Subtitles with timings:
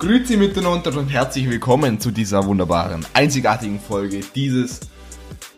[0.00, 4.80] Grüezi miteinander und herzlich willkommen zu dieser wunderbaren, einzigartigen Folge dieses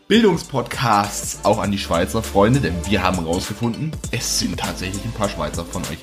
[0.09, 5.29] Bildungspodcasts auch an die Schweizer Freunde, denn wir haben herausgefunden, es sind tatsächlich ein paar
[5.29, 5.99] Schweizer von euch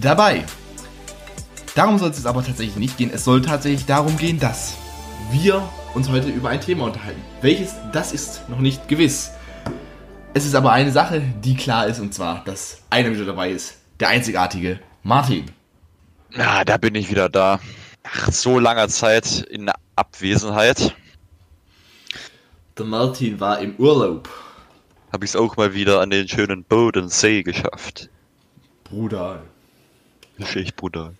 [0.00, 0.44] dabei.
[1.76, 3.12] Darum soll es aber tatsächlich nicht gehen.
[3.14, 4.74] Es soll tatsächlich darum gehen, dass
[5.30, 5.62] wir
[5.94, 7.22] uns heute über ein Thema unterhalten.
[7.40, 9.30] Welches, das ist noch nicht gewiss.
[10.34, 13.76] Es ist aber eine Sache, die klar ist, und zwar, dass einer wieder dabei ist.
[14.00, 15.52] Der einzigartige Martin.
[16.36, 17.60] Ja, da bin ich wieder da.
[18.04, 20.94] Nach so langer Zeit in Abwesenheit.
[22.76, 24.28] Der Martin war im Urlaub.
[25.12, 28.10] Habe ich es auch mal wieder an den schönen Bodensee geschafft.
[30.36, 31.14] Ist echt brutal.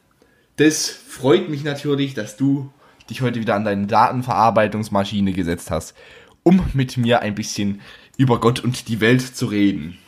[0.56, 2.70] Das freut mich natürlich, dass du
[3.09, 5.95] dich heute wieder an deine Datenverarbeitungsmaschine gesetzt hast,
[6.42, 7.80] um mit mir ein bisschen
[8.19, 9.98] über Gott und die Welt zu reden.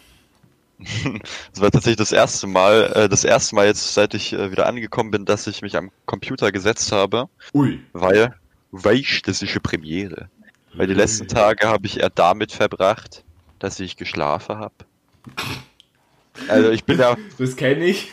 [1.53, 4.67] Das war tatsächlich das erste Mal, äh, das erste Mal jetzt, seit ich äh, wieder
[4.67, 7.29] angekommen bin, dass ich mich am Computer gesetzt habe.
[7.55, 7.81] Ui.
[7.93, 8.35] Weil,
[8.71, 10.29] weich, das ist eine Premiere.
[10.75, 13.25] Weil die letzten Tage habe ich eher damit verbracht,
[13.59, 14.75] dass ich geschlafen habe.
[16.49, 18.13] Also ich bin ja, Das kenne ich.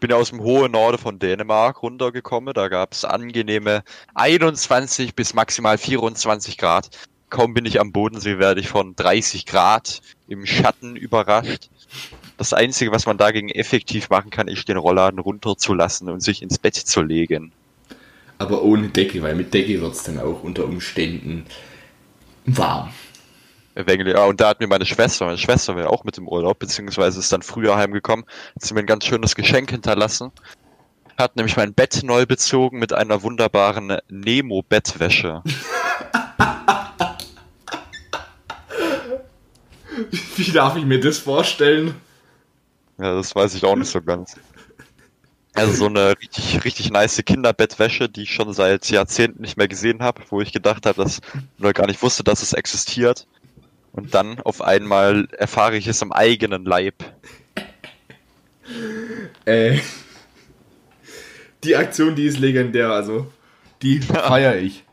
[0.00, 2.54] bin ja aus dem hohen Norden von Dänemark runtergekommen.
[2.54, 3.84] Da gab es angenehme
[4.14, 6.90] 21 bis maximal 24 Grad.
[7.30, 11.70] Kaum bin ich am Bodensee, werde ich von 30 Grad im Schatten überrascht.
[12.36, 16.58] Das Einzige, was man dagegen effektiv machen kann, ist den Rollladen runterzulassen und sich ins
[16.58, 17.52] Bett zu legen.
[18.38, 21.46] Aber ohne Decke, weil mit Decke wird es dann auch unter Umständen
[22.46, 22.90] warm.
[23.76, 26.60] Ja, und da hat mir meine Schwester, meine Schwester war ja auch mit im Urlaub,
[26.60, 30.30] beziehungsweise ist dann früher heimgekommen, hat sie mir ein ganz schönes Geschenk hinterlassen.
[31.16, 35.42] Hat nämlich mein Bett neu bezogen mit einer wunderbaren Nemo-Bettwäsche.
[40.36, 41.94] Wie darf ich mir das vorstellen?
[42.98, 44.36] Ja, das weiß ich auch nicht so ganz.
[45.54, 50.02] Also so eine richtig, richtig nice Kinderbettwäsche, die ich schon seit Jahrzehnten nicht mehr gesehen
[50.02, 51.20] habe, wo ich gedacht habe, dass
[51.60, 53.26] oder gar nicht wusste, dass es existiert.
[53.92, 56.94] Und dann auf einmal erfahre ich es am eigenen Leib.
[59.44, 59.78] Äh,
[61.62, 63.30] die Aktion, die ist legendär, also
[63.82, 64.84] die feiere ich.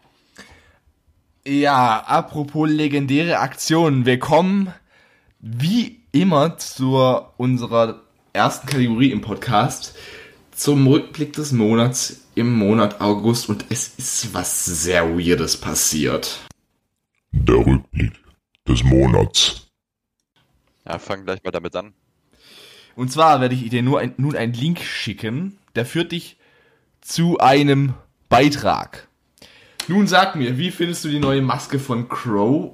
[1.48, 4.72] Ja, apropos legendäre Aktionen, wir kommen
[5.42, 6.96] wie immer zu
[7.38, 8.02] unserer
[8.34, 9.96] ersten Kategorie im Podcast,
[10.52, 16.40] zum Rückblick des Monats im Monat August und es ist was sehr Weirdes passiert.
[17.32, 18.14] Der Rückblick
[18.68, 19.68] des Monats.
[20.86, 21.94] Ja, fang gleich mal damit an.
[22.96, 26.38] Und zwar werde ich dir nur ein, nun einen Link schicken, der führt dich
[27.00, 27.96] zu einem
[28.30, 29.08] Beitrag.
[29.88, 32.74] Nun sag mir, wie findest du die neue Maske von Crow?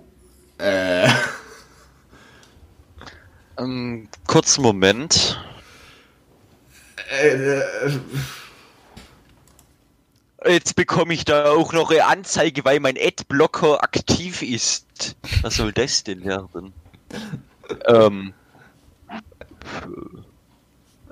[0.58, 1.08] Äh,
[3.58, 5.40] Ähm, kurzen Moment.
[7.10, 7.62] äh,
[10.46, 15.16] Jetzt bekomme ich da auch noch eine Anzeige, weil mein Adblocker aktiv ist.
[15.42, 16.74] Was soll das denn werden?
[17.88, 18.34] ähm.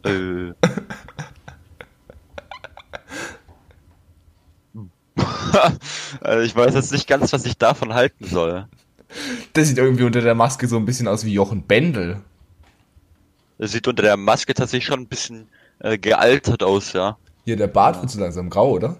[0.03, 0.53] Äh.
[6.21, 8.67] also ich weiß jetzt nicht ganz, was ich davon halten soll.
[9.53, 12.21] das sieht irgendwie unter der Maske so ein bisschen aus wie Jochen Bendel.
[13.57, 15.49] Es sieht unter der Maske tatsächlich schon ein bisschen
[15.79, 17.17] äh, gealtert aus, ja.
[17.45, 18.97] Hier, der Bart wird so langsam grau, oder?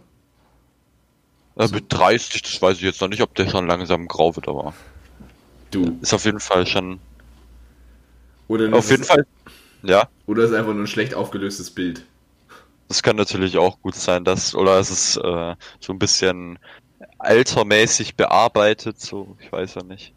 [1.57, 4.47] Äh, mit 30, das weiß ich jetzt noch nicht, ob der schon langsam grau wird,
[4.47, 4.73] aber
[5.71, 5.97] Du.
[6.01, 6.99] ist auf jeden Fall schon.
[8.47, 9.25] Oder Auf jeden Fall.
[9.83, 12.05] Ja, Oder ist einfach nur ein schlecht aufgelöstes Bild.
[12.87, 16.59] das kann natürlich auch gut sein, dass, oder es ist äh, so ein bisschen
[17.19, 20.13] altermäßig bearbeitet, so, ich weiß ja nicht.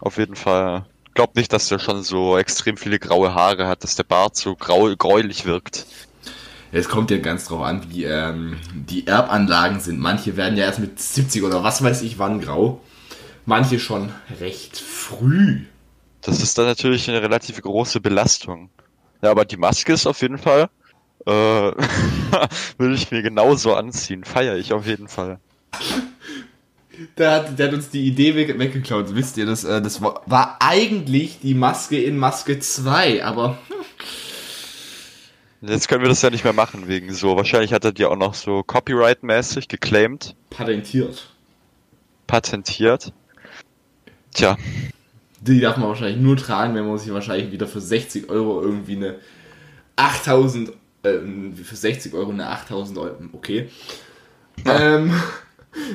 [0.00, 0.86] Auf jeden Fall.
[1.16, 4.54] Glaub nicht, dass der schon so extrem viele graue Haare hat, dass der Bart so
[4.54, 5.86] grau, gräulich wirkt.
[6.72, 9.98] Es kommt ja ganz drauf an, wie ähm, die Erbanlagen sind.
[9.98, 12.82] Manche werden ja erst mit 70 oder was weiß ich wann grau.
[13.46, 15.62] Manche schon recht früh.
[16.20, 18.68] Das ist dann natürlich eine relativ große Belastung.
[19.22, 20.68] Ja, aber die Maske ist auf jeden Fall,
[21.24, 21.30] äh,
[22.76, 24.22] würde ich mir genauso anziehen.
[24.22, 25.40] Feier ich auf jeden Fall.
[27.18, 29.14] Der hat, der hat uns die Idee weg, weggeklaut.
[29.14, 33.58] Wisst ihr, das, äh, das war, war eigentlich die Maske in Maske 2, aber
[35.62, 37.36] Jetzt können wir das ja nicht mehr machen wegen so.
[37.36, 41.34] Wahrscheinlich hat er die auch noch so Copyright-mäßig geclaimed, patentiert.
[42.26, 43.12] patentiert.
[44.34, 44.56] Tja,
[45.40, 48.96] Die darf man wahrscheinlich nur tragen, wenn man sich wahrscheinlich wieder für 60 Euro irgendwie
[48.96, 49.16] eine
[49.96, 50.70] 8000,
[51.02, 51.18] äh,
[51.54, 53.70] für 60 Euro eine 8000 Euro, okay.
[54.66, 55.12] Ähm,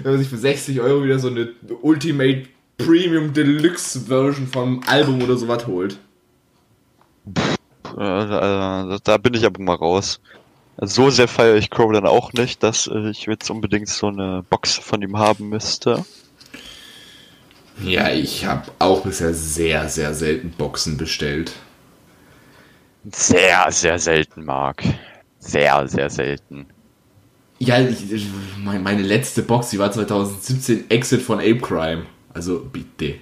[0.03, 1.49] wenn man sich für 60 Euro wieder so eine
[1.81, 2.43] Ultimate
[2.77, 5.97] Premium Deluxe Version vom Album oder sowas holt.
[7.97, 10.19] äh, äh, da bin ich aber mal raus.
[10.77, 14.77] So sehr feiere ich Crow dann auch nicht, dass ich jetzt unbedingt so eine Box
[14.77, 16.05] von ihm haben müsste.
[17.83, 21.53] Ja, ich habe auch bisher sehr, sehr selten Boxen bestellt.
[23.11, 24.83] Sehr, sehr selten, Mark.
[25.39, 26.67] Sehr, sehr selten.
[27.63, 28.25] Ja, ich, ich-
[28.63, 32.05] mein- meine letzte Box, die war 2017 Exit von Ape Crime.
[32.33, 33.15] Also bitte.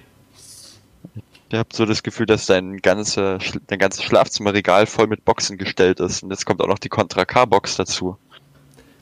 [1.50, 6.00] Ich habe so das Gefühl, dass dein, ganze, dein ganzes Schlafzimmerregal voll mit Boxen gestellt
[6.00, 6.22] ist.
[6.22, 8.16] Und jetzt kommt auch noch die Contra K-Box dazu.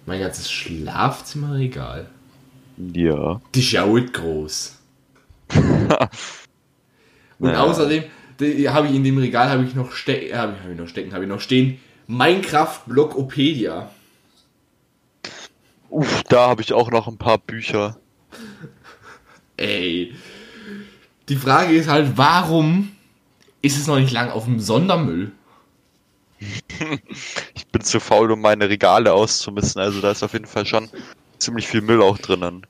[0.06, 2.08] Mein ganzes Schlafzimmerregal.
[2.94, 3.41] Ja.
[3.55, 4.76] Die schaut groß.
[7.38, 7.61] Und Naja.
[7.62, 8.05] außerdem
[8.69, 11.29] habe ich in dem Regal habe ich noch ich, hab ich noch stecken, habe ich
[11.29, 13.91] noch stehen Minecraft Blockopedia.
[15.90, 17.96] Uff, da habe ich auch noch ein paar Bücher.
[19.56, 20.14] Ey.
[21.29, 22.93] Die Frage ist halt, warum
[23.62, 25.32] ist es noch nicht lang auf dem Sondermüll?
[27.55, 29.82] Ich bin zu faul, um meine Regale auszumisten.
[29.82, 30.88] Also da ist auf jeden Fall schon
[31.38, 32.64] ziemlich viel Müll auch drinnen.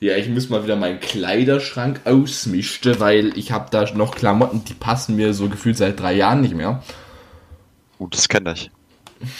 [0.00, 4.74] Ja, ich muss mal wieder meinen Kleiderschrank ausmischen, weil ich habe da noch Klamotten, die
[4.74, 6.82] passen mir so gefühlt seit drei Jahren nicht mehr.
[7.98, 8.70] Gut, das kenne ich.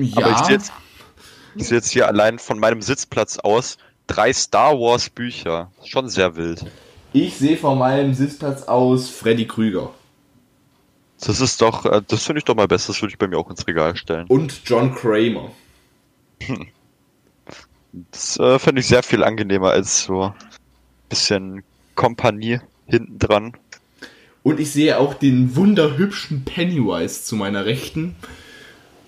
[0.00, 0.72] Ja, Aber ich sehe jetzt,
[1.54, 5.70] ich sehe jetzt hier allein von meinem Sitzplatz aus drei Star Wars Bücher.
[5.84, 6.64] Schon sehr wild.
[7.12, 9.92] ich sehe von meinem Sitzplatz aus Freddy Krüger
[11.20, 12.92] Das ist doch, äh, das finde ich doch mal besser.
[12.92, 14.26] Das würde ich bei mir auch ins Regal stellen.
[14.28, 15.50] und John Kramer.
[18.12, 20.32] Das äh, finde ich sehr viel angenehmer als so
[21.08, 21.64] bisschen
[21.96, 23.52] Kompanie hinten dran.
[24.42, 28.14] Und ich sehe auch den wunderhübschen Pennywise zu meiner Rechten.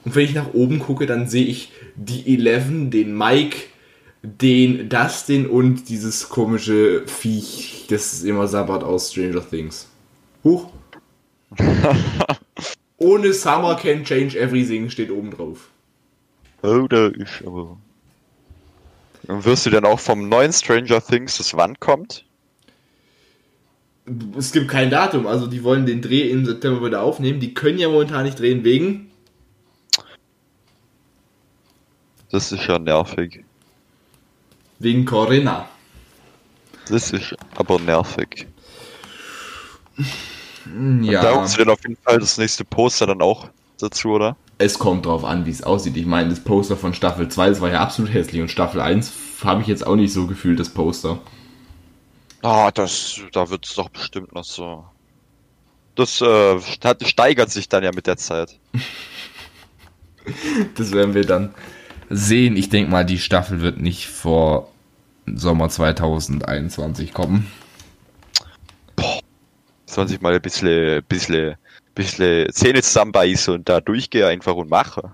[0.05, 3.57] Und wenn ich nach oben gucke, dann sehe ich die Eleven, den Mike,
[4.23, 9.89] den Dustin und dieses komische Viech, das immer sabbert aus Stranger Things.
[10.45, 10.71] Huch.
[12.97, 15.71] Ohne Summer can change everything steht oben drauf.
[16.63, 17.77] Oh, da ist aber.
[19.27, 22.25] Und wirst du denn auch vom neuen Stranger Things, das wann kommt?
[24.37, 27.39] Es gibt kein Datum, also die wollen den Dreh im September wieder aufnehmen.
[27.39, 29.12] Die können ja momentan nicht drehen wegen
[32.33, 33.45] Das ist ja nervig.
[34.79, 35.69] wegen Corinna.
[36.89, 38.49] Das ist aber nervig.
[41.03, 41.23] Ja.
[41.23, 43.49] Da du denn auf jeden Fall das nächste Poster dann auch
[43.79, 44.37] dazu, oder?
[44.57, 45.97] Es kommt drauf an, wie es aussieht.
[45.97, 49.13] Ich meine, das Poster von Staffel 2, das war ja absolut hässlich und Staffel 1
[49.45, 51.19] habe ich jetzt auch nicht so gefühlt, das Poster.
[52.41, 54.85] Ah, das, da wird es doch bestimmt noch so.
[55.97, 58.59] Das äh, steigert sich dann ja mit der Zeit.
[60.77, 61.53] Das werden wir dann
[62.13, 62.57] sehen.
[62.57, 64.71] Ich denke mal, die Staffel wird nicht vor
[65.27, 67.51] Sommer 2021 kommen.
[69.87, 71.57] Sollen sich mal ein bisschen, bisschen,
[71.95, 75.13] bisschen Zähne zusammenbeißen und da durchgehe einfach und mache.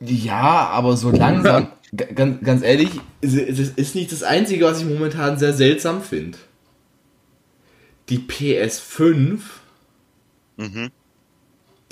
[0.00, 1.68] Ja, aber so langsam,
[2.14, 6.38] ganz, ganz ehrlich, es ist nicht das Einzige, was ich momentan sehr seltsam finde.
[8.08, 9.40] Die PS5,
[10.56, 10.90] Mhm.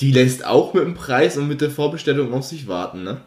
[0.00, 3.20] Die lässt auch mit dem Preis und mit der Vorbestellung auf sich warten, ne?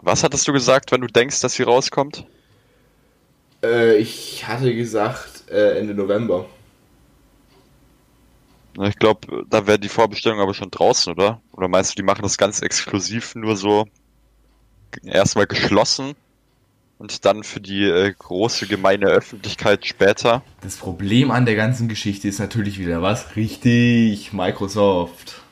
[0.00, 2.26] Was hattest du gesagt, wenn du denkst, dass sie rauskommt?
[3.62, 6.46] Äh, ich hatte gesagt äh, Ende November.
[8.76, 11.42] Na, Ich glaube, da wäre die Vorbestellung aber schon draußen, oder?
[11.52, 13.86] Oder meinst du, die machen das ganz exklusiv nur so
[15.04, 16.14] erstmal geschlossen
[16.98, 20.42] und dann für die äh, große gemeine Öffentlichkeit später?
[20.62, 23.36] Das Problem an der ganzen Geschichte ist natürlich wieder was?
[23.36, 25.42] Richtig, Microsoft.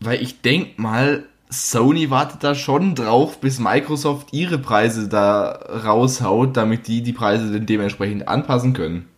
[0.00, 5.50] Weil ich denk mal, Sony wartet da schon drauf, bis Microsoft ihre Preise da
[5.84, 9.08] raushaut, damit die die Preise dann dementsprechend anpassen können.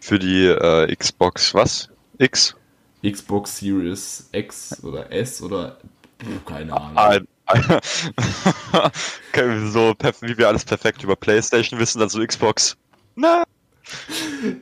[0.00, 1.88] Für die äh, Xbox, was?
[2.18, 2.56] X?
[3.04, 5.78] Xbox Series X oder S oder
[6.46, 7.26] keine Ahnung.
[9.32, 12.76] Okay, so wie wir alles perfekt über PlayStation wissen, dann so Xbox.
[13.14, 13.44] Na,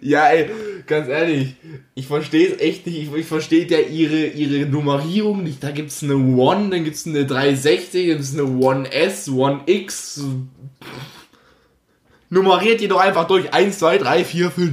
[0.01, 0.51] Ja, ey,
[0.87, 1.57] ganz ehrlich,
[1.95, 2.99] ich verstehe es echt nicht.
[2.99, 5.63] Ich, ich verstehe ja ihre, ihre Nummerierung nicht.
[5.63, 10.25] Da gibt's eine One, dann gibt's eine 360, dann gibt's eine One S, One X.
[12.29, 14.73] Nummeriert ihr doch einfach durch 1, 2, 3, 4, 5.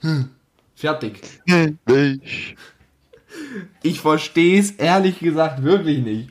[0.00, 0.30] Hm.
[0.74, 1.20] Fertig.
[2.24, 2.56] ich.
[3.82, 6.30] Ich verstehe es ehrlich gesagt wirklich nicht.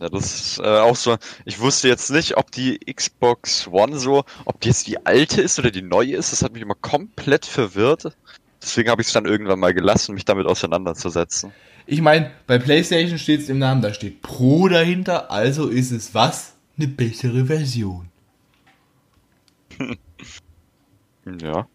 [0.00, 1.16] Ja, das ist äh, auch so.
[1.44, 5.58] Ich wusste jetzt nicht, ob die Xbox One so, ob die jetzt die alte ist
[5.58, 6.32] oder die neue ist.
[6.32, 8.14] Das hat mich immer komplett verwirrt.
[8.60, 11.52] Deswegen habe ich es dann irgendwann mal gelassen, mich damit auseinanderzusetzen.
[11.86, 16.14] Ich meine, bei PlayStation steht es im Namen, da steht Pro dahinter, also ist es
[16.14, 16.54] was?
[16.76, 18.08] Eine bessere Version.
[21.40, 21.66] Ja.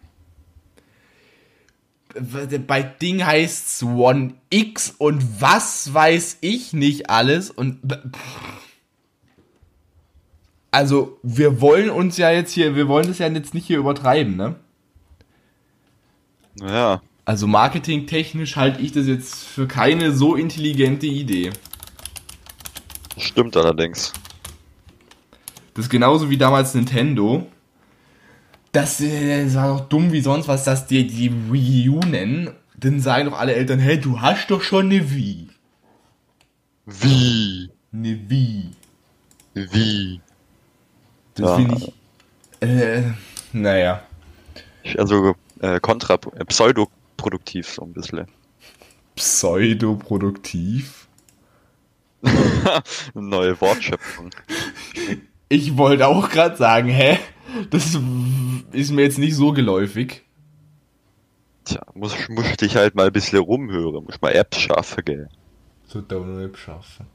[2.14, 7.80] Bei Ding heißt's One X und was weiß ich nicht alles und
[10.72, 14.36] also wir wollen uns ja jetzt hier, wir wollen das ja jetzt nicht hier übertreiben,
[14.36, 14.56] ne?
[16.62, 17.02] Ja.
[17.26, 21.52] Also marketingtechnisch halte ich das jetzt für keine so intelligente Idee.
[23.18, 24.14] Stimmt allerdings.
[25.76, 27.48] Das ist genauso wie damals Nintendo.
[28.72, 32.52] Das, äh, das war doch dumm wie sonst was, dass die die Wii U nennen.
[32.78, 35.50] Dann sagen doch alle Eltern, hey, du hast doch schon eine Wii.
[36.86, 37.70] Wie?
[37.92, 38.72] Eine Wii.
[39.54, 40.22] Wie?
[41.36, 41.56] Das Ja.
[41.56, 41.94] finde ich.
[42.68, 43.04] Äh,
[43.54, 44.04] naja.
[44.98, 48.28] Also äh, kontra äh, pseudoproduktiv so ein bisschen.
[49.16, 51.08] Pseudoproduktiv.
[53.14, 54.30] Neue Wortschöpfung.
[55.50, 57.18] Ich wollte auch gerade sagen, hä?
[57.72, 57.98] Das
[58.72, 60.24] ist mir jetzt nicht so geläufig.
[61.66, 64.06] Tja, muss, muss ich dich halt mal ein bisschen rumhören.
[64.06, 65.30] Muss mal Apps schaffen, gell.
[65.86, 67.08] So Download schaffen.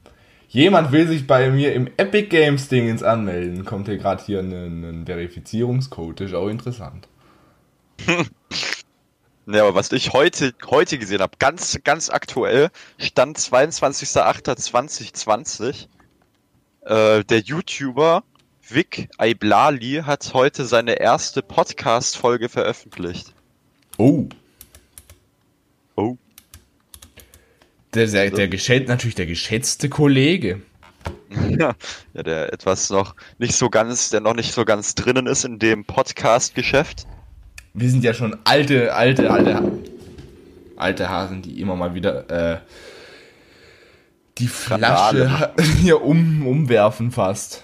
[0.49, 3.63] Jemand will sich bei mir im Epic Games Dingens anmelden.
[3.65, 6.19] Kommt hier gerade hier ein, ein Verifizierungscode.
[6.19, 7.07] Das ist auch interessant.
[9.47, 15.87] Ja, aber was ich heute, heute gesehen habe, ganz, ganz aktuell, stand 22.08.2020,
[16.85, 18.23] äh, der YouTuber
[18.67, 23.33] Vic Aiblali hat heute seine erste Podcast-Folge veröffentlicht.
[23.97, 24.27] Oh.
[25.95, 26.17] Oh.
[27.93, 30.61] Der, der, der geschätzt, natürlich der geschätzte Kollege.
[31.57, 31.75] Ja,
[32.13, 35.59] ja, der etwas noch nicht so ganz, der noch nicht so ganz drinnen ist in
[35.59, 37.05] dem Podcast-Geschäft.
[37.73, 39.61] Wir sind ja schon alte, alte, alte,
[40.75, 42.59] alte Hasen, die immer mal wieder äh,
[44.37, 47.63] die Randale Flasche hier um, umwerfen fast.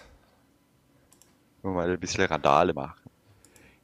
[1.64, 3.00] Nur mal ein bisschen Randale machen.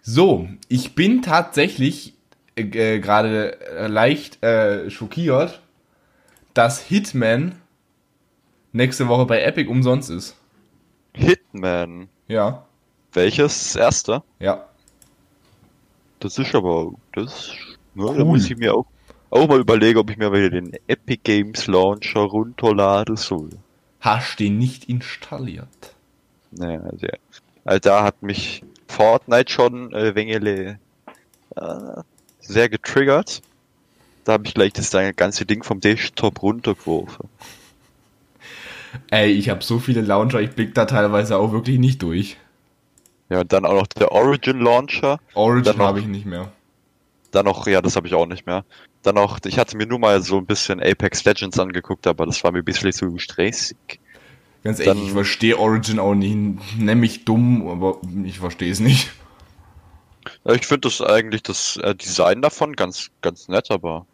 [0.01, 2.13] So, ich bin tatsächlich
[2.56, 2.62] äh,
[2.96, 5.62] äh, gerade äh, leicht äh, schockiert,
[6.53, 7.62] dass Hitman
[8.72, 10.36] nächste Woche bei Epic umsonst ist.
[11.13, 12.10] Hitman.
[12.27, 12.65] Ja,
[13.13, 13.75] Welches?
[13.75, 14.24] Erste?
[14.39, 14.65] ja.
[16.20, 17.51] Das ist aber, das,
[17.94, 18.25] ne, da Cool.
[18.25, 18.88] muss ich mir auch,
[19.29, 23.50] auch mal überlegen, ob ich mir wieder den Epic Games Launcher runterlade soll.
[24.00, 25.96] Hast den nicht installiert.
[26.51, 27.17] Naja, der,
[27.65, 30.79] also da hat mich Fortnite schon äh, Wengele
[31.55, 32.01] äh,
[32.39, 33.41] sehr getriggert.
[34.24, 37.29] Da habe ich gleich das ganze Ding vom Desktop runtergeworfen.
[39.10, 42.38] Ey, ich habe so viele Launcher, ich blick da teilweise auch wirklich nicht durch.
[43.29, 45.19] Ja, und dann auch noch der Origin Launcher.
[45.34, 46.51] Origin habe ich nicht mehr.
[47.31, 48.63] Dann noch, ja, das habe ich auch nicht mehr.
[49.03, 52.43] Dann noch, ich hatte mir nur mal so ein bisschen Apex Legends angeguckt, aber das
[52.43, 53.77] war mir ein bisschen zu stressig.
[54.63, 56.36] Ganz ehrlich, Dann- ich verstehe Origin auch nicht.
[56.77, 59.12] Nenn mich dumm, aber ich verstehe es nicht.
[60.46, 64.05] Ich finde das eigentlich das äh, Design davon ganz, ganz nett, aber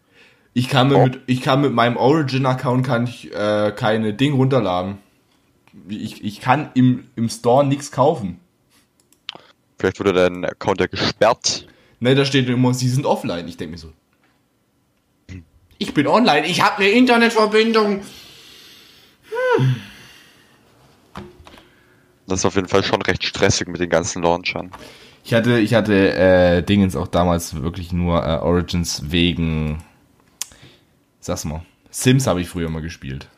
[0.53, 1.03] Ich kann, mir Oh.
[1.05, 5.00] mit, ich kann mit meinem Origin-Account kann ich äh, keine Ding runterladen.
[5.89, 8.39] Ich, ich kann im, im Store nichts kaufen.
[9.79, 11.65] vielleicht wurde dein Account ja gesperrt.
[12.03, 13.48] Ne, da steht immer, sie sind offline.
[13.48, 13.93] Ich denke mir so.
[15.77, 18.01] Ich bin online, ich habe eine Internetverbindung.
[22.27, 24.72] Das ist auf jeden Fall schon recht stressig mit den ganzen Launchern.
[25.24, 29.81] Ich hatte, ich hatte äh, Dingens auch damals wirklich nur äh, Origins wegen.
[31.22, 31.65] Sag's mal.
[31.89, 33.29] Sims habe ich früher mal gespielt.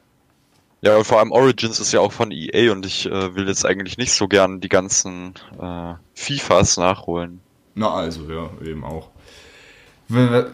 [0.81, 3.99] Ja, vor allem Origins ist ja auch von EA und ich äh, will jetzt eigentlich
[3.99, 7.41] nicht so gern die ganzen äh, FIFAs nachholen.
[7.75, 9.09] Na also, ja, eben auch.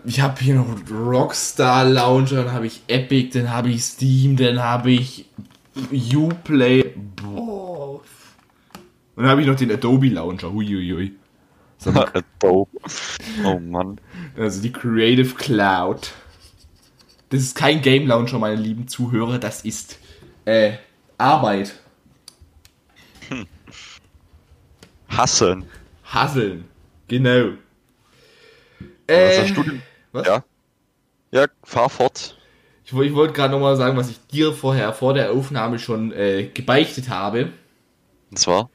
[0.06, 4.62] Ich habe hier noch Rockstar Launcher, dann habe ich Epic, dann habe ich Steam, dann
[4.62, 5.26] habe ich
[6.16, 6.94] Uplay.
[7.16, 8.02] Boah.
[9.16, 10.52] Und dann habe ich noch den Adobe Launcher.
[10.52, 11.14] Huiuiui.
[11.78, 11.90] So,
[12.42, 12.72] Adobe.
[13.44, 14.00] Oh Mann.
[14.38, 16.14] also die Creative Cloud.
[17.30, 20.00] Das ist kein Game Launcher, meine lieben Zuhörer, das ist
[20.46, 20.74] äh,
[21.18, 21.80] Arbeit.
[25.08, 25.66] Hasseln.
[26.04, 26.66] Hasseln.
[27.12, 27.58] Genau.
[29.08, 29.54] Was Äh,
[30.14, 30.28] was?
[30.28, 30.44] Ja.
[31.32, 32.38] Ja, fahr fort.
[32.86, 36.50] Ich, ich wollte gerade nochmal sagen, was ich dir vorher vor der Aufnahme schon äh,
[36.54, 37.54] gebeichtet habe,
[38.32, 38.70] Und zwar?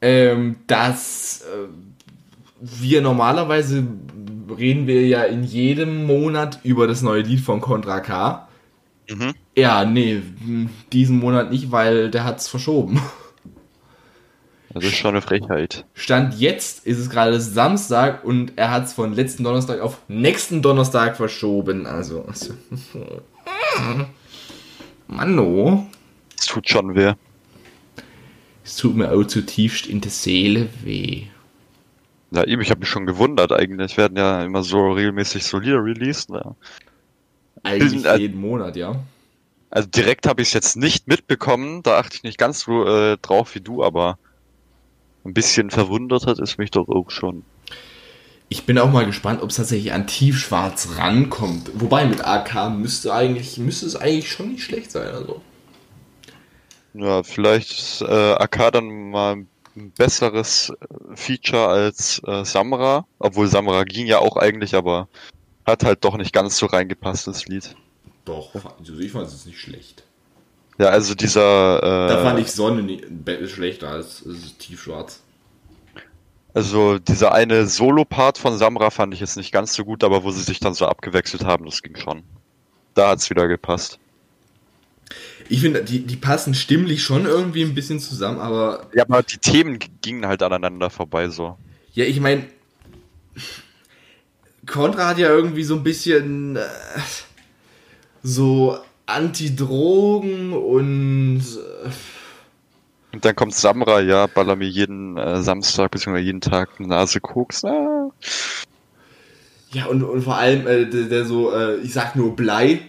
[0.00, 1.68] ähm, dass äh,
[2.60, 3.86] wir normalerweise
[4.58, 8.48] reden wir ja in jedem Monat über das neue Lied von Contra K.
[9.08, 9.34] Mhm.
[9.56, 10.22] Ja, nee,
[10.92, 13.00] diesen Monat nicht, weil der hat's verschoben.
[14.74, 15.84] Das ist schon eine Frechheit.
[15.94, 21.16] Stand jetzt ist es gerade Samstag und er hat's von letzten Donnerstag auf nächsten Donnerstag
[21.16, 21.86] verschoben.
[21.86, 22.54] Also, also
[25.06, 25.86] Manno.
[26.38, 27.12] Es tut schon weh.
[28.64, 31.24] Es tut mir auch zutiefst in der Seele weh.
[32.30, 33.98] Ja, eben, ich habe mich schon gewundert eigentlich.
[33.98, 36.30] Werden ja immer so regelmäßig so Lieder released.
[36.30, 36.56] Ne?
[37.62, 38.96] Eigentlich Äh, jeden Monat, ja.
[39.68, 43.16] Also direkt habe ich es jetzt nicht mitbekommen, da achte ich nicht ganz so äh,
[43.18, 44.18] drauf wie du, aber
[45.24, 47.44] ein bisschen verwundert hat es mich doch auch schon.
[48.48, 51.70] Ich bin auch mal gespannt, ob es tatsächlich an Tiefschwarz rankommt.
[51.74, 55.08] Wobei mit AK müsste eigentlich, müsste es eigentlich schon nicht schlecht sein.
[55.08, 55.40] Also.
[56.94, 63.48] Ja, vielleicht ist äh, AK dann mal ein besseres äh, Feature als äh, Samra, obwohl
[63.48, 65.08] Samra ging ja auch eigentlich, aber
[65.64, 67.74] hat halt doch nicht ganz so reingepasst, das Lied.
[68.24, 70.04] Doch, also ich fand es nicht schlecht.
[70.78, 71.76] Ja, also dieser...
[71.82, 73.02] Äh, Da fand ich Sonne nie-
[73.46, 75.20] schlechter als als Tiefschwarz.
[76.54, 80.30] Also dieser eine Solo-Part von Samra fand ich jetzt nicht ganz so gut, aber wo
[80.30, 82.22] sie sich dann so abgewechselt haben, das ging schon.
[82.94, 83.98] Da hat's wieder gepasst.
[85.48, 89.38] Ich finde, die, die passen stimmlich schon irgendwie ein bisschen zusammen, aber Ja, aber die
[89.38, 91.56] Themen gingen halt aneinander vorbei so.
[91.94, 92.44] ja, ich meine,
[94.66, 96.60] Contra hat ja irgendwie so ein bisschen äh,
[98.22, 98.78] so
[99.12, 101.90] Anti-Drogen und äh,
[103.12, 106.18] Und dann kommt Samra, ja, baller mir jeden äh, Samstag bzw.
[106.18, 107.64] jeden Tag eine Nase Koks.
[107.64, 108.10] Ah.
[109.72, 112.80] Ja, und, und vor allem, äh, der, der so, äh, ich sag nur Blei.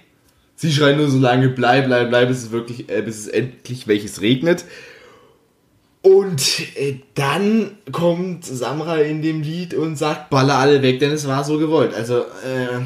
[0.56, 3.88] Sie schreien nur so lange Blei, Blei, Blei, bis es wirklich, äh, bis es endlich
[3.88, 4.66] welches regnet.
[6.02, 11.28] Und äh, dann kommt Samra in dem Lied und sagt, baller alle weg, denn es
[11.28, 11.94] war so gewollt.
[11.94, 12.82] Also, äh,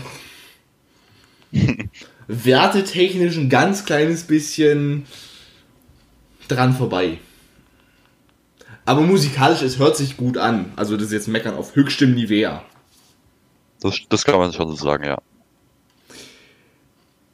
[2.27, 5.05] wertetechnisch ein ganz kleines bisschen
[6.47, 7.19] dran vorbei.
[8.85, 10.71] Aber musikalisch, es hört sich gut an.
[10.75, 12.61] Also das ist jetzt Meckern auf höchstem Niveau.
[13.81, 15.17] Das, das kann man schon so sagen, ja.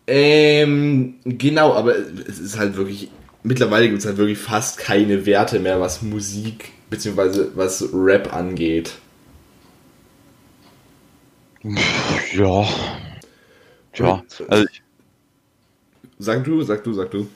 [0.07, 3.09] Ähm, genau, aber es ist halt wirklich,
[3.43, 7.51] mittlerweile gibt es halt wirklich fast keine Werte mehr, was Musik bzw.
[7.55, 8.93] was Rap angeht.
[12.33, 12.67] Ja.
[13.95, 14.23] Ja.
[14.47, 14.65] Also,
[16.23, 17.27] Sag du, sag du, sag du.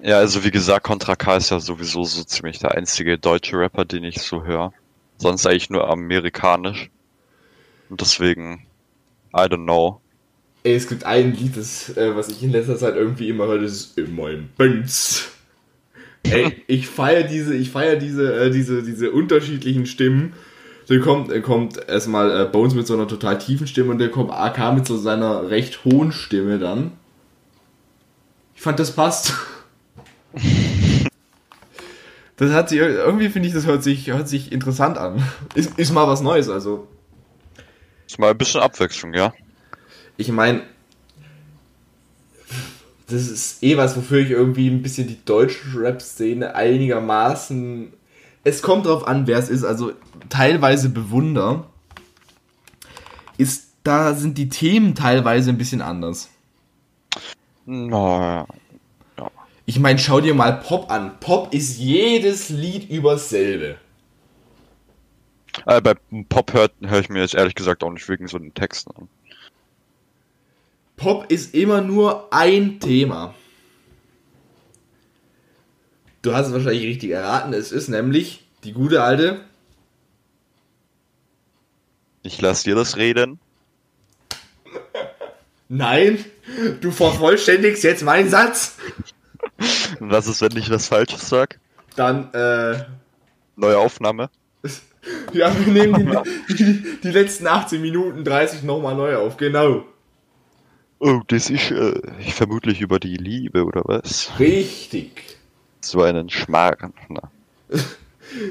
[0.00, 3.84] ja, also wie gesagt, Contra K ist ja sowieso so ziemlich der einzige deutsche Rapper,
[3.84, 4.72] den ich so höre.
[5.18, 6.90] Sonst eigentlich nur amerikanisch.
[7.90, 8.66] Und deswegen,
[9.34, 10.00] I don't know.
[10.62, 13.58] Ey, es gibt ein Lied, das, äh, was ich in letzter Zeit irgendwie immer höre,
[13.58, 15.28] das ist in meinem Benz.
[16.22, 20.34] Ey, ich feiere diese, ich feiere diese, äh, diese, diese unterschiedlichen Stimmen.
[20.86, 24.12] Dann kommt, äh, kommt erstmal äh, Bones mit so einer total tiefen Stimme und dann
[24.12, 26.92] kommt AK mit so seiner recht hohen Stimme dann.
[28.64, 29.34] Ich fand, das passt.
[32.36, 35.22] Das hat sich, irgendwie finde ich, das hört sich, hört sich interessant an.
[35.54, 36.88] Ist, ist mal was Neues, also.
[38.06, 39.34] Ist mal ein bisschen Abwechslung, ja.
[40.16, 40.62] ich meine,
[43.08, 47.92] das ist eh was, wofür ich irgendwie ein bisschen die deutsche Rap-Szene einigermaßen.
[48.44, 49.92] Es kommt drauf an, wer es ist, also
[50.30, 51.66] teilweise bewunder.
[53.36, 56.30] Ist, da sind die Themen teilweise ein bisschen anders.
[57.66, 58.46] Na,
[59.66, 61.18] Ich meine, schau dir mal Pop an.
[61.20, 63.78] Pop ist jedes Lied übers selbe.
[65.66, 65.94] äh, bei
[66.28, 69.08] Pop hört höre ich mir jetzt ehrlich gesagt auch nicht wegen so den Texten an.
[70.96, 73.34] Pop ist immer nur ein Thema.
[76.22, 77.52] Du hast es wahrscheinlich richtig erraten.
[77.52, 79.44] Es ist nämlich die gute alte
[82.22, 83.38] Ich lass dir das reden.
[85.68, 86.24] Nein,
[86.80, 88.76] du vervollständigst jetzt meinen Satz.
[90.00, 91.58] Was ist, wenn ich was Falsches sag?
[91.96, 92.84] Dann, äh,
[93.56, 94.30] Neue Aufnahme.
[95.32, 99.84] ja, wir nehmen die, die, die letzten 18 Minuten 30 nochmal neu auf, genau.
[100.98, 102.00] Oh, das ist äh,
[102.30, 104.30] vermutlich über die Liebe, oder was?
[104.38, 105.38] Richtig.
[105.80, 106.94] So einen Schmarrn.
[107.68, 107.90] Das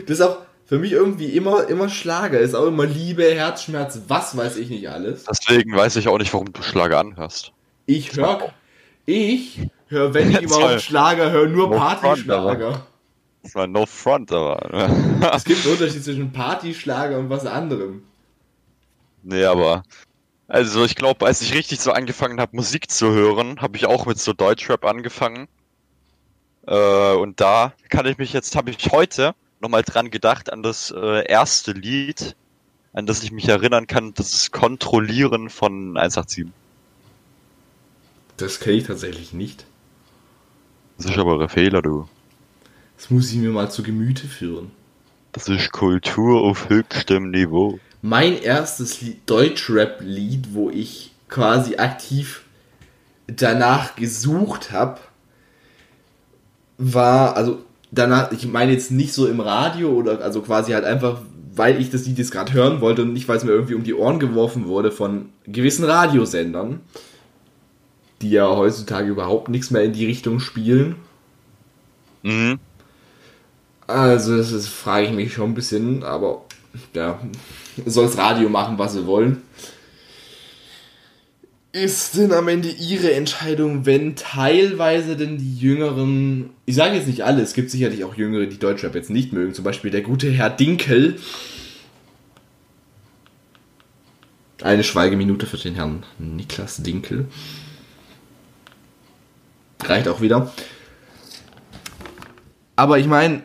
[0.08, 0.38] ist auch
[0.74, 2.40] für mich irgendwie immer, immer Schlager.
[2.40, 5.26] Ist auch immer Liebe, Herzschmerz, was weiß ich nicht alles.
[5.26, 7.52] Deswegen weiß ich auch nicht, warum du Schlager anhörst.
[7.86, 8.52] Ich höre,
[9.06, 12.88] ich höre, wenn ich Jetzt überhaupt Schlager höre, nur No Partyschlager.
[13.44, 14.58] Das war no front, aber.
[15.36, 18.02] Es gibt einen Unterschied zwischen Partyschlager und was anderem.
[19.22, 19.84] nee, aber.
[20.48, 24.08] Also ich glaube, als ich richtig so angefangen habe, Musik zu hören, habe ich auch
[24.08, 25.48] mit so Deutschrap angefangen.
[26.66, 30.94] Äh, und da kann ich mich jetzt, habe ich heute nochmal dran gedacht, an das
[30.96, 32.36] äh, erste Lied,
[32.94, 36.48] an das ich mich erinnern kann, das ist Kontrollieren von 187.
[38.38, 39.66] Das kenne ich tatsächlich nicht.
[40.98, 42.08] Das ist aber ein Fehler, du.
[42.98, 44.72] Das muss ich mir mal zu Gemüte führen.
[45.32, 47.80] Das ist Kultur auf höchstem Niveau.
[48.02, 52.44] Mein erstes Lied, Deutschrap-Lied, wo ich quasi aktiv
[53.28, 55.00] danach gesucht habe,
[56.78, 61.20] war, also danach, ich meine jetzt nicht so im Radio oder also quasi halt einfach
[61.56, 63.84] weil ich das Lied jetzt gerade hören wollte und nicht, weil es mir irgendwie um
[63.84, 66.82] die Ohren geworfen wurde von gewissen Radiosendern,
[68.22, 70.96] die ja heutzutage überhaupt nichts mehr in die Richtung spielen.
[72.24, 72.60] Mhm.
[73.86, 76.44] Also, das ist, frage ich mich schon ein bisschen, aber
[76.94, 77.20] ja,
[77.86, 79.42] soll das Radio machen, was sie wollen.
[81.76, 87.24] Ist denn am Ende ihre Entscheidung, wenn teilweise denn die Jüngeren, ich sage jetzt nicht
[87.24, 90.30] alle, es gibt sicherlich auch Jüngere, die Deutschrap jetzt nicht mögen, zum Beispiel der gute
[90.30, 91.18] Herr Dinkel.
[94.62, 97.26] Eine Schweigeminute für den Herrn Niklas Dinkel.
[99.84, 100.54] Reicht auch wieder.
[102.76, 103.42] Aber ich meine,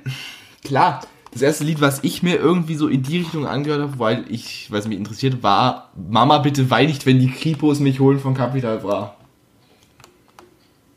[0.64, 1.00] klar,
[1.38, 4.66] das erste Lied, was ich mir irgendwie so in die Richtung angehört habe, weil ich,
[4.72, 8.78] was mich interessiert, war Mama bitte wein nicht, wenn die Kripos mich holen von Capital
[8.78, 9.14] Bra.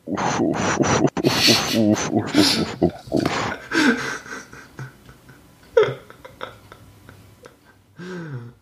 [0.05, 3.57] Uff, uff, uff, uff, uff, uff, uff, uff, uff.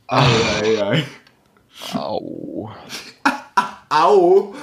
[0.08, 0.28] Ei,
[0.62, 1.04] ei, ei.
[1.94, 2.72] Au.
[3.90, 4.54] Au!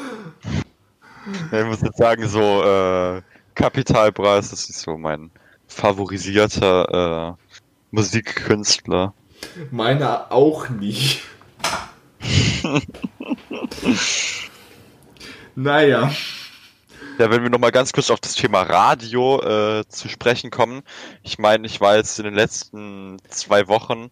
[1.50, 3.22] Ja, ich muss jetzt sagen, so, äh,
[3.54, 5.30] Kapitalpreis, das ist so mein
[5.66, 7.42] favorisierter, äh,
[7.90, 9.14] Musikkünstler.
[9.70, 11.22] Meiner auch nicht.
[15.54, 16.10] naja.
[17.18, 20.82] Ja, wenn wir nochmal ganz kurz auf das Thema Radio äh, zu sprechen kommen.
[21.22, 24.10] Ich meine, ich war jetzt in den letzten zwei Wochen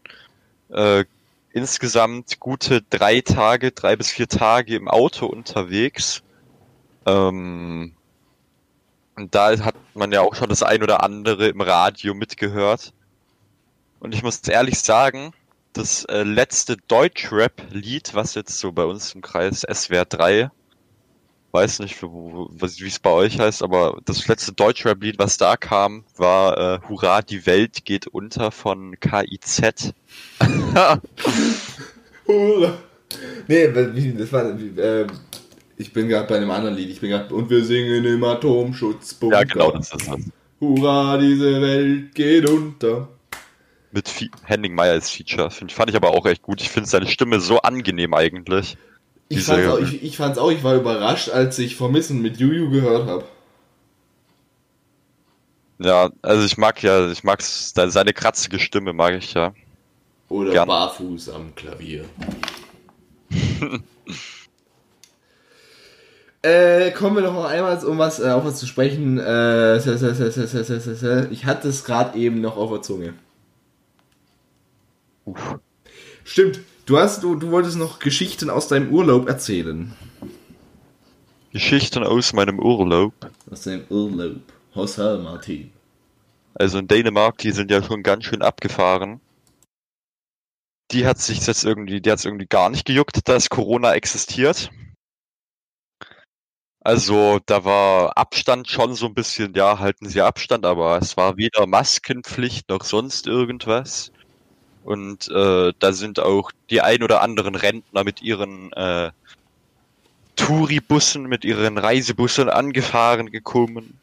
[0.71, 1.05] äh,
[1.53, 6.23] insgesamt gute drei Tage, drei bis vier Tage im Auto unterwegs.
[7.07, 7.93] Ähm,
[9.17, 12.93] und da hat man ja auch schon das ein oder andere im Radio mitgehört.
[14.01, 15.33] Und ich muss ehrlich sagen,
[15.73, 20.51] das äh, letzte Deutschrap-Lied, was jetzt so bei uns im Kreis SWR 3
[21.55, 26.59] weiß nicht, wie es bei euch heißt, aber das letzte Deutschrap-Lied, was da kam, war
[26.59, 29.95] äh, Hurra, die Welt geht unter von KIZ.
[32.27, 32.79] Hurra.
[33.47, 33.69] Nee,
[34.19, 34.47] das war.
[34.47, 35.07] Äh,
[35.77, 36.91] ich bin gerade bei einem anderen Lied.
[36.91, 37.35] Ich bin gerade.
[37.35, 39.39] Und wir singen im Atomschutzbunker.
[39.39, 40.21] ja, genau, das ist das.
[40.61, 43.09] Hurra, diese Welt geht unter.
[43.93, 45.51] Mit Fe Henning Meyer als Feature.
[45.51, 46.61] Find, fand ich aber auch echt gut.
[46.61, 48.77] Ich finde seine Stimme so angenehm eigentlich.
[49.29, 52.39] Ich Diese- fand's, auch, ich, ich fand's auch, ich war überrascht, als ich Vermissen mit
[52.39, 53.25] Juju gehört habe.
[55.79, 59.53] Ja, also ich mag ja, ich mag seine, seine kratzige Stimme, mag ich ja.
[60.29, 60.69] Oder Gern.
[60.69, 62.05] barfuß am Klavier.
[66.45, 69.19] Äh, kommen wir noch einmal, um was, äh, auf was zu sprechen.
[69.19, 73.15] Äh, ich hatte es gerade eben noch auf der Zunge.
[75.25, 75.59] Uff.
[76.23, 79.95] Stimmt, du, hast, du, du wolltest noch Geschichten aus deinem Urlaub erzählen.
[81.51, 83.15] Geschichten aus meinem Urlaub.
[83.51, 84.43] Aus deinem Urlaub.
[84.75, 85.71] Hossal, Martin.
[86.53, 89.19] Also in Dänemark, die sind ja schon ganz schön abgefahren.
[90.91, 94.71] Die hat sich jetzt irgendwie, die hat irgendwie gar nicht gejuckt, dass Corona existiert.
[96.85, 101.39] Also da war Abstand schon so ein bisschen, ja, halten Sie Abstand, aber es war
[101.39, 104.13] weder Maskenpflicht noch sonst irgendwas.
[104.85, 109.11] Und äh, da sind auch die ein oder anderen Rentner mit ihren äh,
[110.37, 113.99] Touribussen, mit ihren Reisebussen angefahren gekommen.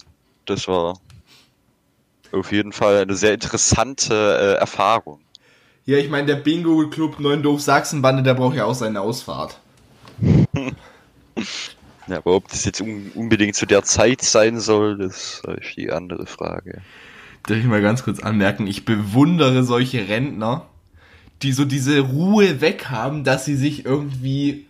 [0.47, 0.97] Das war
[2.31, 5.19] auf jeden Fall eine sehr interessante äh, Erfahrung.
[5.85, 9.59] Ja, ich meine, der Bingo-Club Neundorf Sachsenbande, der braucht ja auch seine Ausfahrt.
[12.07, 15.91] Ja, aber ob das jetzt un unbedingt zu der Zeit sein soll, das ist die
[15.91, 16.81] andere Frage.
[17.47, 20.67] Darf ich mal ganz kurz anmerken, ich bewundere solche Rentner,
[21.41, 24.67] die so diese Ruhe weg haben, dass sie sich irgendwie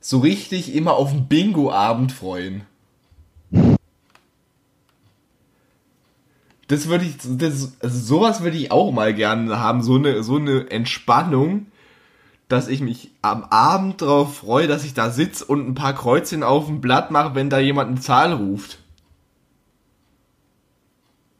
[0.00, 2.62] so richtig immer auf den Bingo-Abend freuen.
[6.68, 10.36] Das würde ich, das, also sowas würde ich auch mal gerne haben, so eine, so
[10.36, 11.66] eine Entspannung,
[12.50, 16.42] dass ich mich am Abend darauf freue, dass ich da sitze und ein paar Kreuzchen
[16.42, 18.80] auf dem Blatt mache, wenn da jemand eine Zahl ruft.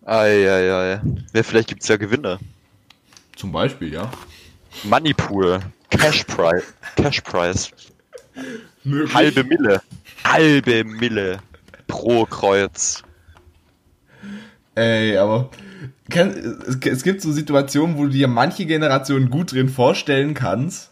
[0.04, 1.00] Eieiei.
[1.34, 2.38] Ja, vielleicht gibt's ja Gewinne.
[3.34, 4.08] Zum Beispiel, ja.
[4.84, 5.58] Moneypool.
[5.90, 6.62] Cash Prize.
[6.94, 7.70] Cash Prize.
[8.84, 9.12] Möglich.
[9.12, 9.82] Halbe Mille.
[10.24, 11.40] Halbe Mille.
[11.88, 13.02] Pro Kreuz.
[14.76, 15.50] Ey, aber
[16.08, 20.89] es, es gibt so Situationen, wo du dir manche Generationen gut drin vorstellen kannst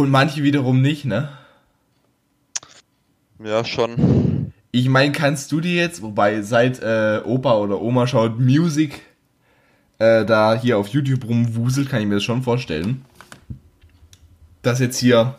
[0.00, 1.28] und manche wiederum nicht, ne?
[3.42, 4.52] Ja, schon.
[4.72, 9.02] Ich meine, kannst du dir jetzt, wobei seit äh, Opa oder Oma schaut Music
[9.98, 13.04] äh, da hier auf YouTube rumwuselt, kann ich mir das schon vorstellen.
[14.62, 15.36] Dass jetzt hier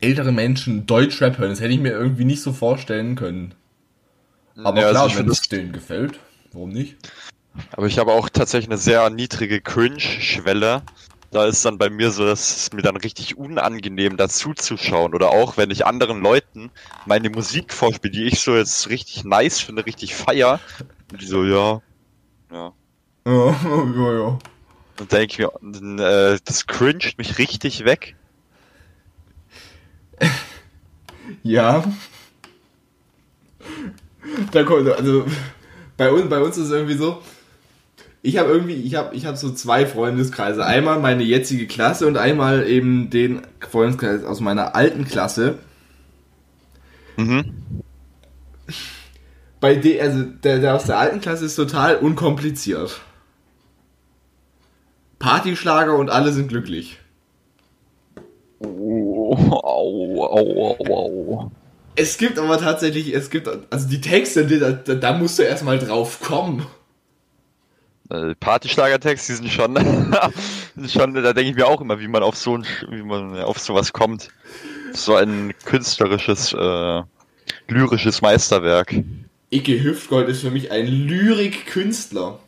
[0.00, 3.54] ältere Menschen Deutschrap hören, das hätte ich mir irgendwie nicht so vorstellen können.
[4.62, 6.18] Aber Ja, also klar, ich wenn es denen gefällt,
[6.52, 6.96] warum nicht?
[7.72, 10.82] Aber ich habe auch tatsächlich eine sehr niedrige Cringe-Schwelle.
[11.30, 15.14] Da ist dann bei mir so, dass es mir dann richtig unangenehm dazu zu schauen.
[15.14, 16.70] Oder auch, wenn ich anderen Leuten
[17.04, 20.60] meine Musik vorspiele, die ich so jetzt richtig nice finde, richtig feier.
[21.10, 21.82] Und die so, ja,
[22.50, 22.72] ja.
[23.26, 23.32] Ja,
[23.96, 24.38] ja, ja.
[24.98, 28.16] Und denke ich mir, dann, äh, das cringet mich richtig weg.
[31.42, 31.84] Ja.
[34.52, 35.26] Da kommt, also
[35.96, 37.20] bei uns, bei uns ist es irgendwie so.
[38.22, 40.64] Ich habe irgendwie, ich habe, ich habe so zwei Freundeskreise.
[40.64, 45.58] Einmal meine jetzige Klasse und einmal eben den Freundeskreis aus meiner alten Klasse.
[47.16, 47.82] Mhm.
[49.60, 53.00] Bei de, also der, der aus der alten Klasse ist total unkompliziert.
[55.18, 56.98] Partyschlager und alle sind glücklich.
[58.58, 61.50] Oh, au, au, au, au.
[61.94, 66.20] Es gibt aber tatsächlich, es gibt, also die Texte, da, da musst du erstmal drauf
[66.20, 66.66] kommen.
[68.10, 69.74] Äh, Partyschlagertext, die sind schon,
[70.76, 73.40] sind schon, da denke ich mir auch immer, wie man auf so ein, wie man
[73.40, 74.28] auf sowas kommt.
[74.92, 77.02] So ein künstlerisches, äh,
[77.68, 78.94] lyrisches Meisterwerk.
[79.50, 82.38] Icke Hüftgold ist für mich ein Lyrikkünstler.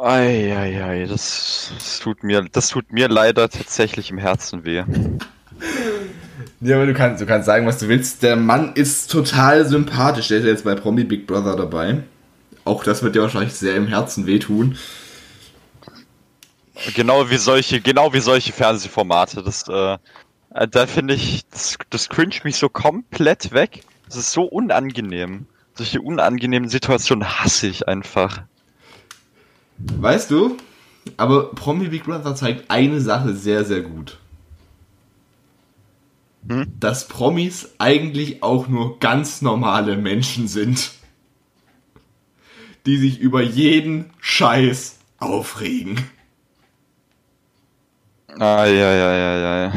[0.00, 4.82] Eieiei, das, das tut mir, das tut mir leider tatsächlich im Herzen weh.
[6.64, 8.22] Ja, aber du kannst, du kannst sagen, was du willst.
[8.22, 10.28] Der Mann ist total sympathisch.
[10.28, 12.04] Der ist jetzt bei Promi Big Brother dabei.
[12.64, 14.78] Auch das wird dir wahrscheinlich sehr im Herzen wehtun.
[16.94, 19.42] Genau wie solche, genau wie solche Fernsehformate.
[19.42, 19.98] Das, äh,
[20.54, 23.82] äh, da finde ich, das, das cringe mich so komplett weg.
[24.06, 25.46] Das ist so unangenehm.
[25.74, 28.42] Solche unangenehmen Situationen hasse ich einfach.
[29.78, 30.58] Weißt du?
[31.16, 34.18] Aber Promi Big Brother zeigt eine Sache sehr, sehr gut.
[36.48, 36.72] Hm?
[36.80, 40.92] Dass Promis eigentlich auch nur ganz normale Menschen sind.
[42.86, 46.00] Die sich über jeden Scheiß aufregen.
[48.38, 49.72] Ah, ja, ja, ja, ja, ja.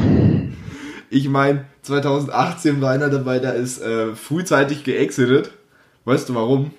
[1.10, 5.52] Ich meine, 2018 war einer dabei, der ist äh, frühzeitig geexitet.
[6.04, 6.72] Weißt du warum?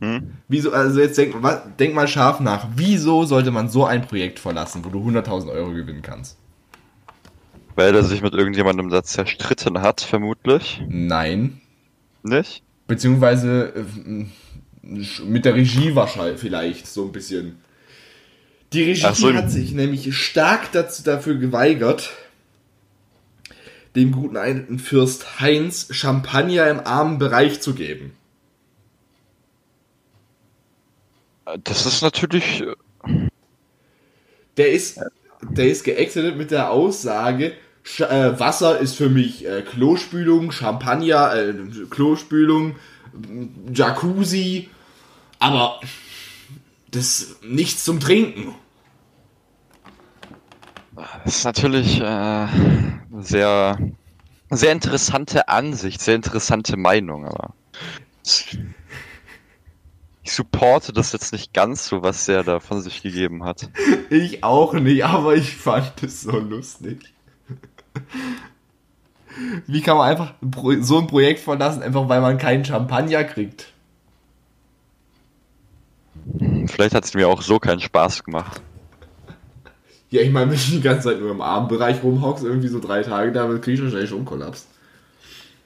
[0.00, 0.32] Hm?
[0.48, 1.34] Wieso, also jetzt denk,
[1.78, 2.66] denk mal scharf nach.
[2.74, 6.38] Wieso sollte man so ein Projekt verlassen, wo du 100.000 Euro gewinnen kannst?
[7.78, 10.82] Weil er sich mit irgendjemandem da zerstritten hat, vermutlich.
[10.88, 11.60] Nein.
[12.24, 12.64] Nicht?
[12.88, 14.26] Beziehungsweise äh,
[15.22, 17.60] mit der Regie wahrscheinlich vielleicht so ein bisschen.
[18.72, 19.32] Die Regie so.
[19.32, 22.10] hat sich nämlich stark dazu, dafür geweigert,
[23.94, 28.10] dem guten alten Fürst Heinz Champagner im armen Bereich zu geben.
[31.62, 32.60] Das ist natürlich.
[32.60, 33.28] äh,
[34.56, 35.00] Der ist,
[35.42, 37.52] der ist geexitet mit der Aussage,
[37.88, 41.54] Sch äh, Wasser ist für mich äh, Klospülung, Champagner, äh,
[41.88, 42.76] Klospülung,
[43.72, 44.68] Jacuzzi,
[45.38, 45.80] aber
[46.90, 48.54] das nichts zum Trinken.
[51.24, 52.46] Das ist natürlich äh,
[53.20, 53.78] sehr,
[54.50, 57.54] sehr interessante Ansicht, sehr interessante Meinung, aber
[60.22, 63.70] ich supporte das jetzt nicht ganz so, was er da von sich gegeben hat.
[64.10, 67.14] Ich auch nicht, aber ich fand es so lustig.
[69.66, 70.34] Wie kann man einfach
[70.80, 73.72] so ein Projekt verlassen, einfach weil man keinen Champagner kriegt?
[76.66, 78.60] Vielleicht hat es mir auch so keinen Spaß gemacht.
[80.10, 83.02] Ja, ich meine, wenn du die ganze Zeit nur im Armbereich rumhockst, irgendwie so drei
[83.02, 84.66] Tage, da krieg ich wahrscheinlich schon Kollaps.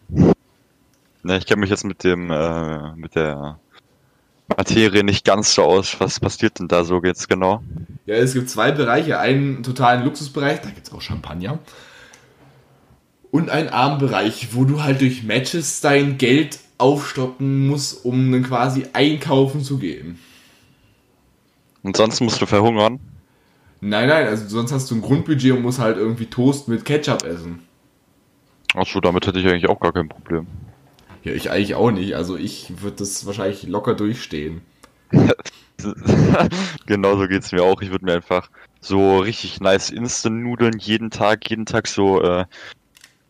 [0.08, 3.60] Ne, ich kenne mich jetzt mit dem, äh, mit der
[4.48, 5.94] Materie nicht ganz so aus.
[6.00, 7.62] Was passiert denn da so jetzt genau?
[8.06, 9.18] Ja, es gibt zwei Bereiche.
[9.20, 11.60] Einen totalen Luxusbereich, da gibt es auch Champagner.
[13.32, 18.86] Und einen Armbereich, wo du halt durch Matches dein Geld aufstocken musst, um dann quasi
[18.92, 20.20] einkaufen zu gehen.
[21.82, 23.00] Und sonst musst du verhungern.
[23.80, 27.24] Nein, nein, also sonst hast du ein Grundbudget und musst halt irgendwie Toast mit Ketchup
[27.24, 27.66] essen.
[28.74, 30.46] Achso, damit hätte ich eigentlich auch gar kein Problem.
[31.24, 32.14] Ja, ich eigentlich auch nicht.
[32.14, 34.60] Also ich würde das wahrscheinlich locker durchstehen.
[36.86, 37.82] Genauso geht's mir auch.
[37.82, 42.44] Ich würde mir einfach so richtig nice Instant-Nudeln jeden Tag, jeden Tag so äh,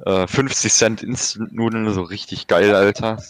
[0.04, 3.22] äh, 50 Cent Instant-Nudeln, so richtig geil, Alter.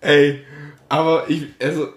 [0.00, 0.40] Ey,
[0.88, 1.88] aber ich, also,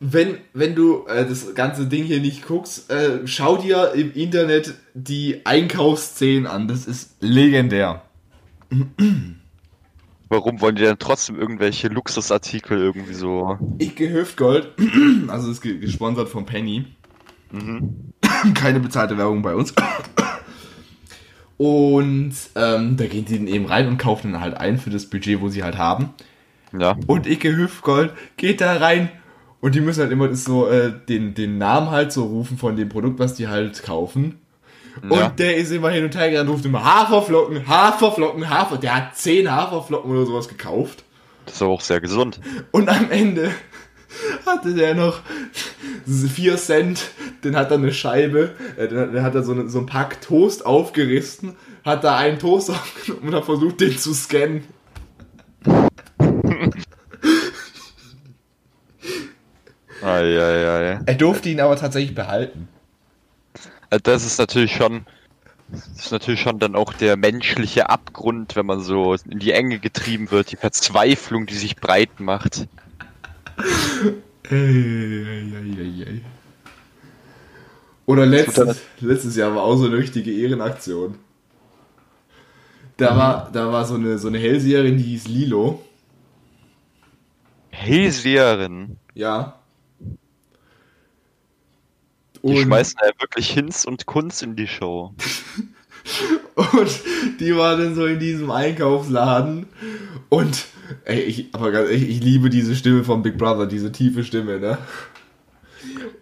[0.00, 4.74] wenn, wenn du äh, das ganze Ding hier nicht guckst, äh, schau dir im Internet
[4.94, 6.68] die Einkaufsszenen an.
[6.68, 8.02] Das ist legendär.
[10.28, 13.58] Warum wollen die denn trotzdem irgendwelche Luxusartikel irgendwie so?
[13.78, 14.72] Ich Hüftgold,
[15.28, 16.86] also ist ge- gesponsert von Penny.
[17.52, 18.12] Mhm.
[18.54, 19.72] Keine bezahlte Werbung bei uns.
[21.56, 25.06] Und ähm, da gehen sie dann eben rein und kaufen dann halt ein für das
[25.06, 26.10] Budget, wo sie halt haben.
[26.76, 26.96] Ja.
[27.06, 29.08] Und Icke Hüftgold geht da rein
[29.60, 32.76] und die müssen halt immer das so äh, den, den Namen halt so rufen von
[32.76, 34.40] dem Produkt, was die halt kaufen.
[35.02, 35.28] Und Ja.
[35.28, 38.76] der ist immer hin und her gerannt, ruft immer Haferflocken, Haferflocken, Hafer.
[38.78, 41.04] Der hat 10 Haferflocken oder sowas gekauft.
[41.46, 42.40] Das ist aber auch sehr gesund.
[42.72, 43.50] Und am Ende
[44.46, 45.20] hatte der noch
[46.06, 47.10] 4 Cent,
[47.42, 50.66] den hat er eine Scheibe, äh, den hat, er so, eine, so ein Pack Toast
[50.66, 54.64] aufgerissen, hat da einen Toast aufgenommen und hat versucht, den zu scannen.
[60.02, 61.00] Eieiei.
[61.06, 62.68] Er durfte ihn aber tatsächlich behalten.
[63.90, 65.06] Also Das ist natürlich schon,
[65.68, 69.78] das ist natürlich schon dann auch der menschliche Abgrund, wenn man so in die Enge
[69.78, 72.66] getrieben wird, die Verzweiflung, die sich breit macht.
[74.50, 76.20] Eieieiei.
[78.06, 81.14] Oder letztes, letztes Jahr war auch so eine richtige Ehrenaktion.
[82.96, 85.82] Da war, da war so eine, so eine Hellseherin, die hieß Lilo.
[87.70, 89.58] Hellseherin, Ja.
[90.00, 90.08] die
[92.42, 95.12] Und, schmeißen ja wirklich Hinz und Kunst in die Show.
[96.54, 97.00] und
[97.40, 99.66] die war dann so in diesem Einkaufsladen.
[100.28, 100.66] Und,
[101.04, 104.58] ey, ich, aber ganz ehrlich, ich liebe diese Stimme von Big Brother, diese tiefe Stimme,
[104.58, 104.78] ne?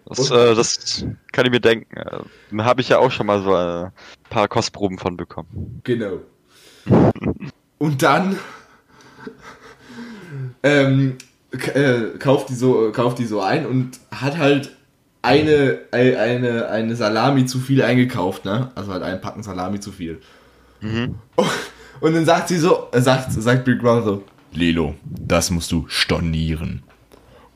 [0.05, 1.95] Das, äh, das kann ich mir denken.
[1.95, 2.19] Äh,
[2.51, 3.91] Da habe ich ja auch schon mal so äh, ein
[4.29, 5.81] paar Kostproben von bekommen.
[5.83, 6.19] Genau.
[7.79, 8.37] Und dann
[10.63, 11.17] ähm,
[11.73, 14.75] äh, kauft, die so, kauft die so ein und hat halt
[15.21, 18.71] eine, ei- eine, eine Salami zu viel eingekauft, ne?
[18.75, 20.21] Also halt einen Packen Salami zu viel.
[20.81, 21.15] Und
[22.11, 26.83] dann sagt sie so, äh, sagt, sagt Big Brother so, Lilo, das musst du stornieren.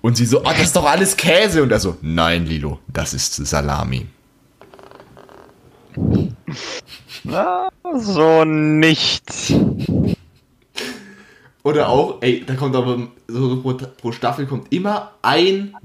[0.02, 1.62] Und sie so, oh, das ist doch alles Käse.
[1.64, 4.08] Und er so, nein, Lilo, das ist Salami.
[7.24, 9.54] Na, so nicht.
[11.64, 15.76] Oder auch, ey, da kommt aber so pro, pro Staffel kommt immer ein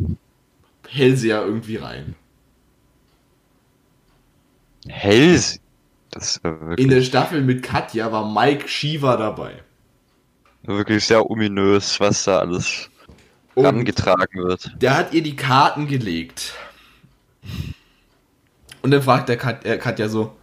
[0.88, 2.14] Hellseher irgendwie rein.
[4.86, 5.58] Hellse.
[6.12, 9.64] Das wirklich, In der Staffel mit Katja war Mike Shiva dabei.
[10.64, 12.90] wirklich sehr ominös, was da alles
[13.54, 14.72] Und rangetragen wird.
[14.72, 16.54] der hat ihr die Karten gelegt.
[18.82, 20.36] Und dann fragt der Kat, äh, Katja so,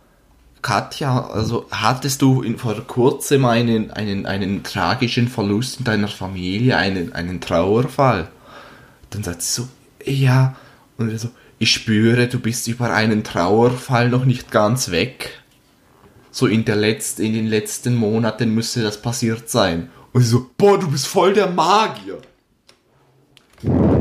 [0.62, 6.78] Katja, also hattest du in, vor kurzem einen, einen, einen tragischen Verlust in deiner Familie,
[6.78, 8.30] einen, einen Trauerfall?
[9.12, 9.70] Dann sagt sie so,
[10.06, 10.56] ja.
[10.98, 11.30] Und er so,
[11.60, 15.39] ich spüre, du bist über einen Trauerfall noch nicht ganz weg.
[16.32, 19.90] So in, der Letzt, in den letzten Monaten müsste das passiert sein.
[20.14, 22.20] Und sie so, boah, du bist voll der Magier.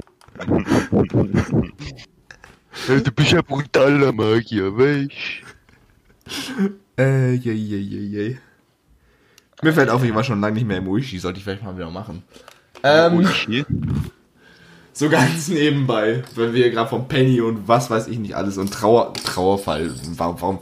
[2.86, 5.10] Du bist ja brutaler Magier, weißt
[6.96, 8.36] Äh, je, je, je, je.
[9.62, 11.76] Mir fällt auf, ich war schon lange nicht mehr im Uishi, sollte ich vielleicht mal
[11.76, 12.22] wieder machen.
[12.82, 13.64] Ähm, Uichi.
[14.92, 18.72] so ganz nebenbei, wenn wir gerade vom Penny und was weiß ich nicht alles und
[18.72, 20.58] Trauer, Trauerfall, warum, warum,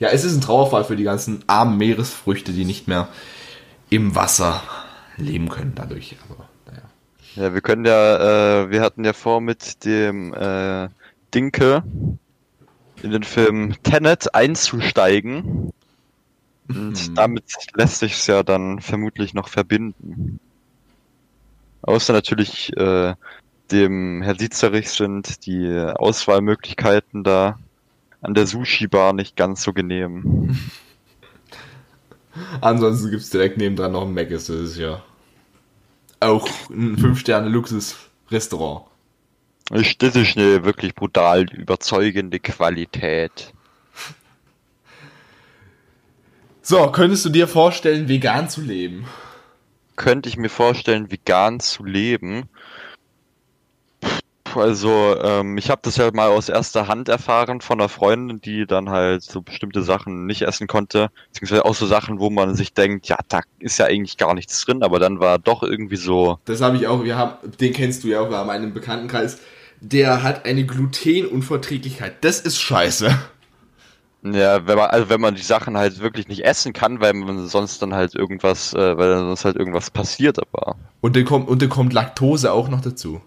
[0.00, 3.08] ja, es ist ein Trauerfall für die ganzen armen Meeresfrüchte, die nicht mehr
[3.90, 4.62] im Wasser
[5.16, 6.82] leben können dadurch, aber naja.
[7.36, 10.88] Ja, wir können ja, äh, wir hatten ja vor mit dem äh,
[11.34, 11.84] Dinke
[13.02, 15.70] in den Film Tenet einzusteigen.
[16.68, 17.14] Und Mhm.
[17.14, 20.38] damit lässt sich es ja dann vermutlich noch verbinden.
[21.82, 23.14] Außer natürlich äh,
[23.70, 27.58] dem Herr Dietzerich sind die Auswahlmöglichkeiten da
[28.22, 30.58] an der Sushi-Bar nicht ganz so genehm.
[32.60, 34.14] Ansonsten gibt's direkt nebendran noch ein
[34.48, 35.02] das ist ja
[36.20, 38.84] auch ein 5-Sterne-Luxus-Restaurant.
[39.72, 43.52] Ich- Das ist eine wirklich brutal überzeugende Qualität.
[46.62, 49.06] So, könntest du dir vorstellen, vegan zu leben?
[49.96, 52.48] könnte ich mir vorstellen, vegan zu leben.
[54.56, 58.66] Also, ähm, ich habe das ja mal aus erster Hand erfahren von einer Freundin, die
[58.66, 62.72] dann halt so bestimmte Sachen nicht essen konnte, beziehungsweise auch so Sachen, wo man sich
[62.74, 66.38] denkt, ja, da ist ja eigentlich gar nichts drin, aber dann war doch irgendwie so,
[66.44, 69.38] Das habe ich auch, wir haben, den kennst du ja auch, wir haben einen Bekanntenkreis,
[69.80, 72.22] der hat eine Glutenunverträglichkeit.
[72.22, 73.10] Das ist scheiße.
[74.22, 77.46] ja, wenn man, also wenn man die Sachen halt wirklich nicht essen kann, weil man
[77.46, 81.48] sonst dann halt irgendwas, äh, weil dann sonst halt irgendwas passiert, aber Und dann kommt,
[81.48, 83.20] und dann kommt Laktose auch noch dazu.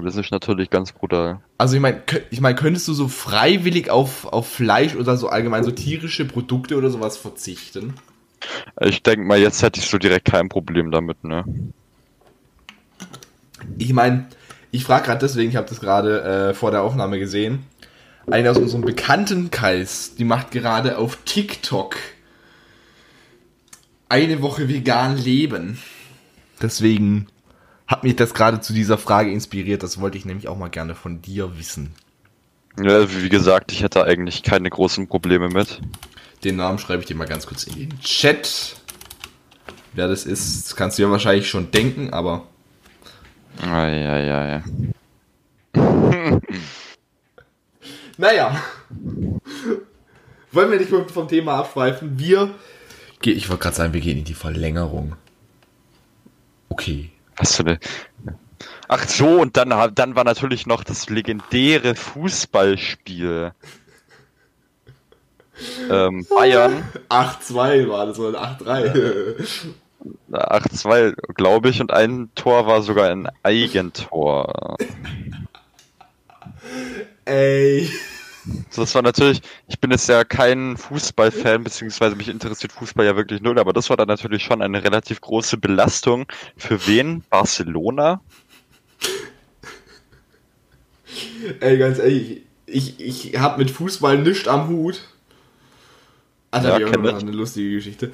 [0.00, 1.40] Das ist natürlich ganz brutal.
[1.58, 5.64] Also ich meine, ich mein, könntest du so freiwillig auf, auf Fleisch oder so allgemein
[5.64, 7.94] so tierische Produkte oder sowas verzichten?
[8.80, 11.44] Ich denke mal, jetzt hätte ich so direkt kein Problem damit, ne?
[13.78, 14.26] Ich meine,
[14.70, 17.64] ich frage gerade deswegen, ich habe das gerade äh, vor der Aufnahme gesehen.
[18.30, 21.96] eine aus unserem Bekanntenkreis, die macht gerade auf TikTok
[24.08, 25.78] eine Woche vegan leben.
[26.60, 27.28] Deswegen
[27.86, 29.82] hat mich das gerade zu dieser Frage inspiriert.
[29.82, 31.94] Das wollte ich nämlich auch mal gerne von dir wissen.
[32.82, 35.80] Ja, wie gesagt, ich hätte eigentlich keine großen Probleme mit.
[36.42, 38.76] Den Namen schreibe ich dir mal ganz kurz in den Chat.
[39.92, 42.46] Wer das ist, das kannst du ja wahrscheinlich schon denken, aber.
[43.62, 44.62] Eieiei.
[48.16, 48.62] Naja.
[50.52, 52.16] Wollen wir nicht vom Thema abschweifen?
[52.18, 52.54] Wir.
[53.22, 55.16] Ich wollte gerade sagen, wir gehen in die Verlängerung.
[56.68, 57.10] Okay.
[57.36, 57.78] Was für eine.
[58.88, 63.52] Ach so, und dann, dann war natürlich noch das legendäre Fußballspiel.
[65.90, 66.82] Ähm, Bayern.
[67.08, 69.36] 8-2 war das, oder 8-3.
[70.32, 74.76] 8-2, glaube ich, und ein Tor war sogar ein Eigentor.
[77.24, 77.90] Ey.
[78.70, 83.16] So, das war natürlich, ich bin jetzt ja kein Fußballfan, beziehungsweise mich interessiert Fußball ja
[83.16, 86.26] wirklich null, aber das war dann natürlich schon eine relativ große Belastung.
[86.56, 87.22] Für wen?
[87.30, 88.20] Barcelona?
[91.60, 95.02] Ey, ganz ehrlich, ich, ich hab mit Fußball nichts am Hut.
[96.50, 98.12] Alter, ja, wir eine lustige Geschichte.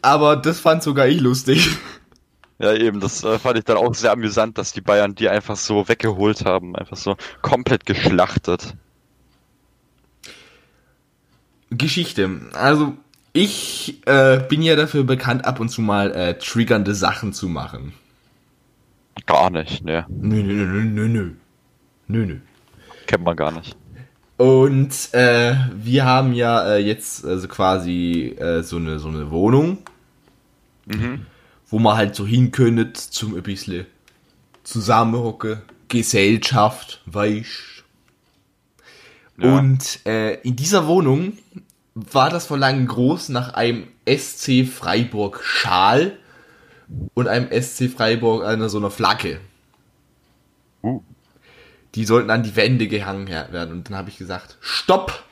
[0.00, 1.70] Aber das fand sogar ich lustig.
[2.58, 5.56] Ja, eben, das äh, fand ich dann auch sehr amüsant, dass die Bayern die einfach
[5.56, 8.74] so weggeholt haben, einfach so komplett geschlachtet.
[11.76, 12.30] Geschichte.
[12.52, 12.94] Also,
[13.32, 17.94] ich äh, bin ja dafür bekannt, ab und zu mal äh, triggernde Sachen zu machen.
[19.26, 20.04] Gar nicht, ne.
[20.08, 21.30] Nö, nö, nö, nö, nö.
[22.08, 22.36] Nö, nö.
[23.06, 23.76] Kennt man gar nicht.
[24.36, 29.78] Und äh, wir haben ja äh, jetzt also quasi äh, so, eine, so eine Wohnung,
[30.86, 31.26] mhm.
[31.68, 33.86] wo man halt so hin könnte zum ein bisschen
[34.64, 37.71] zusammenhocken, Gesellschaft, weißt
[39.42, 39.58] ja.
[39.58, 41.38] Und äh, in dieser Wohnung
[41.94, 46.16] war das vor langem groß nach einem SC Freiburg Schal
[47.14, 49.40] und einem SC Freiburg einer so einer Flagge.
[50.82, 51.02] Uh.
[51.94, 53.72] Die sollten an die Wände gehangen werden.
[53.72, 55.24] Und dann habe ich gesagt, stopp!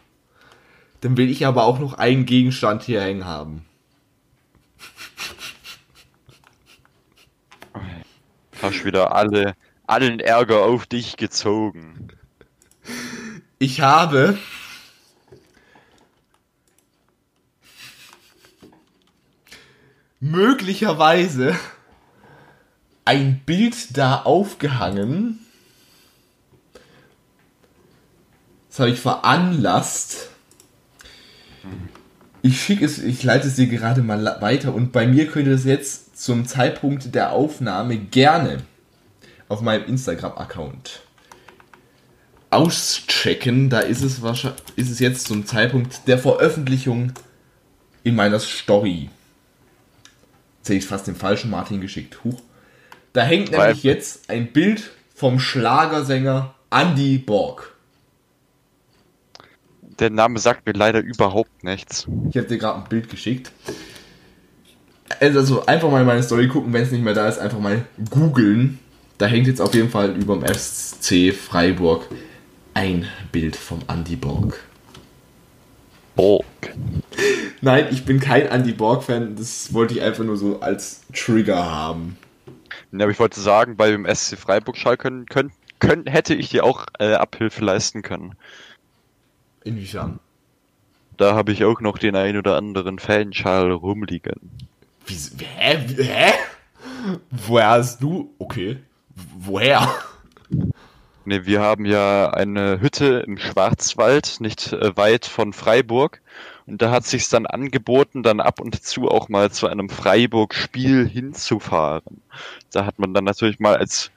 [1.00, 3.64] Dann will ich aber auch noch einen Gegenstand hier hängen haben.
[8.60, 9.54] Hast wieder alle,
[9.86, 12.08] allen Ärger auf dich gezogen.
[13.62, 14.38] Ich habe
[20.18, 21.54] möglicherweise
[23.04, 25.40] ein Bild da aufgehangen.
[28.70, 30.30] Das habe ich veranlasst.
[32.40, 35.64] Ich schicke es, ich leite es dir gerade mal weiter und bei mir könnte es
[35.64, 38.62] jetzt zum Zeitpunkt der Aufnahme gerne
[39.50, 41.02] auf meinem Instagram-Account
[42.50, 43.70] auschecken.
[43.70, 47.12] Da ist es wahrscheinlich, ist es jetzt zum Zeitpunkt der Veröffentlichung
[48.02, 49.08] in meiner Story.
[50.58, 52.22] Jetzt hätte ich fast den falschen Martin geschickt.
[52.24, 52.40] Huch.
[53.12, 57.74] Da hängt Weil nämlich jetzt ein Bild vom Schlagersänger Andy Borg.
[59.98, 62.06] Der Name sagt mir leider überhaupt nichts.
[62.30, 63.52] Ich habe dir gerade ein Bild geschickt.
[65.18, 67.84] Also einfach mal in meine Story gucken, wenn es nicht mehr da ist, einfach mal
[68.10, 68.78] googeln.
[69.18, 72.06] Da hängt jetzt auf jeden Fall über dem SC Freiburg
[72.80, 74.58] ein Bild vom Andy Borg.
[76.16, 76.46] Borg.
[77.60, 82.16] Nein, ich bin kein Andy Borg-Fan, das wollte ich einfach nur so als Trigger haben.
[82.90, 86.48] Ja, aber ich wollte sagen, bei dem SC Freiburg Schall können, können, können, hätte ich
[86.48, 88.34] dir auch äh, Abhilfe leisten können.
[89.62, 90.18] Inwiefern?
[91.18, 94.40] Da habe ich auch noch den ein oder anderen Fanschal rumliegen.
[95.04, 95.86] Wie, hä?
[95.98, 96.32] Hä?
[97.30, 98.32] Woher hast du?
[98.38, 98.78] Okay.
[99.38, 99.86] Woher?
[101.26, 106.22] Ne, wir haben ja eine Hütte im Schwarzwald, nicht äh, weit von Freiburg.
[106.66, 111.06] Und da hat sich's dann angeboten, dann ab und zu auch mal zu einem Freiburg-Spiel
[111.06, 112.22] hinzufahren.
[112.72, 114.10] Da hat man dann natürlich mal als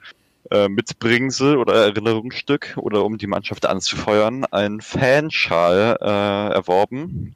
[0.50, 7.34] äh, Mitbringsel oder Erinnerungsstück oder um die Mannschaft anzufeuern, einen Fanschal äh, erworben.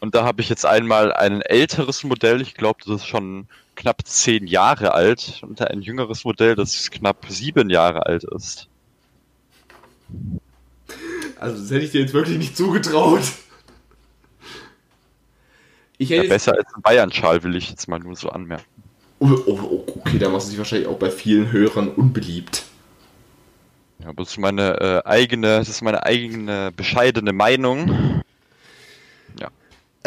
[0.00, 3.48] Und da habe ich jetzt einmal ein älteres Modell, ich glaube, das ist schon
[3.78, 8.68] knapp zehn Jahre alt, und ein jüngeres Modell, das knapp sieben Jahre alt ist.
[11.38, 13.22] Also das hätte ich dir jetzt wirklich nicht zugetraut.
[15.98, 18.64] Ja, besser als ein Bayern-Schal, will ich jetzt mal nur so anmerken.
[19.20, 22.64] Oh, oh, oh, okay, da machst du dich wahrscheinlich auch bei vielen Hörern unbeliebt.
[24.00, 28.22] Ja, aber das ist meine äh, eigene, das ist meine eigene bescheidene Meinung.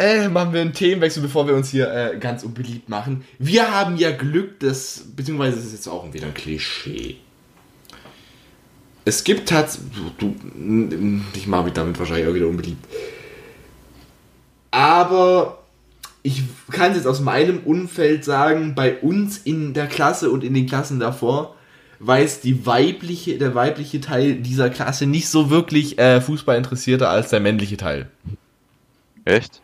[0.02, 3.24] Äh, machen wir einen Themenwechsel, bevor wir uns hier äh, ganz unbeliebt machen.
[3.38, 7.18] Wir haben ja Glück, dass, beziehungsweise das ist jetzt auch wieder ein Klischee.
[9.04, 9.92] Es gibt tatsächlich.
[11.34, 12.84] Ich mache mich damit wahrscheinlich auch wieder unbeliebt.
[14.72, 15.62] Aber
[16.24, 16.42] ich
[16.72, 20.66] kann es jetzt aus meinem Umfeld sagen, bei uns in der Klasse und in den
[20.66, 21.54] Klassen davor
[22.00, 27.30] weiß die weibliche, der weibliche Teil dieser Klasse nicht so wirklich äh, Fußball interessierter als
[27.30, 28.10] der männliche Teil.
[29.24, 29.61] Echt?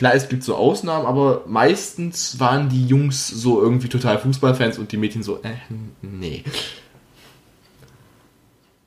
[0.00, 4.92] Klar, es gibt so Ausnahmen, aber meistens waren die Jungs so irgendwie total Fußballfans und
[4.92, 5.56] die Mädchen so, äh,
[6.00, 6.42] nee.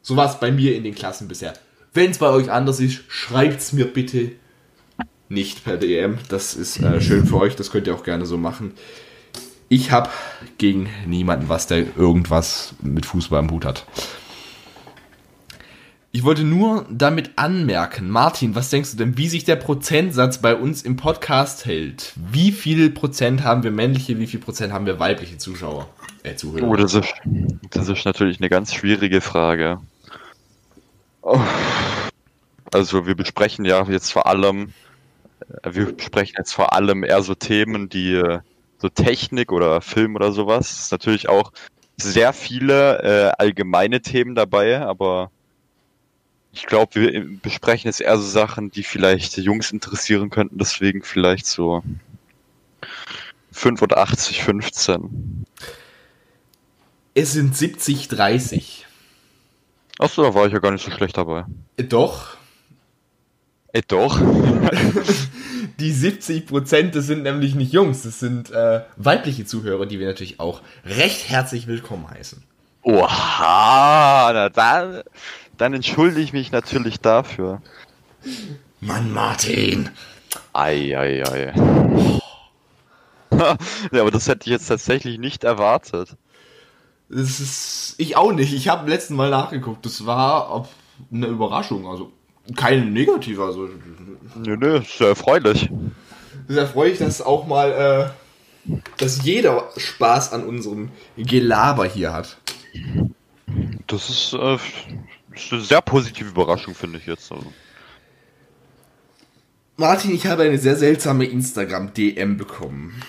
[0.01, 1.53] So war es bei mir in den Klassen bisher.
[1.93, 4.31] Wenn es bei euch anders ist, schreibt's mir bitte
[5.29, 6.17] nicht per DM.
[6.29, 8.71] Das ist äh, schön für euch, das könnt ihr auch gerne so machen.
[9.69, 10.09] Ich habe
[10.57, 13.85] gegen niemanden was, der irgendwas mit Fußball am Hut hat.
[16.15, 20.55] Ich wollte nur damit anmerken, Martin, was denkst du denn, wie sich der Prozentsatz bei
[20.55, 22.13] uns im Podcast hält?
[22.15, 25.89] Wie viel Prozent haben wir männliche, wie viel Prozent haben wir weibliche Zuschauer?
[26.21, 26.67] Äh, Zuhörer.
[26.67, 27.11] Oh, das ist,
[27.71, 29.79] das ist natürlich eine ganz schwierige Frage.
[31.23, 31.39] Oh.
[32.71, 34.71] Also wir besprechen ja jetzt vor allem,
[35.63, 38.41] äh, wir besprechen jetzt vor allem eher so Themen, die äh,
[38.77, 40.73] so Technik oder Film oder sowas.
[40.73, 41.51] Es ist natürlich auch
[41.97, 45.31] sehr viele äh, allgemeine Themen dabei, aber
[46.53, 51.47] ich glaube, wir besprechen jetzt eher so Sachen, die vielleicht Jungs interessieren könnten, deswegen vielleicht
[51.47, 51.83] so
[53.51, 55.45] 85, 15.
[57.15, 58.85] Es sind 70, 30.
[59.97, 61.45] Achso, da war ich ja gar nicht so schlecht dabei.
[61.77, 62.37] Äh, doch.
[63.71, 64.19] Äh, doch.
[65.79, 70.07] die 70 Prozent, das sind nämlich nicht Jungs, das sind äh, weibliche Zuhörer, die wir
[70.07, 72.43] natürlich auch recht herzlich willkommen heißen.
[72.83, 75.03] Oha, na dann,
[75.57, 77.61] dann entschuldige ich mich natürlich dafür.
[78.81, 79.89] Mann, Martin.
[80.53, 81.53] Ei, ei, ei.
[83.91, 86.15] ja, aber das hätte ich jetzt tatsächlich nicht erwartet.
[87.09, 88.53] Das ist ich auch nicht.
[88.53, 89.85] Ich habe letzten Mal nachgeguckt.
[89.85, 90.67] Das war
[91.11, 91.87] eine Überraschung.
[91.87, 92.11] Also
[92.55, 93.43] keine negative.
[93.43, 93.69] Also
[94.35, 95.69] nö, nö, sehr erfreulich.
[96.47, 98.13] Sehr erfreulich, dass auch mal,
[98.67, 102.37] äh, dass jeder Spaß an unserem Gelaber hier hat.
[103.87, 104.57] Das ist äh,
[105.35, 107.31] ist eine sehr positive Überraschung, finde ich jetzt.
[107.31, 107.51] Also.
[109.77, 113.01] Martin, ich habe eine sehr seltsame Instagram-DM bekommen.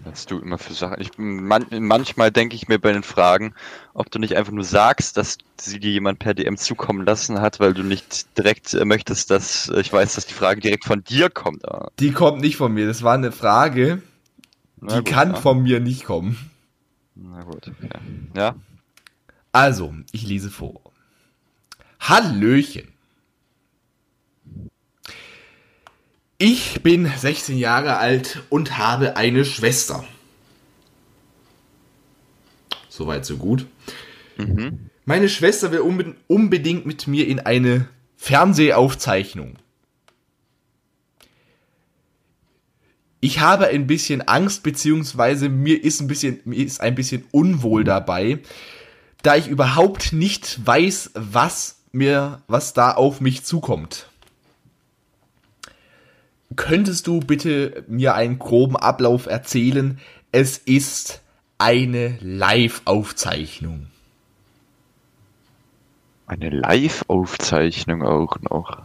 [0.00, 1.00] Was du immer für Sachen.
[1.00, 3.54] Ich, man, manchmal denke ich mir bei den Fragen,
[3.92, 7.60] ob du nicht einfach nur sagst, dass sie dir jemand per DM zukommen lassen hat,
[7.60, 11.04] weil du nicht direkt äh, möchtest, dass äh, ich weiß, dass die Frage direkt von
[11.04, 11.68] dir kommt.
[11.68, 11.90] Aber.
[11.98, 12.86] Die kommt nicht von mir.
[12.86, 14.02] Das war eine Frage,
[14.76, 15.36] die gut, kann ja.
[15.36, 16.50] von mir nicht kommen.
[17.14, 17.90] Na gut, okay.
[18.34, 18.54] Ja.
[19.52, 20.89] Also, ich lese vor.
[22.00, 22.88] Hallöchen.
[26.38, 30.04] Ich bin 16 Jahre alt und habe eine Schwester.
[32.88, 33.66] Soweit, so gut.
[34.38, 34.90] Mhm.
[35.04, 39.58] Meine Schwester will unbedingt mit mir in eine Fernsehaufzeichnung.
[43.20, 47.84] Ich habe ein bisschen Angst, beziehungsweise mir ist ein bisschen, mir ist ein bisschen unwohl
[47.84, 48.38] dabei,
[49.22, 54.08] da ich überhaupt nicht weiß, was mir, was da auf mich zukommt.
[56.56, 59.98] Könntest du bitte mir einen groben Ablauf erzählen?
[60.32, 61.20] Es ist
[61.58, 63.86] eine Live-Aufzeichnung.
[66.26, 68.82] Eine Live-Aufzeichnung auch noch.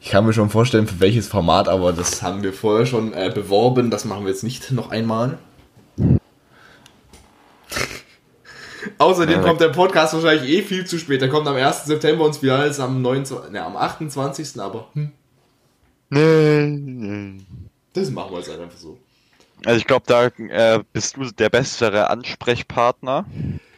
[0.00, 3.32] Ich kann mir schon vorstellen, für welches Format, aber das haben wir vorher schon äh,
[3.34, 3.90] beworben.
[3.90, 5.38] Das machen wir jetzt nicht noch einmal.
[8.98, 11.20] Außerdem ja, kommt der Podcast wahrscheinlich eh viel zu spät.
[11.20, 11.84] Der kommt am 1.
[11.84, 14.60] September und das Finale ist am, 29, ne, am 28.
[14.60, 15.12] Aber hm.
[16.10, 17.44] Nee,
[17.92, 18.98] Das machen wir jetzt einfach so.
[19.64, 23.24] Also ich glaube, da äh, bist du der bessere Ansprechpartner.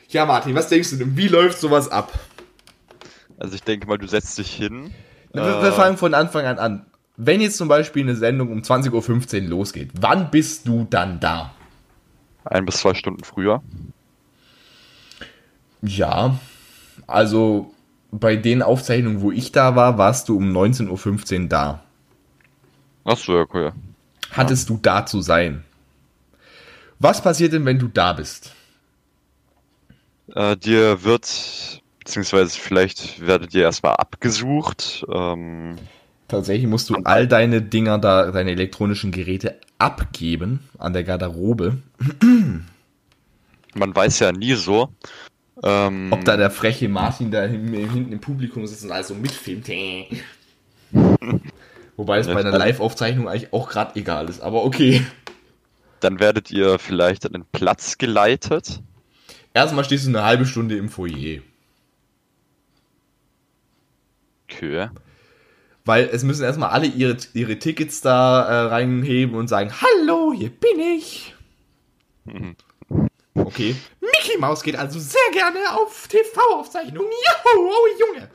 [0.09, 1.16] Ja, Martin, was denkst du denn?
[1.16, 2.12] Wie läuft sowas ab?
[3.38, 4.92] Also ich denke mal, du setzt dich hin.
[5.32, 6.86] Wir, äh, wir fangen von Anfang an an.
[7.16, 11.54] Wenn jetzt zum Beispiel eine Sendung um 20.15 Uhr losgeht, wann bist du dann da?
[12.44, 13.62] Ein bis zwei Stunden früher.
[15.82, 16.38] Ja,
[17.06, 17.72] also
[18.10, 21.82] bei den Aufzeichnungen, wo ich da war, warst du um 19.15 Uhr da.
[23.04, 23.72] Achso, ja, cool.
[24.32, 25.64] Hattest du da zu sein?
[26.98, 28.52] Was passiert denn, wenn du da bist?
[30.34, 35.04] Äh, dir wird, beziehungsweise vielleicht werdet ihr erstmal abgesucht.
[35.12, 35.76] Ähm,
[36.28, 41.78] Tatsächlich musst du all deine Dinger da, deine elektronischen Geräte abgeben an der Garderobe.
[43.74, 44.90] Man weiß ja nie so.
[45.62, 49.68] Ähm, Ob da der freche Martin da hinten im Publikum sitzt und also mitfilmt.
[51.96, 55.07] Wobei es bei einer Live-Aufzeichnung eigentlich auch gerade egal ist, aber okay.
[56.00, 58.82] Dann werdet ihr vielleicht an den Platz geleitet.
[59.54, 61.40] Erstmal stehst du eine halbe Stunde im Foyer.
[64.48, 64.90] Kühe.
[65.86, 70.50] Weil es müssen erstmal alle ihre, ihre Tickets da äh, reinheben und sagen, hallo, hier
[70.50, 71.34] bin ich.
[73.37, 73.76] Okay.
[74.01, 77.11] Mickey Mouse geht also sehr gerne auf TV-Aufzeichnungen.
[77.11, 78.28] Juhu, oh Junge.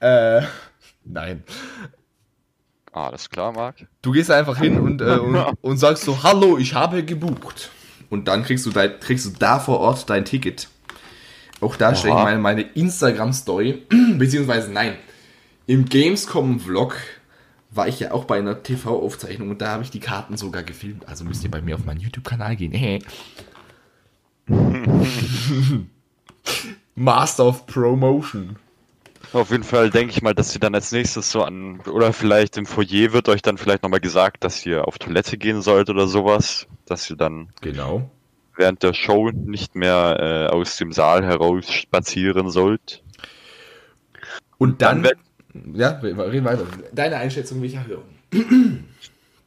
[0.00, 0.46] Äh,
[1.04, 1.44] nein.
[2.92, 3.86] Alles klar, Marc.
[4.02, 7.70] Du gehst einfach hin und, äh, und, und sagst so, hallo, ich habe gebucht.
[8.10, 10.68] Und dann kriegst du, dein, kriegst du da vor Ort dein Ticket.
[11.60, 13.86] Auch da stelle ich meine, meine Instagram-Story,
[14.18, 14.96] beziehungsweise nein,
[15.66, 16.96] im Gamescom-Vlog
[17.70, 21.08] war ich ja auch bei einer TV-Aufzeichnung und da habe ich die Karten sogar gefilmt.
[21.08, 22.72] Also müsst ihr bei mir auf meinen YouTube-Kanal gehen.
[26.94, 28.56] Master of Promotion.
[29.32, 32.58] Auf jeden Fall denke ich mal, dass ihr dann als nächstes so an, oder vielleicht
[32.58, 36.06] im Foyer wird euch dann vielleicht nochmal gesagt, dass ihr auf Toilette gehen sollt oder
[36.06, 36.66] sowas.
[36.84, 38.10] Dass ihr dann Genau.
[38.56, 43.02] während der Show nicht mehr äh, aus dem Saal heraus spazieren sollt.
[44.58, 46.66] Und dann, Dann ja, reden weiter.
[46.92, 48.04] Deine Einschätzung will ich ja hören.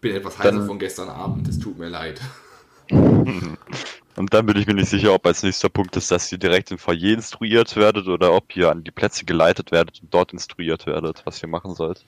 [0.01, 2.19] Bin etwas heißer Dann- von gestern Abend, es tut mir leid.
[4.17, 6.71] Und dann bin ich mir nicht sicher, ob als nächster Punkt ist, dass ihr direkt
[6.71, 10.85] im Foyer instruiert werdet oder ob ihr an die Plätze geleitet werdet und dort instruiert
[10.85, 12.05] werdet, was ihr machen sollt.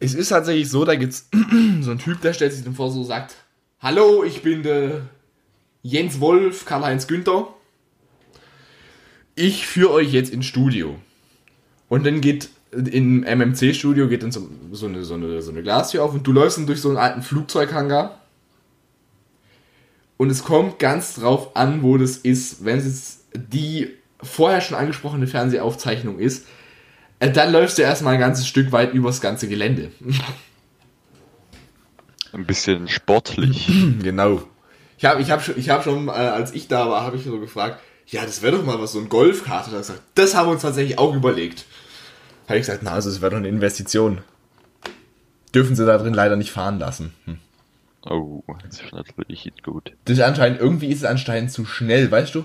[0.00, 1.28] Es ist tatsächlich so, da gibt's
[1.80, 3.36] so einen Typ, der stellt sich dann vor, so sagt,
[3.80, 5.02] Hallo, ich bin der
[5.82, 7.48] Jens Wolf, Karl-Heinz Günther.
[9.34, 10.96] Ich führe euch jetzt ins Studio.
[11.88, 16.02] Und dann geht im MMC-Studio geht dann so, so, eine, so, eine, so eine Glastür
[16.02, 18.20] auf und du läufst dann durch so einen alten Flugzeughangar.
[20.16, 22.64] Und es kommt ganz drauf an, wo das ist.
[22.64, 23.90] Wenn es jetzt die
[24.22, 26.46] vorher schon angesprochene Fernsehaufzeichnung ist,
[27.20, 29.90] äh, dann läufst du erstmal ein ganzes Stück weit übers ganze Gelände.
[32.32, 33.70] Ein bisschen sportlich.
[34.02, 34.42] genau.
[34.98, 37.24] Ich habe ich hab schon, ich hab schon äh, als ich da war, habe ich
[37.24, 39.70] so gefragt, ja, das wäre doch mal was, so ein Golfkarte.
[39.70, 41.64] Da gesagt, das haben wir uns tatsächlich auch überlegt.
[42.46, 44.18] Habe ich gesagt, na, also das wäre doch eine Investition.
[45.54, 47.14] Dürfen sie da drin leider nicht fahren lassen.
[47.24, 47.38] Hm.
[48.08, 49.92] Oh, das ist natürlich nicht gut.
[50.04, 52.44] Das ist anscheinend, irgendwie ist es anscheinend zu schnell, weißt du?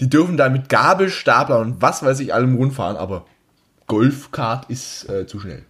[0.00, 3.26] Die dürfen da mit Gabelstapler und was weiß ich allem rundfahren, aber
[3.86, 5.64] Golfkart ist äh, zu schnell.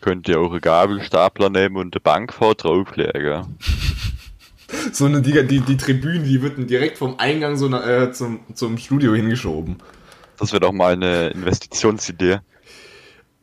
[0.00, 3.56] Könnt ihr eure Gabelstapler nehmen und eine Bank vor drauflegen.
[4.90, 8.40] So eine, die, die, die Tribüne, die wird direkt vom Eingang so na- äh, zum,
[8.54, 9.76] zum Studio hingeschoben.
[10.38, 12.38] Das wäre doch mal eine Investitionsidee.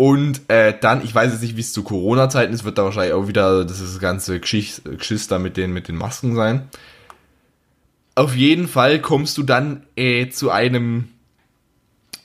[0.01, 3.11] Und äh, dann, ich weiß jetzt nicht, wie es zu Corona-Zeiten ist, wird da wahrscheinlich
[3.11, 6.69] auch wieder das, das ganze Geschicht, Geschister mit den, mit den Masken sein.
[8.15, 11.09] Auf jeden Fall kommst du dann äh, zu einem,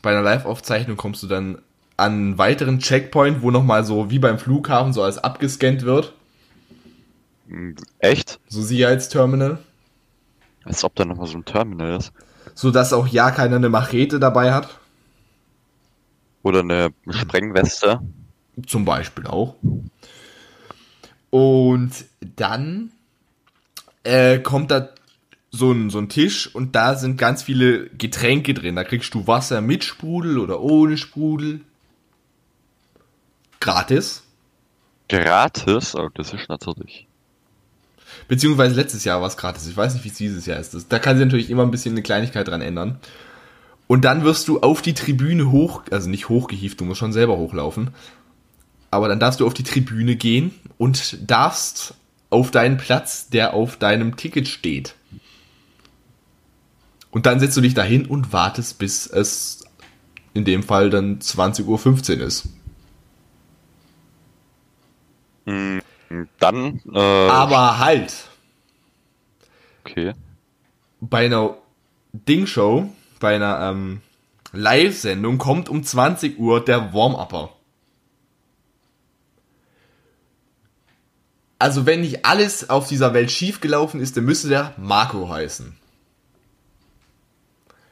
[0.02, 1.58] bei einer Live-Aufzeichnung kommst du dann
[1.96, 6.12] an einen weiteren Checkpoint, wo nochmal so wie beim Flughafen so alles abgescannt wird.
[7.98, 8.38] Echt?
[8.46, 9.58] So Sicherheitsterminal.
[10.62, 12.12] Als ob da nochmal so ein Terminal ist.
[12.54, 14.78] So dass auch ja keiner eine Machete dabei hat.
[16.44, 18.00] Oder eine Sprengweste.
[18.66, 19.56] Zum Beispiel auch.
[21.30, 21.92] Und
[22.36, 22.92] dann
[24.04, 24.90] äh, kommt da
[25.50, 28.76] so ein, so ein Tisch und da sind ganz viele Getränke drin.
[28.76, 31.60] Da kriegst du Wasser mit Sprudel oder ohne Sprudel.
[33.58, 34.22] Gratis.
[35.08, 35.94] Gratis?
[35.96, 37.06] Oh, das ist natürlich.
[38.28, 39.66] Beziehungsweise letztes Jahr war es gratis.
[39.66, 40.74] Ich weiß nicht, wie es dieses Jahr ist.
[40.74, 43.00] Das, da kann sich natürlich immer ein bisschen eine Kleinigkeit dran ändern.
[43.86, 47.36] Und dann wirst du auf die Tribüne hoch, also nicht hochgehieft, du musst schon selber
[47.36, 47.90] hochlaufen.
[48.90, 51.94] Aber dann darfst du auf die Tribüne gehen und darfst
[52.30, 54.94] auf deinen Platz, der auf deinem Ticket steht.
[57.10, 59.64] Und dann setzt du dich dahin und wartest, bis es
[60.32, 62.48] in dem Fall dann 20.15 Uhr ist.
[65.46, 65.80] Hm,
[66.38, 68.12] Dann, äh, Aber halt,
[69.84, 70.14] okay.
[71.00, 71.56] bei einer
[72.12, 72.90] Dingshow,
[73.24, 74.02] bei einer ähm,
[74.52, 77.48] Live-Sendung kommt um 20 Uhr der Warm-Upper.
[81.58, 85.74] Also wenn nicht alles auf dieser Welt schiefgelaufen ist, dann müsste der Marco heißen.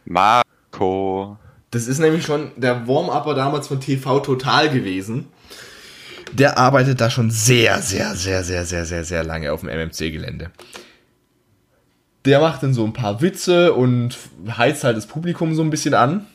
[0.05, 1.39] Marco.
[1.71, 5.29] Das ist nämlich schon der Warm-Upper damals von TV Total gewesen.
[6.33, 10.51] Der arbeitet da schon sehr, sehr, sehr, sehr, sehr, sehr, sehr lange auf dem MMC-Gelände.
[12.25, 14.17] Der macht dann so ein paar Witze und
[14.57, 16.27] heizt halt das Publikum so ein bisschen an.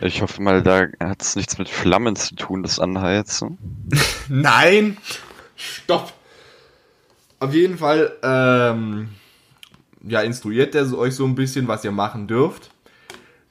[0.00, 3.58] Ich hoffe mal, da hat es nichts mit Flammen zu tun, das Anheizen.
[4.28, 4.96] Nein!
[5.54, 6.12] Stopp!
[7.38, 9.10] Auf jeden Fall, ähm,
[10.02, 12.70] ja, instruiert der euch so ein bisschen, was ihr machen dürft.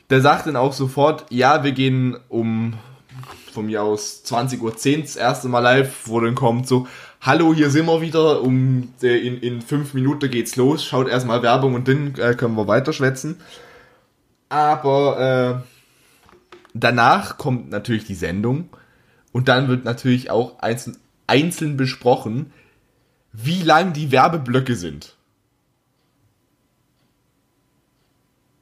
[0.09, 2.73] Der sagt dann auch sofort, ja, wir gehen um
[3.53, 6.87] von mir aus 20.10 Uhr das erste Mal live, wo dann kommt so,
[7.21, 11.43] hallo, hier sind wir wieder, um äh, in, in fünf Minuten geht's los, schaut erstmal
[11.43, 13.39] Werbung und dann äh, können wir weiterschwätzen.
[14.49, 15.67] Aber äh,
[16.73, 18.69] danach kommt natürlich die Sendung
[19.31, 20.97] und dann wird natürlich auch einzeln,
[21.27, 22.51] einzeln besprochen,
[23.31, 25.15] wie lang die Werbeblöcke sind.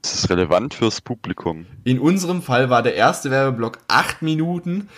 [0.02, 1.66] Das ist relevant fürs Publikum.
[1.84, 4.90] In unserem Fall war der erste Werbeblock acht Minuten,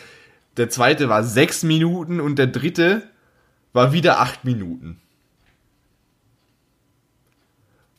[0.57, 3.10] der zweite war sechs Minuten und der dritte
[3.73, 4.99] war wieder acht Minuten.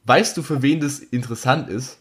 [0.05, 1.99] Weißt du, für wen das interessant ist?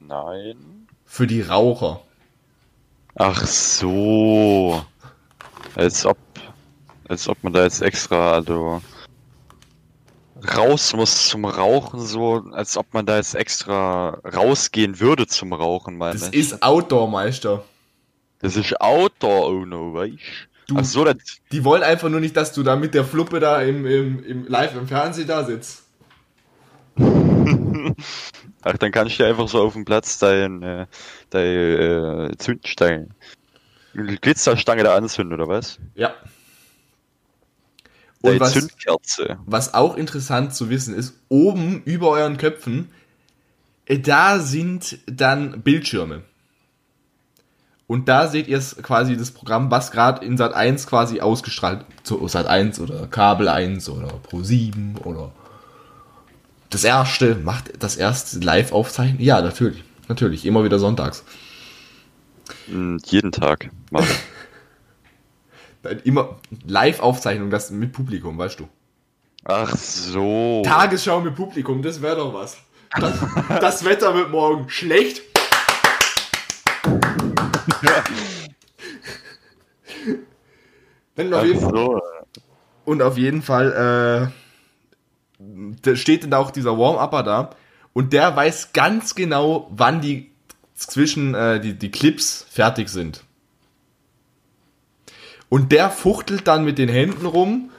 [0.00, 0.86] Nein.
[1.04, 2.02] Für die Raucher.
[3.14, 4.84] Ach so.
[5.76, 6.18] Als ob,
[7.08, 8.82] als ob man da jetzt extra, also
[10.56, 15.96] raus muss zum Rauchen, so als ob man da jetzt extra rausgehen würde zum Rauchen,
[15.96, 16.34] meine Das ich.
[16.34, 17.64] ist Outdoor-Meister.
[18.40, 21.16] Das ist Outdoor, oh no, weißt Du- Ach so, das,
[21.52, 24.46] Die wollen einfach nur nicht, dass du da mit der Fluppe da im, im, im
[24.46, 25.82] live im Fernsehen da sitzt.
[28.62, 30.86] ach, dann kannst du einfach so auf dem Platz dein, äh,
[31.30, 31.46] dein
[32.30, 33.14] äh, Zündstein,
[33.94, 35.78] Glitzerstange da anzünden, oder was?
[35.94, 36.14] Ja.
[38.22, 39.38] Deine Und was, Zündkerze.
[39.46, 42.90] was auch interessant zu wissen ist, oben über euren Köpfen,
[43.86, 46.22] äh, da sind dann Bildschirme.
[47.92, 51.84] Und da seht ihr es quasi das Programm, was gerade in Sat 1 quasi ausgestrahlt,
[52.02, 55.30] so Sat 1 oder Kabel 1 oder Pro 7 oder
[56.70, 59.20] das erste, macht das erste live aufzeichnen?
[59.20, 59.84] Ja, natürlich.
[60.08, 61.22] Natürlich, immer wieder sonntags.
[62.66, 63.68] Mm, Jeden Tag.
[65.82, 66.36] Nein, Immer
[66.66, 68.70] Live-Aufzeichnung, das mit Publikum, weißt du.
[69.44, 70.62] Ach so.
[70.64, 72.56] Tagesschau mit Publikum, das wäre doch was.
[72.98, 73.18] Das,
[73.60, 75.31] das Wetter wird morgen schlecht.
[81.14, 82.00] Wenn auf jeden, so.
[82.84, 84.42] und auf jeden Fall äh,
[85.82, 87.50] da steht dann auch dieser Warm-Upper da
[87.92, 90.30] und der weiß ganz genau, wann die
[90.74, 93.24] zwischen äh, die, die Clips fertig sind.
[95.48, 97.70] Und der fuchtelt dann mit den Händen rum,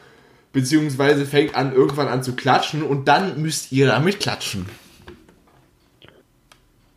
[0.51, 4.67] beziehungsweise fängt an irgendwann an zu klatschen und dann müsst ihr damit klatschen.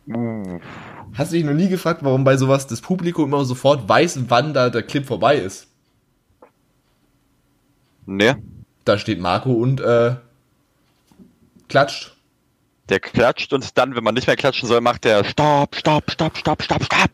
[0.07, 0.59] Uh,
[1.17, 4.53] Hast du dich noch nie gefragt, warum bei sowas das Publikum immer sofort weiß, wann
[4.53, 5.67] da der Clip vorbei ist?
[8.07, 8.41] ne?
[8.85, 10.15] Da steht Marco und äh,
[11.67, 12.15] klatscht.
[12.89, 16.37] Der klatscht und dann, wenn man nicht mehr klatschen soll, macht der Stopp, Stopp, Stopp,
[16.37, 17.09] Stopp, Stopp, Stopp.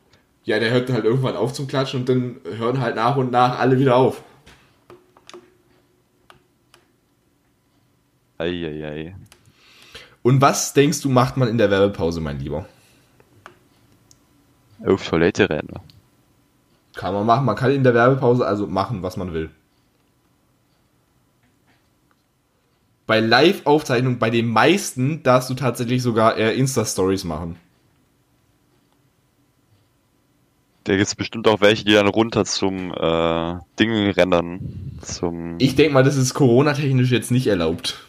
[0.46, 3.60] Ja, der hört halt irgendwann auf zum Klatschen und dann hören halt nach und nach
[3.60, 4.22] alle wieder auf.
[8.38, 9.16] Eieiei.
[10.22, 12.68] Und was denkst du, macht man in der Werbepause, mein Lieber?
[14.86, 15.80] Auf Toilette rennen.
[16.96, 17.46] Kann man machen.
[17.46, 19.50] Man kann in der Werbepause also machen, was man will.
[23.06, 27.58] Bei Live-Aufzeichnungen, bei den meisten, darfst du tatsächlich sogar eher Insta-Stories machen.
[30.86, 35.00] Da gibt's bestimmt auch welche, die dann runter zum äh, Ding rennen.
[35.02, 35.56] Zum.
[35.60, 38.06] Ich denke mal, das ist Corona-technisch jetzt nicht erlaubt.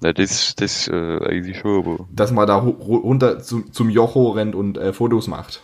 [0.00, 2.06] Na, das, das äh, eigentlich schon, aber.
[2.12, 5.62] Dass man da runter zum, zum Jocho rennt und äh, Fotos macht.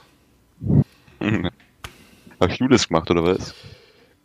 [2.41, 3.55] Hast du das gemacht, oder was?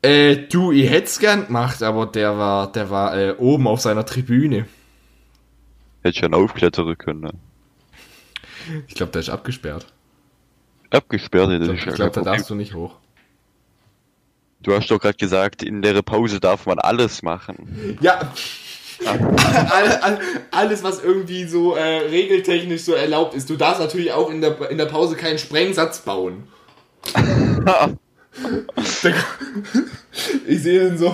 [0.01, 3.81] Äh, du, ich hätte es gern gemacht, aber der war, der war äh, oben auf
[3.81, 4.65] seiner Tribüne.
[6.01, 7.21] Hätte ich ja aufklettern können.
[7.21, 7.33] Ne?
[8.87, 9.87] Ich glaube, der ist abgesperrt.
[10.89, 12.95] Abgesperrt hätte Ich glaube, glaub, da darfst du nicht hoch.
[14.61, 17.97] Du hast doch gerade gesagt, in der Pause darf man alles machen.
[18.01, 18.33] Ja.
[19.05, 20.19] All- all-
[20.51, 23.49] Alles, was irgendwie so äh, regeltechnisch so erlaubt ist.
[23.49, 26.47] Du darfst natürlich auch in der, in der Pause keinen Sprengsatz bauen.
[30.47, 31.13] Ich sehe dann so,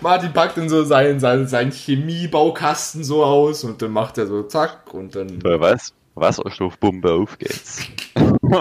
[0.00, 4.42] Martin packt dann so seinen, seinen, seinen Chemiebaukasten so aus und dann macht er so
[4.44, 5.40] zack und dann.
[5.44, 5.92] Äh, was?
[6.14, 7.80] Wasserstoffbombe, auf geht's.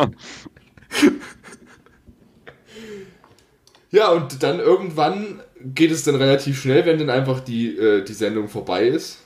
[3.91, 5.41] Ja, und dann irgendwann
[5.73, 9.19] geht es dann relativ schnell, wenn dann einfach die, äh, die Sendung vorbei ist.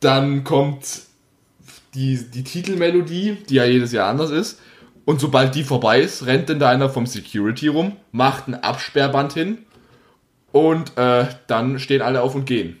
[0.00, 1.02] Dann kommt
[1.94, 4.60] die, die Titelmelodie, die ja jedes Jahr anders ist.
[5.04, 9.32] Und sobald die vorbei ist, rennt dann da einer vom Security rum, macht ein Absperrband
[9.32, 9.58] hin
[10.52, 12.78] und äh, dann stehen alle auf und gehen.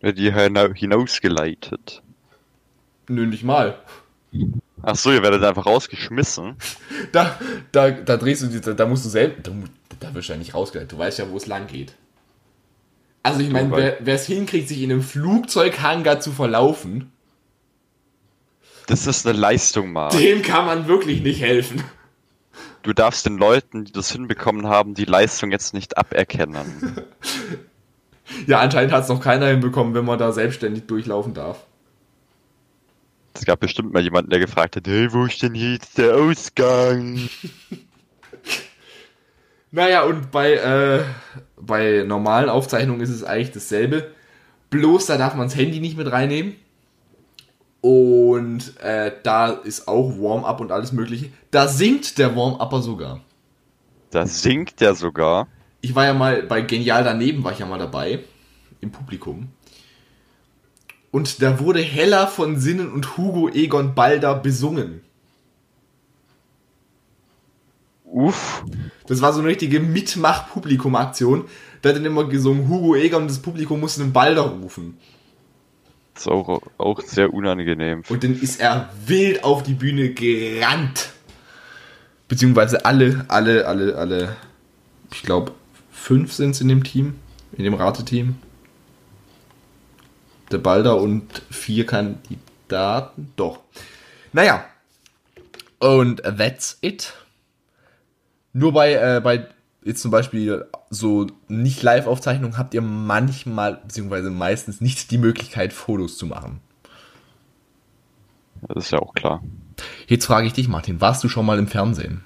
[0.00, 2.02] Wird die hina- hinausgeleitet.
[3.08, 3.78] Nö, nicht mal.
[4.82, 6.56] Ach so, ihr werdet einfach rausgeschmissen.
[7.12, 7.38] Da,
[7.72, 9.52] da, da drehst du die, da, da musst du selbst, da,
[10.00, 10.92] da wirst du ja nicht rausgeleitet.
[10.92, 11.94] Du weißt ja, wo es lang geht.
[13.22, 17.12] Also ich meine, wer es hinkriegt, sich in einem Flugzeughangar zu verlaufen,
[18.86, 20.12] Das ist eine Leistung, Marc.
[20.12, 21.82] dem kann man wirklich nicht helfen.
[22.82, 26.96] du darfst den Leuten, die das hinbekommen haben, die Leistung jetzt nicht aberkennen.
[28.46, 31.64] Ja, anscheinend hat es noch keiner hinbekommen, wenn man da selbstständig durchlaufen darf.
[33.38, 37.28] Es gab bestimmt mal jemanden, der gefragt hat, hey, wo ist denn jetzt der Ausgang?
[39.70, 41.04] Naja, und bei, äh,
[41.60, 44.12] bei normalen Aufzeichnungen ist es eigentlich dasselbe.
[44.70, 46.56] Bloß da darf man das Handy nicht mit reinnehmen.
[47.82, 51.30] Und äh, da ist auch Warm-up und alles mögliche.
[51.50, 53.20] Da singt der Warm-Upper sogar.
[54.10, 55.48] Da singt der sogar.
[55.82, 58.20] Ich war ja mal bei Genial daneben, war ich ja mal dabei.
[58.80, 59.48] Im Publikum.
[61.10, 65.00] Und da wurde Hella von Sinnen und Hugo Egon Balder besungen.
[68.04, 68.64] Uff.
[69.06, 71.44] Das war so eine richtige Mitmach-Publikum-Aktion.
[71.82, 74.98] Da hat dann immer gesungen, Hugo Egon und das Publikum musste einen Balder rufen.
[76.14, 78.02] Das ist auch, auch sehr unangenehm.
[78.08, 81.10] Und dann ist er wild auf die Bühne gerannt.
[82.26, 84.36] Beziehungsweise alle, alle, alle, alle,
[85.12, 85.52] ich glaube,
[85.90, 87.14] fünf sind es in dem Team,
[87.56, 88.34] in dem Rateteam.
[90.50, 93.32] Der Balder und vier Kandidaten.
[93.36, 93.60] Doch.
[94.32, 94.64] Naja.
[95.78, 97.14] Und that's it.
[98.52, 99.46] Nur bei, äh, bei
[99.84, 106.18] jetzt zum Beispiel so nicht Live-Aufzeichnungen habt ihr manchmal, beziehungsweise meistens nicht die Möglichkeit, Fotos
[106.18, 106.60] zu machen.
[108.68, 109.42] Das ist ja auch klar.
[110.06, 112.24] Jetzt frage ich dich, Martin, warst du schon mal im Fernsehen?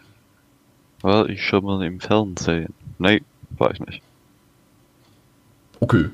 [1.02, 2.72] War ich schon mal im Fernsehen?
[2.98, 4.02] Nee, war ich nicht.
[5.80, 6.10] Okay.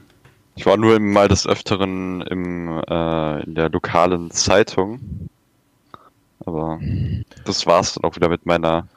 [0.58, 5.28] Ich war nur mal des Öfteren im, äh, in der lokalen Zeitung.
[6.44, 6.80] Aber
[7.44, 8.88] das war's dann auch wieder mit meiner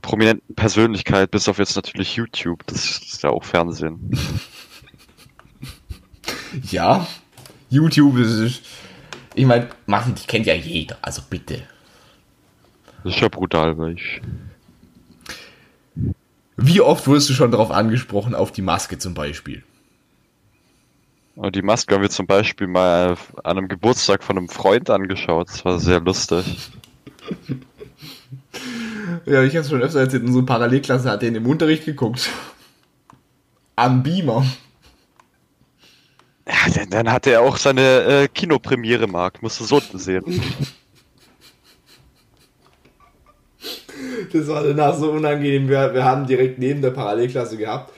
[0.00, 2.66] prominenten Persönlichkeit, bis auf jetzt natürlich YouTube.
[2.66, 4.10] Das ist ja auch Fernsehen.
[6.70, 7.06] Ja,
[7.70, 8.60] YouTube ist.
[9.34, 11.62] Ich meine, Martin, dich kennt ja jeder, also bitte.
[13.02, 14.20] Das ist ja brutal, weil ich.
[16.58, 19.62] Wie oft wurdest du schon darauf angesprochen, auf die Maske zum Beispiel?
[21.36, 25.48] Aber Die Maske haben wir zum Beispiel mal an einem Geburtstag von einem Freund angeschaut.
[25.48, 26.70] Das war sehr lustig.
[29.24, 32.30] Ja, ich habe es schon öfter erzählt, unsere Parallelklasse hat den im Unterricht geguckt.
[33.76, 34.44] Am Beamer.
[36.46, 39.42] Ja, dann, dann hatte er auch seine äh, Kinopremiere, Marc.
[39.42, 40.42] Musst du so sehen.
[44.32, 45.68] Das war danach so unangenehm.
[45.68, 47.92] Wir, wir haben direkt neben der Parallelklasse gehabt.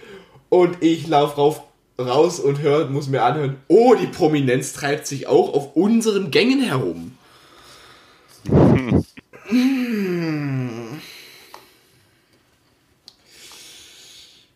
[0.48, 1.62] Und ich laufe rauf,
[1.98, 6.60] raus und hör, muss mir anhören, oh, die Prominenz treibt sich auch auf unseren Gängen
[6.60, 7.16] herum.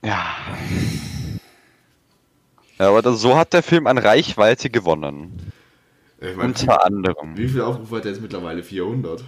[0.02, 0.26] Ja.
[2.78, 5.52] Ja, aber das, so hat der Film an Reichweite gewonnen.
[6.20, 8.62] Ich mein, Unter anderem wie viele Aufrufe hat er jetzt mittlerweile?
[8.62, 9.24] 400?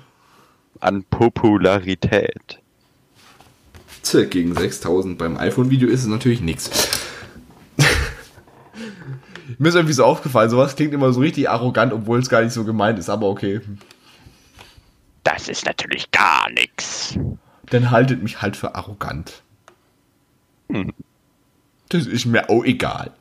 [0.80, 2.61] an Popularität.
[4.02, 6.70] Tja, gegen 6000 beim iPhone-Video ist es natürlich nichts.
[9.59, 12.53] Mir ist irgendwie so aufgefallen, sowas klingt immer so richtig arrogant, obwohl es gar nicht
[12.53, 13.61] so gemeint ist, aber okay.
[15.24, 17.18] Das ist natürlich gar nichts.
[17.66, 19.42] Dann haltet mich halt für arrogant.
[20.70, 20.92] Hm.
[21.88, 23.12] Das ist mir auch egal.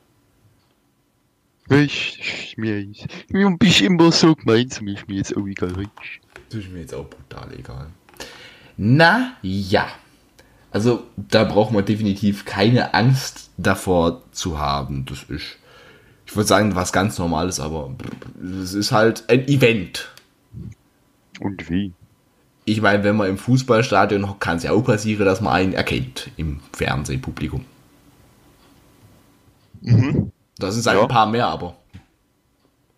[1.68, 2.84] Ich, mir,
[3.28, 5.86] mir bist immer so gemein zu mir, ist mir jetzt auch egal.
[6.48, 7.86] Das ist mir jetzt auch brutal egal.
[8.76, 9.88] Na ja.
[10.72, 15.04] Also da braucht man definitiv keine Angst davor zu haben.
[15.06, 15.58] Das ist,
[16.30, 17.92] ich würde sagen, was ganz Normales, aber
[18.62, 20.08] es ist halt ein Event.
[21.40, 21.92] Und wie?
[22.66, 25.72] Ich meine, wenn man im Fußballstadion hockt, kann es ja auch passieren, dass man einen
[25.72, 27.64] erkennt im Fernsehpublikum.
[29.80, 30.30] Mhm.
[30.58, 31.02] Das sind halt Ja.
[31.02, 31.76] ein paar mehr, aber.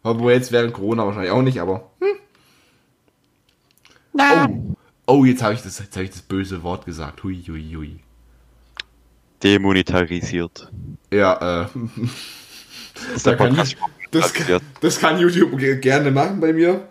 [0.02, 1.90] Obwohl jetzt während Corona wahrscheinlich auch nicht, aber.
[2.00, 2.08] Hm.
[4.18, 4.74] Oh.
[5.20, 7.22] oh, jetzt habe ich, das- jetzt hab ich das böse Wort gesagt.
[7.22, 8.00] Hui, hui, hui.
[9.42, 10.70] Demonetarisiert.
[11.10, 11.66] Ja, äh.
[13.14, 13.76] Das Da kann ich-
[14.10, 16.86] Das kann, das kann YouTube ge- gerne machen bei mir.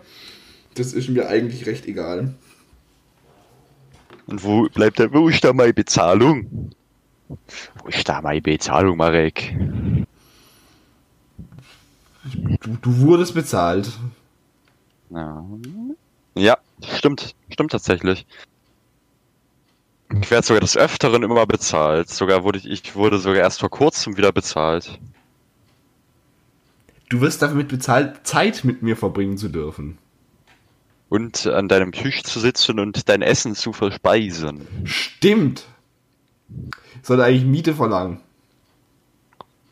[0.74, 2.34] Das ist mir eigentlich recht egal.
[4.26, 6.70] Und wo bleibt da, wo ist da meine Bezahlung?
[7.28, 9.54] Wo ist da meine Bezahlung, Marek?
[12.60, 13.90] Du, du wurdest bezahlt.
[15.10, 15.44] Ja.
[16.36, 16.58] ja,
[16.96, 17.34] stimmt.
[17.50, 18.26] Stimmt tatsächlich.
[20.20, 22.08] Ich werde sogar des Öfteren immer bezahlt.
[22.10, 24.98] Sogar wurde ich, ich wurde sogar erst vor kurzem wieder bezahlt.
[27.12, 29.98] Du wirst damit bezahlt, Zeit mit mir verbringen zu dürfen.
[31.10, 34.66] Und an deinem Tisch zu sitzen und dein Essen zu verspeisen.
[34.84, 35.66] Stimmt.
[36.48, 38.20] Ich sollte eigentlich Miete verlangen.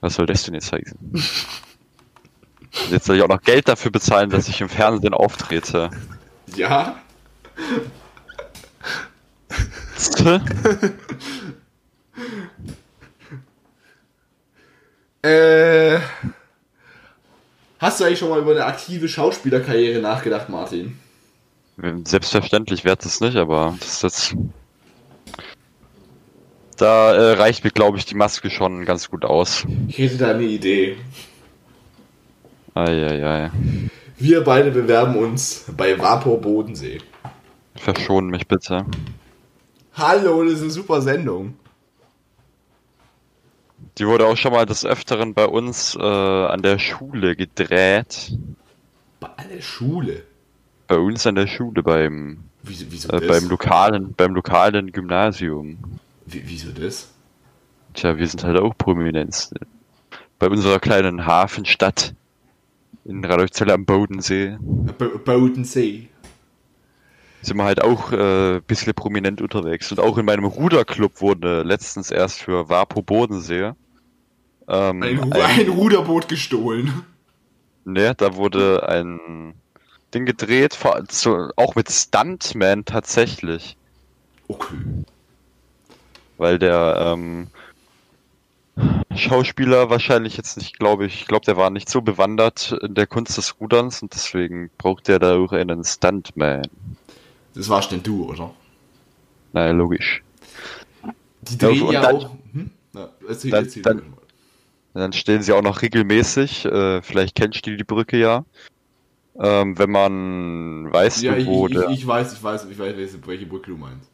[0.03, 0.99] Was soll das denn jetzt heißen?
[2.91, 5.89] Jetzt soll ich auch noch Geld dafür bezahlen, dass ich im Fernsehen auftrete.
[6.55, 7.01] Ja.
[15.23, 16.01] Äh,
[17.81, 20.99] hast du eigentlich schon mal über eine aktive Schauspielerkarriere nachgedacht, Martin?
[22.05, 24.37] Selbstverständlich wäre es nicht, aber das ist jetzt.
[26.77, 29.67] Da äh, reicht mir, glaube ich, die Maske schon ganz gut aus.
[29.89, 30.97] Ich hätte da eine Idee.
[32.75, 33.51] Eieiei.
[34.19, 37.01] Wir beide bewerben uns bei Vapor Bodensee.
[37.77, 38.85] Verschon mich bitte.
[39.95, 41.55] Hallo, das ist eine super Sendung.
[43.99, 48.33] Die wurde auch schon mal des Öfteren bei uns äh, an der Schule gedreht.
[49.19, 50.23] Bei der Schule.
[50.89, 53.41] Bei uns an der Schule beim, Wieso, wieso äh, das?
[53.41, 55.79] beim lokalen, beim lokalen Gymnasium.
[56.27, 57.11] Wie, wieso das?
[57.95, 59.51] Tja, wir sind halt auch Prominenz.
[59.53, 59.61] ne?
[60.39, 62.15] Bei unserer kleinen Hafenstadt
[63.05, 66.09] in Radolfzell am Bodensee Bo Bodensee.
[67.43, 69.91] Sind wir halt auch äh, ein bisschen prominent unterwegs.
[69.91, 73.73] Und auch in meinem Ruderclub wurde letztens erst für Vapo Bodensee
[74.69, 77.05] ähm, Ein, ein, ein Ruderboot gestohlen.
[77.85, 79.55] ne, da wurde ein
[80.15, 80.79] Ding gedreht,
[81.57, 83.77] auch mit Stuntman tatsächlich.
[84.49, 85.05] Okay.
[86.39, 87.47] weil der ähm,
[89.15, 93.07] Schauspieler wahrscheinlich jetzt nicht, glaube ich, ich glaube, der war nicht so bewandert in der
[93.07, 96.67] Kunst des Ruderns und deswegen braucht er da auch einen Stuntman.
[97.55, 98.55] Das warst denn du, oder?
[99.53, 100.23] Naja, logisch.
[101.43, 102.31] Die drehen und ja dann- auch.
[102.53, 102.71] Hm?
[102.93, 103.09] Na,
[103.51, 104.03] dann- dann-
[104.95, 108.45] dann stehen sie auch noch regelmäßig, äh, vielleicht kennst du die Brücke ja,
[109.39, 112.97] ähm, wenn man weiß, Ja, ich, wo ich, der, ich weiß, ich weiß, ich weiß,
[112.97, 114.11] welche, welche Brücke du meinst.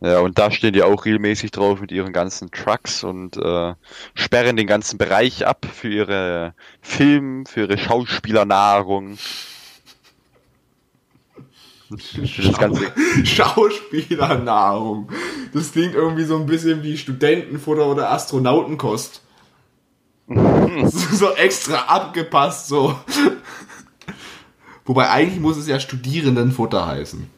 [0.00, 3.74] ja, und da stehen die auch regelmäßig drauf mit ihren ganzen Trucks und äh,
[4.14, 9.18] sperren den ganzen Bereich ab für ihre Film, für ihre Schauspielernahrung.
[11.98, 12.92] Für das ganze
[13.24, 15.10] Schauspielernahrung.
[15.52, 19.22] Das klingt irgendwie so ein bisschen wie Studentenfutter oder Astronautenkost.
[20.86, 22.98] so extra abgepasst, so.
[24.84, 27.28] Wobei eigentlich muss es ja Studierendenfutter heißen.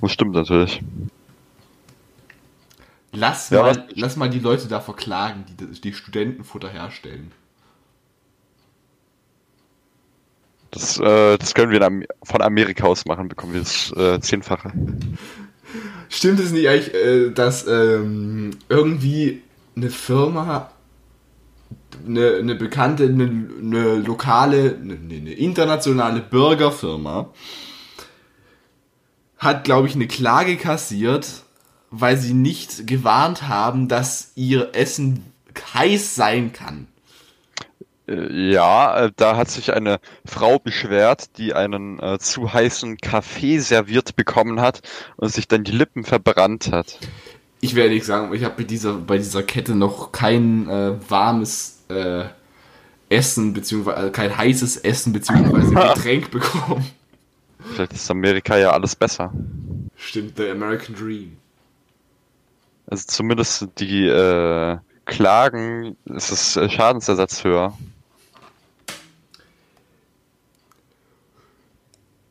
[0.00, 0.82] Das stimmt natürlich.
[3.12, 7.32] Lass, Ja, mal, lass mal die Leute da verklagen, die die Studentenfutter herstellen.
[10.74, 14.72] Das, äh, das können wir von Amerika aus machen, bekommen wir das äh, Zehnfache.
[16.08, 19.42] Stimmt es nicht eigentlich, äh, dass ähm, irgendwie
[19.76, 20.70] eine Firma,
[22.06, 27.30] eine, eine bekannte, eine, eine lokale, eine, eine internationale Burgerfirma
[29.38, 31.44] hat, glaube ich, eine Klage kassiert,
[31.90, 35.24] weil sie nicht gewarnt haben, dass ihr Essen
[35.74, 36.88] heiß sein kann.
[38.06, 43.58] Äh, ja, äh, da hat sich eine Frau beschwert, die einen äh, zu heißen Kaffee
[43.58, 44.80] serviert bekommen hat
[45.16, 46.98] und sich dann die Lippen verbrannt hat.
[47.60, 51.84] Ich werde nicht sagen, ich habe bei dieser, bei dieser Kette noch kein äh, warmes
[51.88, 52.24] äh,
[53.08, 56.84] Essen, beziehungsweise äh, kein heißes Essen, beziehungsweise Getränk bekommen.
[57.72, 59.32] Vielleicht ist Amerika ja alles besser.
[59.96, 61.38] Stimmt, the American Dream.
[62.86, 64.08] Also zumindest die
[65.06, 67.72] Klagen, ist das Schadensersatz höher.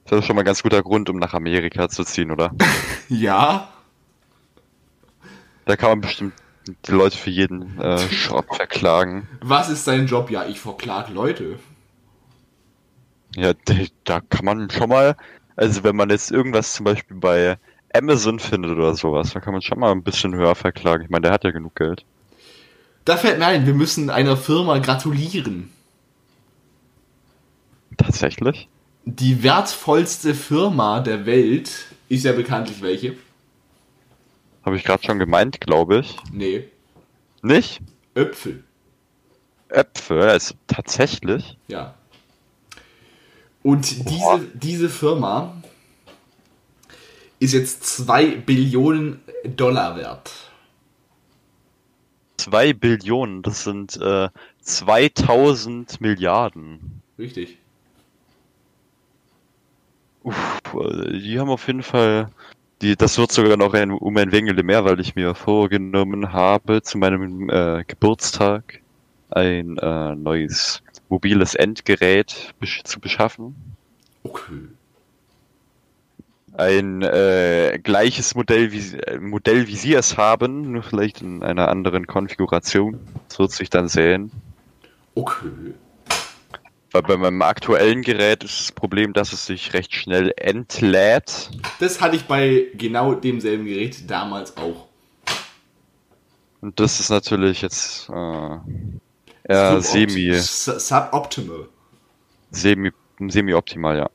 [0.06, 2.52] Das ist schon mal ein ganz guter Grund, um nach Amerika zu ziehen, oder?
[3.10, 3.70] Ja,
[5.66, 6.34] Da kann man bestimmt
[6.88, 9.28] die Leute für jeden äh, Schrott verklagen.
[9.42, 10.30] was ist dein Job?
[10.32, 11.60] Ja, ich verklag Leute.
[13.36, 13.54] Ja,
[14.06, 15.16] da kann man schon mal,
[15.56, 17.58] also wenn man jetzt irgendwas zum Beispiel bei
[17.94, 21.04] Amazon findet oder sowas, da kann man schon mal ein bisschen höher verklagen.
[21.04, 22.06] Ich meine, der hat ja genug Geld.
[23.06, 25.72] Da fällt mir ein, wir müssen einer Firma gratulieren.
[27.98, 28.70] Tatsächlich?
[29.06, 31.72] Die wertvollste Firma der Welt
[32.10, 33.18] ist ja bekanntlich welche?
[34.64, 36.16] Habe ich gerade schon gemeint, glaube ich.
[36.32, 36.70] Nee,
[37.42, 37.82] Nicht?
[38.16, 38.64] Äpfel.
[39.68, 41.58] Äpfel, also tatsächlich.
[41.68, 41.96] Ja.
[43.64, 44.40] Und Boah.
[44.40, 45.62] diese, diese Firma
[47.40, 50.32] ist jetzt 2 Billionen Dollar wert.
[52.38, 54.30] Zwei Billionen, das sind äh,
[54.62, 57.02] 2000 Milliarden.
[57.18, 57.58] Richtig.
[60.24, 60.62] Uff,
[61.12, 62.30] die haben auf jeden Fall,
[62.82, 66.82] die, das wird sogar noch ein, um ein wenig mehr, weil ich mir vorgenommen habe,
[66.82, 68.82] zu meinem äh, Geburtstag
[69.32, 73.56] ein äh, neues mobiles Endgerät besch zu beschaffen.
[74.24, 74.68] Okay.
[76.56, 81.68] Ein äh, gleiches Modell wie, äh, Modell, wie Sie es haben, nur vielleicht in einer
[81.68, 83.00] anderen Konfiguration.
[83.28, 84.32] Das wird sich dann sehen.
[85.16, 85.74] Okay.
[86.94, 91.50] Weil bei meinem aktuellen Gerät ist das Problem, dass es sich recht schnell entlädt.
[91.80, 94.88] Das hatte ich bei genau demselben Gerät damals auch.
[96.62, 98.58] Und das ist natürlich jetzt äh,
[99.44, 101.68] eher semi, Sub- Suboptimal.
[102.52, 104.10] semi, semi-optimal, ja.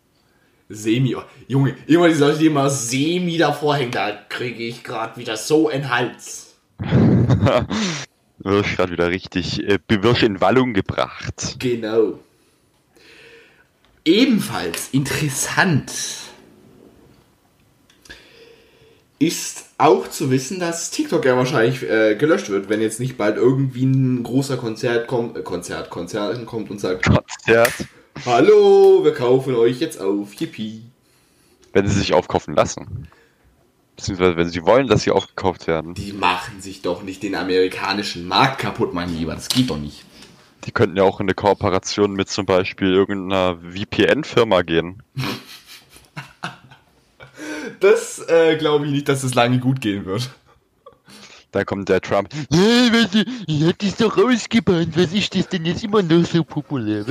[0.70, 1.16] Semi.
[1.48, 5.68] Junge, immer die Leute, die immer Semi davor hängen, da kriege ich gerade wieder so
[5.68, 6.54] einen Hals.
[8.38, 11.56] Wirsch gerade wieder richtig äh, Bewirsch in Wallung gebracht.
[11.58, 12.20] Genau.
[14.08, 15.92] Ebenfalls interessant
[19.18, 23.36] ist auch zu wissen, dass TikTok ja wahrscheinlich äh, gelöscht wird, wenn jetzt nicht bald
[23.36, 27.74] irgendwie ein großer Konzert kommt, äh, Konzert, Konzert kommt und sagt, Konzert.
[28.24, 30.84] hallo, wir kaufen euch jetzt auf, yippie.
[31.74, 33.08] Wenn sie sich aufkaufen lassen.
[33.94, 35.92] Beziehungsweise wenn sie wollen, dass sie aufgekauft werden.
[35.92, 40.07] Die machen sich doch nicht den amerikanischen Markt kaputt, mein Lieber, das geht doch nicht.
[40.64, 45.02] Die könnten ja auch in eine Kooperation mit zum Beispiel irgendeiner VPN-Firma gehen.
[47.80, 50.30] Das äh, glaube ich nicht, dass es lange gut gehen wird.
[51.52, 52.28] Da kommt der Trump.
[52.50, 54.96] Ja, weißt du, ich hab das doch ausgebannt.
[54.96, 57.04] Was ist das denn jetzt immer noch so populär?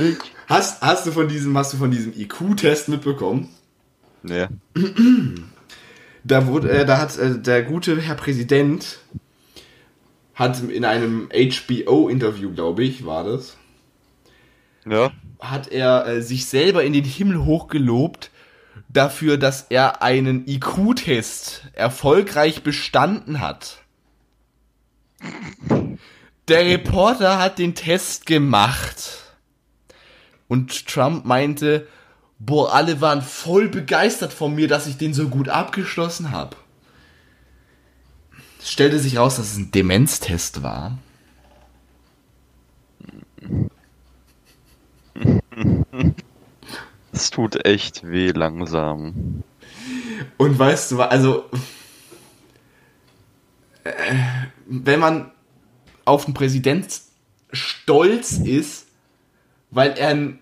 [0.46, 3.48] Hast, hast du von diesem, hast du von diesem IQ-Test mitbekommen?
[4.22, 4.46] Nee.
[6.24, 8.98] Da wurde, äh, da hat äh, der gute Herr Präsident
[10.38, 13.56] hat in einem HBO-Interview, glaube ich, war das,
[14.86, 15.10] Ja.
[15.40, 18.30] hat er äh, sich selber in den Himmel hochgelobt
[18.88, 23.78] dafür, dass er einen IQ-Test erfolgreich bestanden hat.
[26.46, 29.24] Der Reporter hat den Test gemacht.
[30.46, 31.88] Und Trump meinte,
[32.38, 36.56] boah, alle waren voll begeistert von mir, dass ich den so gut abgeschlossen habe.
[38.58, 40.98] Es stellte sich raus, dass es ein Demenztest war.
[47.12, 49.42] Es tut echt weh langsam.
[50.36, 51.44] Und weißt du, also,
[53.84, 54.14] äh,
[54.66, 55.32] wenn man
[56.04, 57.00] auf den Präsident
[57.52, 58.86] stolz ist,
[59.70, 60.38] weil er, ein,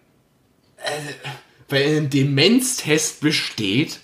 [0.78, 1.30] äh,
[1.68, 4.00] weil er einen Demenztest besteht,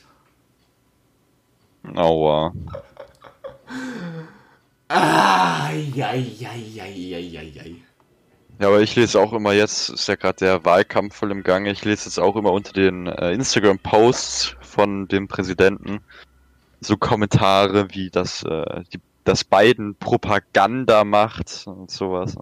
[1.94, 2.52] Aua.
[4.92, 7.62] Ah, ja, ja, ja, ja, ja, ja.
[8.58, 11.72] Ja, aber ich lese auch immer jetzt, ist ja gerade der Wahlkampf voll im Gange,
[11.72, 16.00] ich lese jetzt auch immer unter den äh, Instagram-Posts von dem Präsidenten
[16.80, 22.36] so Kommentare wie, dass, äh, die, dass Biden Propaganda macht und sowas.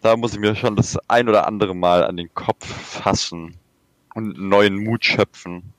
[0.00, 3.56] Da muss ich mir schon das ein oder andere Mal an den Kopf fassen
[4.14, 5.72] und einen neuen Mut schöpfen,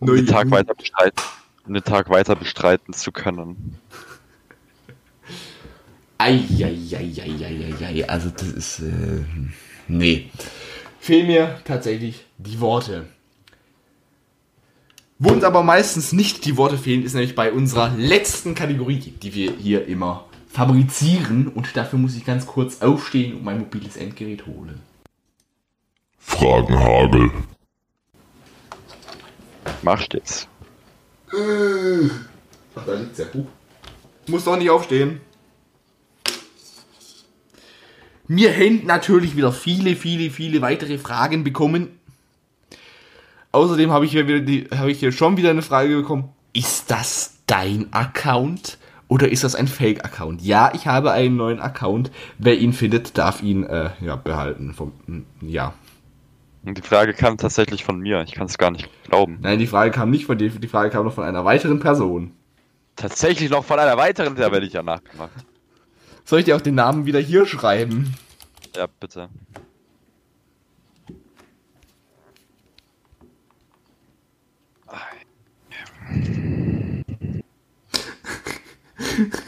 [0.00, 0.58] um Neuen den Tag Mut.
[0.58, 1.22] weiter bestreiten,
[1.66, 3.78] um den Tag weiter bestreiten zu können.
[6.18, 9.24] Eieieiei, also das ist, äh,
[9.88, 10.30] nee.
[10.98, 13.06] Fehlen mir tatsächlich die Worte.
[15.18, 19.34] Wo uns aber meistens nicht die Worte fehlen, ist nämlich bei unserer letzten Kategorie, die
[19.34, 21.48] wir hier immer fabrizieren.
[21.48, 24.80] Und dafür muss ich ganz kurz aufstehen und mein mobiles Endgerät holen.
[26.18, 27.30] Fragenhagel.
[29.82, 30.48] Mach stets.
[31.32, 33.26] Ach, da liegt's ja.
[33.32, 33.46] Huch.
[34.26, 35.20] Muss doch nicht aufstehen.
[38.28, 41.88] Mir hängt natürlich wieder viele, viele, viele weitere Fragen bekommen.
[43.52, 46.30] Außerdem habe ich hier wieder die, habe ich hier schon wieder eine Frage bekommen.
[46.52, 48.78] Ist das dein Account
[49.08, 50.42] oder ist das ein Fake-Account?
[50.42, 52.10] Ja, ich habe einen neuen Account.
[52.38, 54.74] Wer ihn findet, darf ihn äh, ja behalten.
[54.74, 54.92] Vom,
[55.40, 55.74] ja.
[56.64, 59.38] Und die Frage kam tatsächlich von mir, ich kann es gar nicht glauben.
[59.40, 62.32] Nein, die Frage kam nicht von dir, die Frage kam noch von einer weiteren Person.
[62.96, 65.30] Tatsächlich noch von einer weiteren, da werde ich ja nachgemacht.
[66.26, 68.12] Soll ich dir auch den Namen wieder hier schreiben?
[68.74, 69.28] Ja, bitte.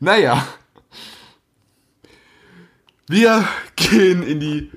[0.00, 0.46] Naja.
[3.08, 4.70] Wir gehen in die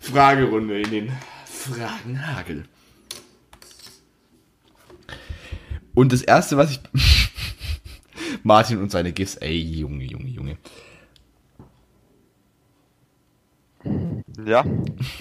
[0.00, 1.12] Fragerunde, in den
[1.46, 2.64] Fragenhagel.
[5.94, 6.80] Und das erste, was ich.
[8.42, 10.58] Martin und seine GIFs, ey, Junge, Junge, Junge.
[14.44, 14.64] Ja,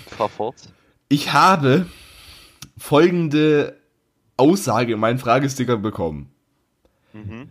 [0.08, 0.56] fahr fort.
[1.10, 1.86] Ich habe
[2.78, 3.78] folgende
[4.38, 6.30] Aussage in meinen Fragesticker bekommen.
[7.14, 7.50] Mhm.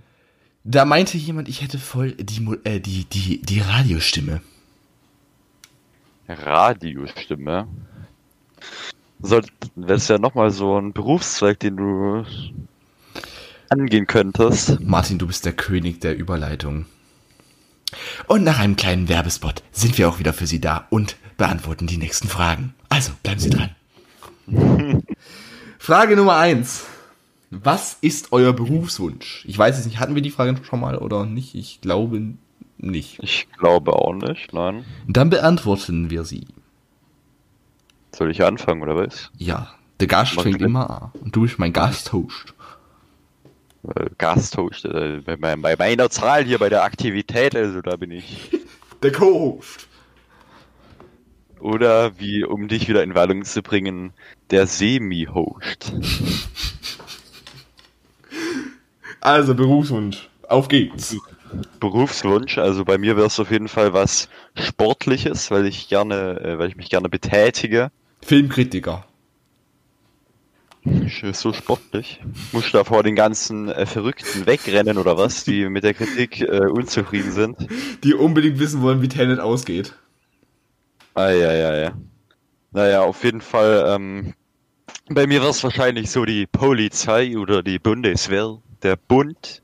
[0.65, 4.43] Da meinte jemand, ich hätte voll die, äh, die, die, die Radiostimme.
[6.29, 7.67] Radiostimme.
[9.21, 9.43] Soll,
[9.77, 12.25] wäre es ja nochmal so ein Berufszweig, den du
[13.73, 14.81] angehen könntest.
[14.81, 16.85] Martin, du bist der König der Überleitung.
[18.27, 21.97] Und nach einem kleinen Werbespot sind wir auch wieder für Sie da und beantworten die
[21.97, 22.75] nächsten Fragen.
[22.89, 23.71] Also bleiben Sie dran.
[25.79, 26.85] Frage Nummer eins.
[27.51, 29.45] Was ist euer Berufswunsch?
[29.47, 31.55] Ich weiß es nicht, hatten wir die Frage schon mal oder nicht?
[31.55, 32.35] Ich glaube
[32.79, 33.19] nicht.
[33.23, 34.85] Ich glaube auch nicht, nein.
[35.07, 36.47] Dann beantworten wir sie.
[38.15, 39.31] Soll ich anfangen, oder was?
[39.39, 41.11] Ja, der Gast fängt immer an.
[41.21, 42.55] Und du bist mein Gasthost.
[43.85, 48.51] Äh, Gasthost, äh, bei, bei meiner Zahl hier bei der Aktivität, also da bin ich.
[49.03, 49.89] Der Co-Host.
[51.59, 54.13] Oder wie, um dich wieder in Wallung zu bringen,
[54.51, 55.93] der Semi-Host.
[59.23, 60.29] Also, Berufswunsch.
[60.49, 61.17] Auf geht's.
[61.79, 66.59] Berufswunsch, also bei mir wäre es auf jeden Fall was Sportliches, weil ich gerne, äh,
[66.59, 67.93] weil ich mich gerne betätige.
[68.23, 69.07] Filmkritiker.
[70.85, 72.21] So sportlich.
[72.51, 76.41] Muss ich da vor den ganzen äh, Verrückten wegrennen oder was, die mit der Kritik
[76.41, 77.57] äh, unzufrieden sind?
[78.03, 79.95] Die unbedingt wissen wollen, wie Tenet ausgeht.
[81.15, 81.93] Ah, ja, ja, ja.
[82.73, 84.35] Naja, auf jeden Fall, ähm,
[85.09, 89.63] bei mir wäre es wahrscheinlich so die Polizei oder die Bundeswehr, der Bund.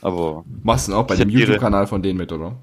[0.00, 1.28] Aber, Machst du auch bei dem.
[1.28, 2.56] YouTube-Kanal von denen mit, oder?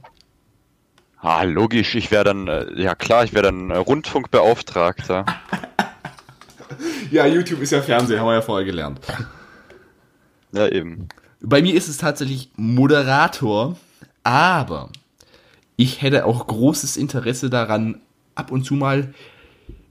[1.20, 5.26] ah, logisch, ich wäre dann, äh, ja klar, ich wäre dann äh, Rundfunkbeauftragter.
[7.12, 9.00] Ja, YouTube ist ja Fernsehen, haben wir ja vorher gelernt.
[10.52, 11.08] Ja, eben.
[11.42, 13.78] Bei mir ist es tatsächlich Moderator,
[14.24, 14.90] aber
[15.76, 18.02] ich hätte auch großes Interesse daran,
[18.36, 19.14] ab und zu mal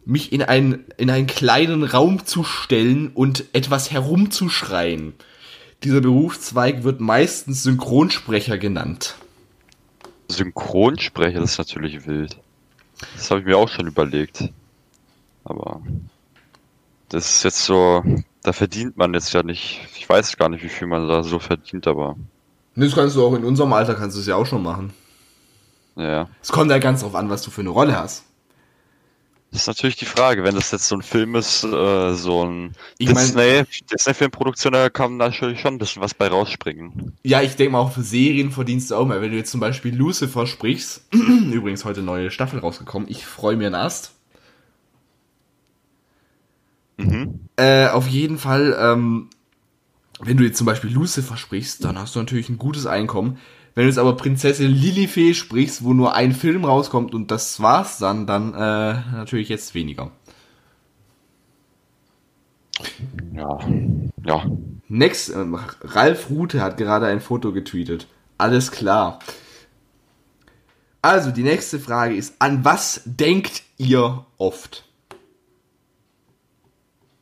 [0.05, 5.15] mich in, ein, in einen kleinen Raum zu stellen und etwas herumzuschreien.
[5.83, 9.17] Dieser Berufszweig wird meistens Synchronsprecher genannt.
[10.29, 12.37] Synchronsprecher, das ist natürlich wild.
[13.15, 14.51] Das habe ich mir auch schon überlegt.
[15.45, 15.81] Aber
[17.09, 18.03] das ist jetzt so,
[18.43, 21.39] da verdient man jetzt ja nicht, ich weiß gar nicht, wie viel man da so
[21.39, 22.17] verdient, aber
[22.75, 24.93] Das kannst du auch in unserem Alter, kannst du es ja auch schon machen.
[25.97, 26.29] ja.
[26.43, 28.25] Es kommt ja ganz drauf an, was du für eine Rolle hast.
[29.53, 32.73] Das ist natürlich die Frage, wenn das jetzt so ein Film ist, äh, so ein
[32.99, 37.13] Ich mein- Disney, Disney-Filmproduktion, da kann natürlich schon ein bisschen was bei rausspringen.
[37.23, 39.23] Ja, ich denke mal auch für Serien verdienst du auch mal.
[39.23, 43.67] Wenn du jetzt zum Beispiel Lucifer sprichst, übrigens heute neue Staffel rausgekommen, ich freue mir
[43.67, 44.13] einen Ast.
[46.97, 47.41] Mhm.
[47.57, 49.29] Äh, auf jeden Fall, ähm,
[50.21, 53.39] wenn du jetzt zum Beispiel Lucifer sprichst, dann hast du natürlich ein gutes Einkommen.
[53.75, 57.99] Wenn du jetzt aber Prinzessin Lilifee sprichst, wo nur ein Film rauskommt und das war's
[57.99, 60.13] dann, dann äh, natürlich jetzt weniger.
[63.35, 63.59] Ja.
[64.25, 64.45] Ja.
[64.89, 68.07] Next, ähm, Ralf Rute hat gerade ein Foto getweetet.
[68.39, 69.19] Alles klar.
[71.03, 74.86] Also, die nächste Frage ist, an was denkt ihr oft?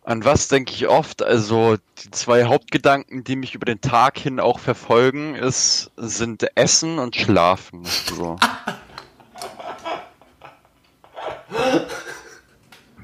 [0.04, 1.22] An was denke ich oft?
[1.22, 6.98] Also die zwei Hauptgedanken, die mich über den Tag hin auch verfolgen, ist, sind Essen
[6.98, 7.84] und Schlafen.
[7.84, 8.36] So.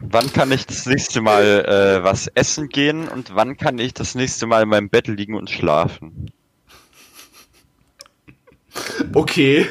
[0.02, 4.14] wann kann ich das nächste Mal äh, was essen gehen und wann kann ich das
[4.14, 6.30] nächste Mal in meinem Bett liegen und schlafen?
[9.14, 9.66] Okay.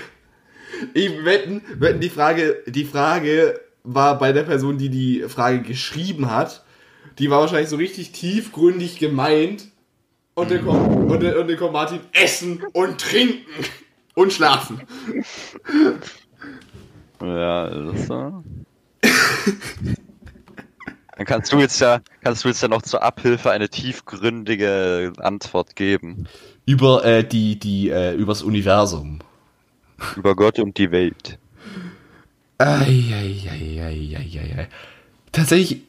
[0.93, 6.31] Ich wetten, wetten die Frage, die Frage war bei der Person, die die Frage geschrieben
[6.31, 6.63] hat,
[7.19, 9.67] die war wahrscheinlich so richtig tiefgründig gemeint.
[10.33, 13.45] Und dann kommt, und dann, und dann kommt Martin, essen und trinken
[14.15, 14.81] und schlafen.
[17.21, 18.43] Ja, das ist so.
[21.17, 25.75] Dann kannst du jetzt ja, kannst du jetzt ja noch zur Abhilfe eine tiefgründige Antwort
[25.75, 26.29] geben.
[26.65, 29.19] Über äh, die, die, äh, übers Universum.
[30.15, 31.37] Über Gott und die Welt.
[32.59, 33.49] Eieieiei.
[35.33, 35.81] Tatsächlich,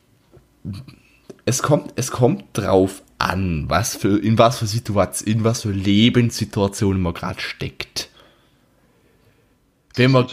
[1.51, 5.73] es kommt, es kommt drauf an, was für, in was für Situation, in was für
[5.73, 8.09] Lebenssituationen man gerade steckt.
[9.97, 10.29] Wenn man,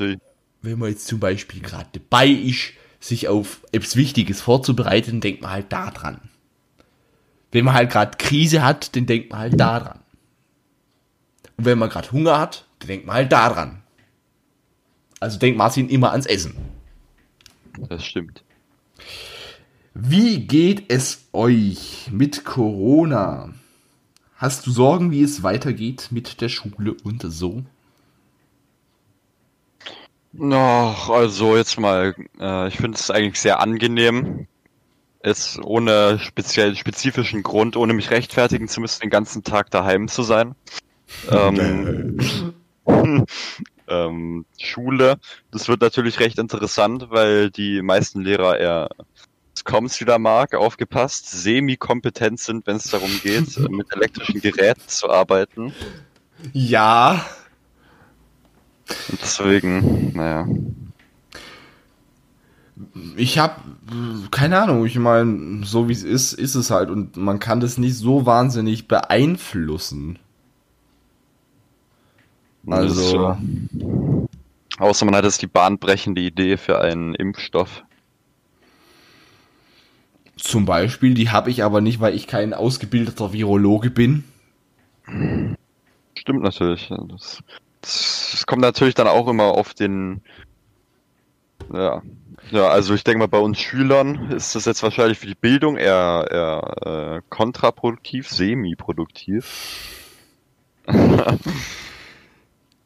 [0.61, 5.51] wenn man jetzt zum Beispiel gerade dabei ist, sich auf etwas Wichtiges vorzubereiten, denkt man
[5.51, 6.21] halt da dran.
[7.51, 9.99] Wenn man halt gerade Krise hat, dann denkt man halt da dran.
[11.57, 13.81] Und wenn man gerade Hunger hat, dann denkt man halt da dran.
[15.19, 16.55] Also denkt Martin immer ans Essen.
[17.89, 18.43] Das stimmt.
[19.99, 23.49] Wie geht es euch mit Corona?
[24.35, 27.63] Hast du Sorgen, wie es weitergeht mit der Schule und so?
[30.39, 34.45] Ach, also jetzt mal, äh, ich finde es eigentlich sehr angenehm,
[35.21, 40.21] es ohne speziell spezifischen Grund, ohne mich rechtfertigen zu müssen, den ganzen Tag daheim zu
[40.21, 40.53] sein.
[41.31, 42.53] Ähm,
[43.87, 45.17] ähm, Schule,
[45.49, 48.89] das wird natürlich recht interessant, weil die meisten Lehrer eher
[49.67, 55.73] kommt's wieder mag, aufgepasst, semi-kompetent sind, wenn es darum geht, mit elektrischen Geräten zu arbeiten.
[56.53, 57.23] Ja.
[59.09, 60.47] Und deswegen, naja.
[63.15, 63.55] Ich habe
[64.31, 67.77] keine Ahnung, ich meine, so wie es ist, ist es halt und man kann das
[67.77, 70.19] nicht so wahnsinnig beeinflussen.
[72.67, 73.37] Also,
[74.77, 77.83] außer man hat jetzt die bahnbrechende Idee für einen Impfstoff.
[80.37, 84.23] Zum Beispiel, die habe ich aber nicht, weil ich kein ausgebildeter Virologe bin.
[86.15, 86.89] Stimmt natürlich.
[86.89, 87.43] Das,
[87.81, 90.21] das, kommt natürlich dann auch immer auf den.
[91.73, 92.01] Ja.
[92.51, 95.75] Ja, also ich denke mal, bei uns Schülern ist das jetzt wahrscheinlich für die Bildung
[95.75, 99.93] eher, eher äh, kontraproduktiv, semi-produktiv.
[100.87, 101.37] ähm,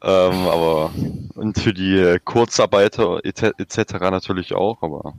[0.02, 0.90] aber
[1.36, 3.52] und für die Kurzarbeiter etc.
[3.58, 3.92] etc.
[4.00, 5.14] natürlich auch, aber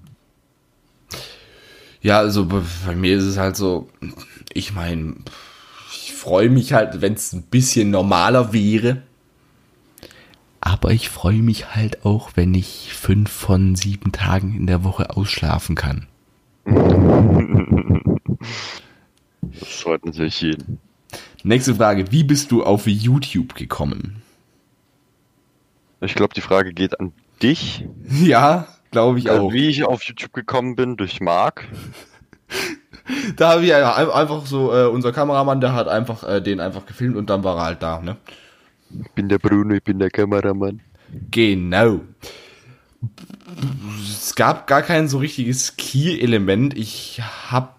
[2.03, 3.89] Ja, also bei mir ist es halt so,
[4.53, 5.15] ich meine,
[5.89, 9.01] ich freue mich halt, wenn es ein bisschen normaler wäre.
[10.59, 15.11] Aber ich freue mich halt auch, wenn ich fünf von sieben Tagen in der Woche
[15.15, 16.07] ausschlafen kann.
[19.41, 20.80] das freut natürlich jeden.
[21.43, 24.21] Nächste Frage, wie bist du auf YouTube gekommen?
[26.01, 27.85] Ich glaube, die Frage geht an dich.
[28.21, 29.53] Ja, glaube ich Also, auch.
[29.53, 31.65] wie ich auf YouTube gekommen bin, durch Marc.
[33.35, 37.17] Da habe ich einfach so, äh, unser Kameramann, der hat einfach äh, den einfach gefilmt
[37.17, 38.15] und dann war er halt da, ne?
[38.91, 40.79] Ich bin der Bruno, ich bin der Kameramann.
[41.29, 41.99] Genau.
[44.09, 46.77] Es gab gar kein so richtiges Key-Element.
[46.77, 47.69] Ich habe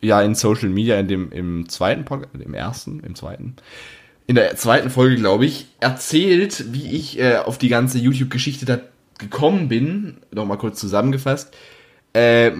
[0.00, 3.56] ja in Social Media in dem im zweiten Podcast, im ersten, im zweiten,
[4.26, 8.78] in der zweiten Folge glaube ich, erzählt, wie ich äh, auf die ganze YouTube-Geschichte da
[9.20, 10.16] gekommen bin.
[10.32, 11.56] Nochmal kurz zusammengefasst.
[12.14, 12.52] Äh,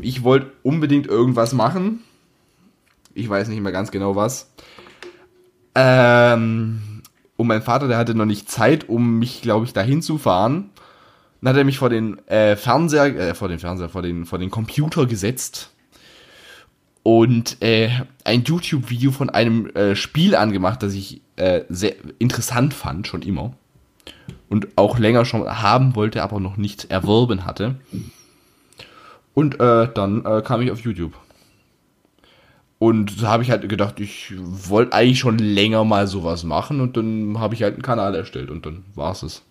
[0.00, 2.00] ich wollte unbedingt irgendwas machen.
[3.14, 4.50] Ich weiß nicht mehr ganz genau was.
[5.74, 7.02] Ähm,
[7.36, 10.70] und mein Vater, der hatte noch nicht Zeit, um mich, glaube ich, dahin zu fahren.
[11.40, 14.38] Dann hat er mich vor den äh, Fernseher, äh, vor den Fernseher, vor den, vor
[14.38, 15.72] den Computer gesetzt
[17.02, 17.90] und äh,
[18.24, 23.54] ein YouTube-Video von einem äh, Spiel angemacht, das ich äh, sehr interessant fand, schon immer.
[24.50, 27.76] Und auch länger schon haben wollte, aber noch nicht erworben hatte.
[29.32, 31.14] Und äh, dann äh, kam ich auf YouTube.
[32.78, 36.96] Und da habe ich halt gedacht, ich wollte eigentlich schon länger mal sowas machen und
[36.96, 39.42] dann habe ich halt einen Kanal erstellt und dann war's es.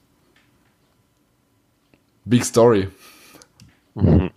[2.25, 2.87] Big Story.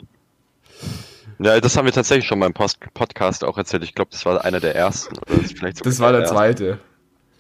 [1.39, 3.83] Ja, das haben wir tatsächlich schon mal im Post Podcast auch erzählt.
[3.83, 5.19] Ich glaube, das war einer der ersten.
[5.19, 6.35] Oder das, vielleicht Das war der erste.
[6.37, 6.79] zweite.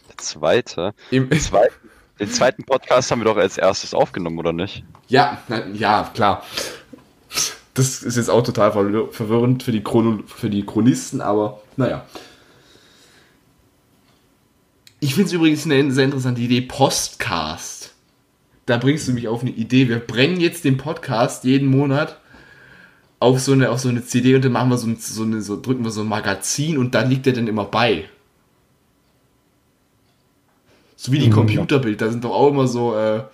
[0.09, 0.94] Der zweite.
[1.11, 1.69] Im, Zwei,
[2.23, 4.85] den zweiten Podcast haben wir doch als erstes aufgenommen, oder nicht?
[5.09, 5.39] ja,
[5.74, 6.44] ja, klar.
[7.74, 12.05] Das ist jetzt auch total verwir- verwirrend für die, Chrono für die Chronisten, aber naja.
[15.01, 17.93] Ich finde es übrigens eine sehr interessante Idee, Postcast.
[18.66, 19.89] Da bringst du mich auf eine Idee.
[19.89, 22.19] Wir brennen jetzt den Podcast jeden Monat
[23.19, 25.61] auf so eine, auf so eine CD und dann machen wir so, so eine, so
[25.61, 28.05] drücken wir so ein Magazin und dann liegt der dann immer bei.
[31.03, 33.24] So wie die Computerbild, da sind doch auch immer so, äh,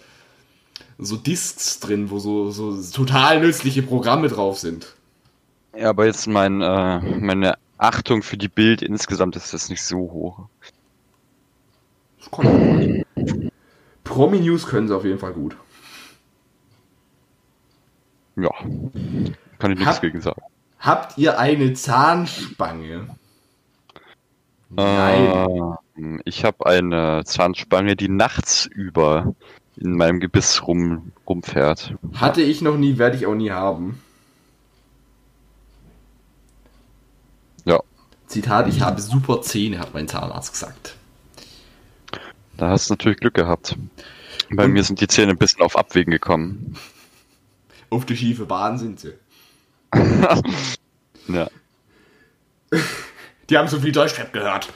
[0.97, 4.95] so Discs drin, wo so, so total nützliche Programme drauf sind.
[5.77, 9.99] Ja, aber jetzt mein, äh, meine Achtung für die Bild insgesamt ist das nicht so
[9.99, 10.49] hoch.
[12.21, 13.05] Das kann auch mal.
[14.03, 15.55] Promi News können sie auf jeden Fall gut.
[18.37, 18.51] Ja.
[19.59, 20.41] Kann ich nichts Hab- gegen sagen.
[20.79, 23.09] Habt ihr eine Zahnspange?
[24.75, 25.77] Ähm,
[26.25, 29.35] ich habe eine Zahnspange, die nachts über
[29.77, 31.95] in meinem Gebiss rum, rumfährt.
[32.15, 34.01] Hatte ich noch nie, werde ich auch nie haben.
[37.65, 37.81] Ja,
[38.27, 40.97] Zitat, ich habe super Zähne, hat mein Zahnarzt gesagt.
[42.57, 43.77] da hast du natürlich Glück gehabt.
[44.51, 46.77] Bei Und- mir sind die Zähne ein bisschen auf Abwägen gekommen.
[47.91, 49.15] Auf die schiefe Bahn sind sie.
[51.29, 51.47] Ja.
[53.51, 54.73] Die haben so viel Deutschrap gehört.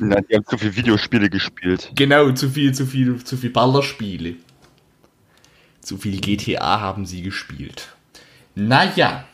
[0.00, 1.90] Nein, die haben zu viele Videospiele gespielt.
[1.94, 4.36] Genau, zu viel, zu viel, zu viel Ballerspiele.
[5.80, 7.88] Zu viel GTA haben sie gespielt.
[8.54, 9.24] Naja.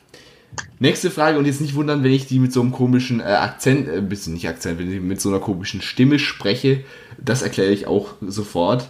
[0.78, 3.88] Nächste Frage und jetzt nicht wundern, wenn ich die mit so einem komischen äh, Akzent,
[3.88, 6.84] äh, bisschen nicht Akzent, wenn ich mit so einer komischen Stimme spreche.
[7.18, 8.88] Das erkläre ich auch sofort.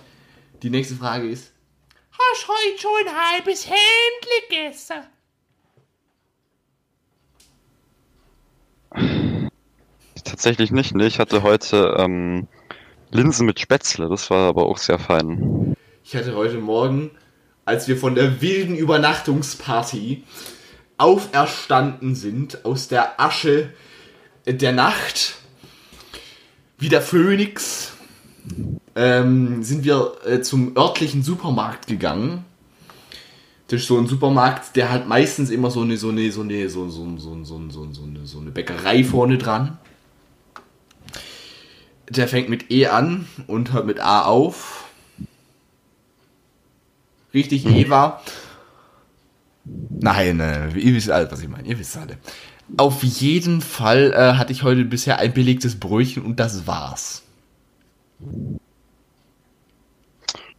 [0.63, 1.53] Die nächste Frage ist:
[2.11, 5.14] Hast heute schon ein halbes Händchen gegessen?
[10.25, 11.07] Tatsächlich nicht, ne?
[11.07, 12.49] Ich hatte heute ähm,
[13.11, 15.77] Linsen mit Spätzle, das war aber auch sehr fein.
[16.03, 17.11] Ich hatte heute Morgen,
[17.65, 20.25] als wir von der wilden Übernachtungsparty
[20.99, 23.71] auferstanden sind aus der Asche
[24.47, 25.37] der Nacht,
[26.79, 27.93] wie der Phönix,
[28.95, 32.45] ähm, sind wir äh, zum örtlichen Supermarkt gegangen.
[33.69, 36.69] Das ist so ein Supermarkt, der hat meistens immer so eine, so eine, so eine,
[36.69, 39.79] so, so, so, so, so, so, so eine Bäckerei vorne dran.
[42.09, 44.85] Der fängt mit E an und hört mit A auf.
[47.33, 48.21] Richtig, Eva.
[49.65, 51.67] Nein, äh, ihr wisst alle, was ich meine.
[51.67, 52.19] Ihr wisst alle.
[52.77, 57.23] Auf jeden Fall äh, hatte ich heute bisher ein belegtes Brötchen und das war's.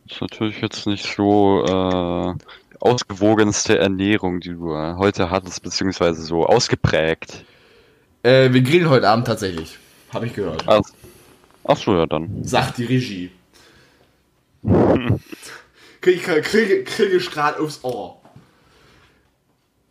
[0.07, 2.33] Das ist natürlich jetzt nicht so äh,
[2.79, 7.43] ausgewogenste Ernährung, die du äh, heute hattest, beziehungsweise so ausgeprägt.
[8.23, 9.77] Äh, wir grillen heute Abend tatsächlich.
[10.13, 10.63] Habe ich gehört.
[10.67, 10.81] Ach,
[11.67, 12.43] ach so, ja dann.
[12.43, 13.31] Sagt die Regie.
[16.01, 18.21] Kriege krieg, krieg, krieg ich gerade aufs Ohr.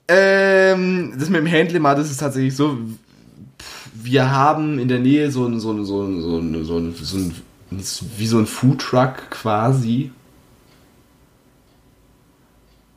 [0.07, 2.79] Ähm, das mit dem Handlimar, das ist tatsächlich so.
[3.95, 6.95] Wir haben in der Nähe so ein, so ein, so ein, so ein, so ein,
[6.95, 7.35] so ein
[8.17, 10.13] wie so ein Foodtruck quasi.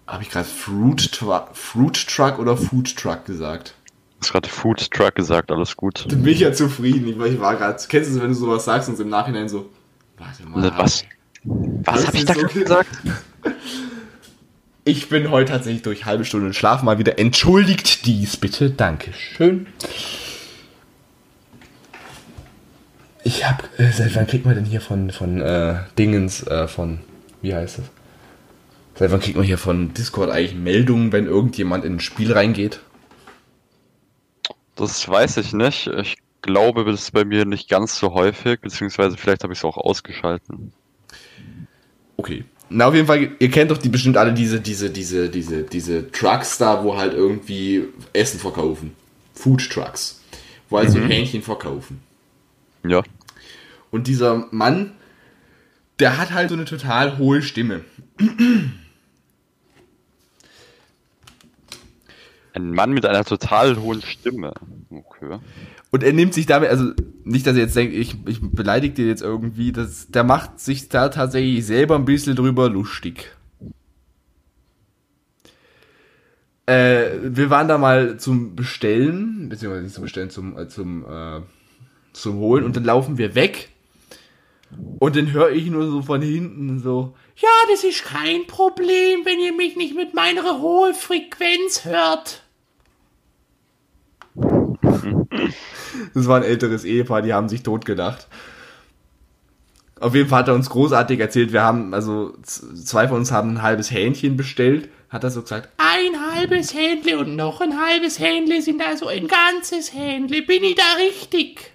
[0.05, 1.19] Habe ich gerade Fruit,
[1.53, 3.73] Fruit Truck oder Food Truck gesagt?
[4.19, 6.05] Du hast gerade Food Truck gesagt, alles gut.
[6.09, 7.07] Dann bin ich ja zufrieden.
[7.07, 7.77] Ich, ich war gerade.
[7.87, 9.69] Kennst du es, wenn du sowas sagst und im Nachhinein so.
[10.17, 10.71] Warte mal.
[10.77, 11.05] Was?
[11.43, 12.89] Was Das habe ich da so- gesagt?
[14.83, 17.19] Ich bin heute tatsächlich durch halbe Stunde Schlaf mal wieder.
[17.19, 18.69] Entschuldigt dies bitte.
[18.69, 19.67] Dankeschön.
[23.25, 23.63] Ich hab.
[23.77, 26.99] Äh, seit wann kriegt man denn hier von, von äh, Dingens, äh, von.
[27.41, 27.85] Wie heißt das?
[28.95, 32.79] Seit wann kriegt man hier von Discord eigentlich Meldungen, wenn irgendjemand in ein Spiel reingeht?
[34.77, 35.87] Das weiß ich nicht.
[35.87, 39.65] Ich glaube, das ist bei mir nicht ganz so häufig, beziehungsweise vielleicht habe ich es
[39.65, 40.71] auch ausgeschalten.
[42.15, 42.45] Okay.
[42.69, 46.11] Na, auf jeden Fall, ihr kennt doch die bestimmt alle diese, diese, diese, diese, diese
[46.11, 48.93] Trucks da, wo halt irgendwie Essen verkaufen.
[49.33, 50.21] Food Trucks.
[50.69, 52.01] Wo halt so Hähnchen verkaufen.
[52.85, 53.03] Ja.
[53.89, 54.91] Und dieser Mann,
[55.99, 57.85] der hat halt so eine total hohe Stimme.
[62.53, 64.53] Ein Mann mit einer total hohen Stimme.
[64.89, 65.39] Okay.
[65.91, 66.91] Und er nimmt sich damit, also
[67.23, 70.89] nicht, dass ihr jetzt denkt, ich, ich beleidige dir jetzt irgendwie, das, der macht sich
[70.89, 73.31] da tatsächlich selber ein bisschen drüber lustig.
[76.65, 81.41] Äh, wir waren da mal zum Bestellen, beziehungsweise nicht zum Bestellen, zum, äh, zum, äh,
[82.11, 83.69] zum Holen und dann laufen wir weg
[84.99, 89.39] und dann höre ich nur so von hinten so, ja, das ist kein Problem, wenn
[89.39, 92.43] ihr mich nicht mit meiner hohen Frequenz hört.
[96.13, 98.27] Das war ein älteres Ehepaar, die haben sich totgedacht.
[99.99, 103.55] Auf jeden Fall hat er uns großartig erzählt, wir haben, also zwei von uns haben
[103.55, 108.19] ein halbes Hähnchen bestellt, hat er so gesagt, ein halbes Hähnle und noch ein halbes
[108.19, 111.71] Hähnle sind also ein ganzes Hähnle, bin ich da richtig?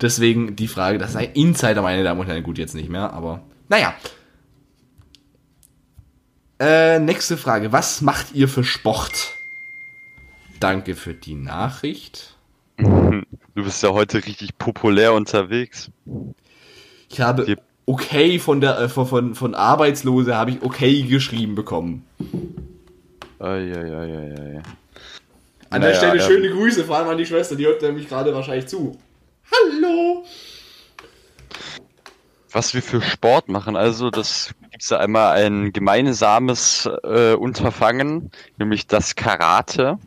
[0.00, 3.42] Deswegen die Frage, das sei Insider, meine Damen und Herren, gut jetzt nicht mehr, aber
[3.68, 3.94] naja.
[6.58, 9.34] Äh, nächste Frage, was macht ihr für Sport?
[10.60, 12.36] Danke für die Nachricht.
[12.76, 13.22] Du
[13.54, 15.90] bist ja heute richtig populär unterwegs.
[17.08, 17.56] Ich habe
[17.86, 22.04] okay von der äh, von, von, Arbeitslose habe ich okay geschrieben bekommen.
[23.38, 24.62] Eieieiei.
[25.70, 28.08] An Naja, der Stelle ähm, schöne Grüße, vor allem an die Schwester, die hört nämlich
[28.08, 28.98] gerade wahrscheinlich zu.
[29.52, 30.24] Hallo!
[32.52, 38.86] Was wir für Sport machen, also das gibt's da einmal ein gemeinsames äh, Unterfangen, nämlich
[38.86, 39.98] das Karate.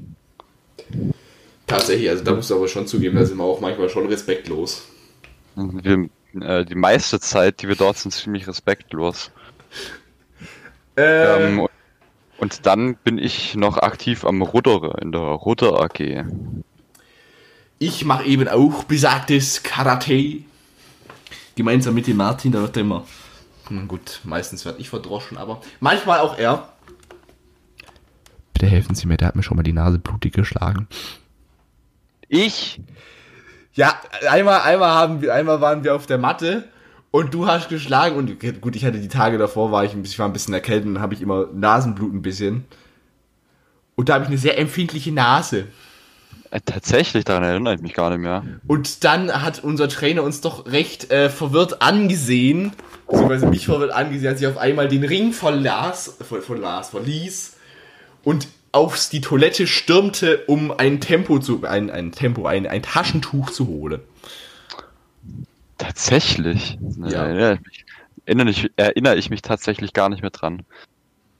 [1.65, 4.88] Tatsächlich, also da musst du aber schon zugeben, da sind wir auch manchmal schon respektlos.
[5.55, 6.09] Wir,
[6.39, 9.31] äh, die meiste Zeit, die wir dort sind, ziemlich respektlos.
[10.95, 11.68] Äh, Ähm,
[12.38, 16.26] und dann bin ich noch aktiv am Ruddere in der Rudder AG.
[17.80, 20.44] Ich mache eben auch besagtes Karate.
[21.56, 23.06] Gemeinsam mit dem Martin, da wird er immer.
[23.88, 26.74] Gut, meistens werde ich verdroschen, aber manchmal auch er.
[28.54, 30.88] Bitte helfen Sie mir, der hat mir schon mal die Nase blutig geschlagen.
[32.30, 32.80] Ich?
[33.74, 33.99] Ja,
[34.30, 36.68] einmal, einmal haben wir, einmal waren wir auf der Matte
[37.12, 40.14] und du hast geschlagen und gut, ich hatte die Tage davor, war ich, ein bisschen-
[40.14, 42.66] ich war ein bisschen erkältet und dann habe ich immer Nasenblut ein bisschen.
[43.95, 45.68] Und da habe ich eine sehr empfindliche Nase.
[46.52, 48.44] Äh, tatsächlich, daran erinnere ich mich gar nicht mehr.
[48.68, 52.74] Und dann hat unser Trainer uns doch recht äh, verwirrt angesehen,
[53.07, 57.56] beziehungsweise mich verwirrt angesehen, als ich auf einmal den Ring verlas, ver, verlas, verließ
[58.24, 63.49] und auf die Toilette stürmte, um ein Tempo zu, ein, ein Tempo, ein, ein Taschentuch
[63.49, 64.02] zu holen.
[65.78, 66.78] Tatsächlich?
[66.98, 67.26] Ja.
[68.26, 70.64] Erinnere, ich, erinnere ich mich tatsächlich gar nicht mehr dran.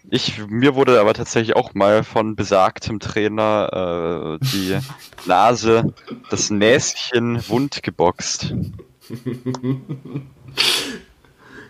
[0.10, 4.78] Ich, mir wurde aber tatsächlich auch mal von besagtem Trainer äh, die
[5.26, 5.94] Nase,
[6.30, 8.54] das Näschen wund geboxt.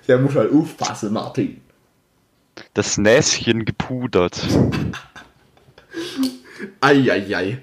[0.07, 1.61] Der muss halt aufpassen, Martin.
[2.73, 4.47] Das Näschen gepudert.
[6.81, 7.61] Eieiei.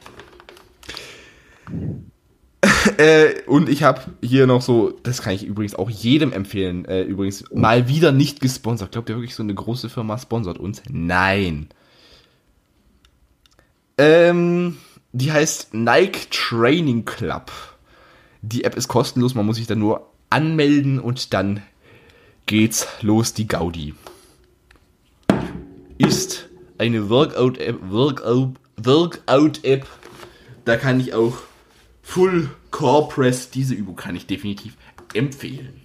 [2.99, 7.03] äh, und ich habe hier noch so, das kann ich übrigens auch jedem empfehlen, äh,
[7.03, 8.93] übrigens mal wieder nicht gesponsert.
[8.93, 10.83] Glaubt ihr wirklich, so eine große Firma sponsert uns?
[10.91, 11.69] Nein.
[13.99, 14.77] Ähm,
[15.13, 17.51] die heißt Nike Training Club.
[18.43, 21.63] Die App ist kostenlos, man muss sich da nur anmelden und dann
[22.47, 23.95] geht's los, die Gaudi.
[25.99, 29.87] Ist eine Workout-App, Workout, Workout-App.
[30.65, 31.39] Da kann ich auch
[32.05, 34.77] Full Core Press, diese Übung kann ich definitiv
[35.15, 35.81] empfehlen.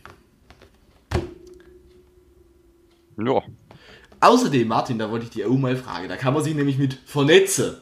[3.18, 3.42] Ja.
[4.20, 6.94] Außerdem, Martin, da wollte ich dir auch mal fragen, da kann man sich nämlich mit
[7.06, 7.78] vernetzen.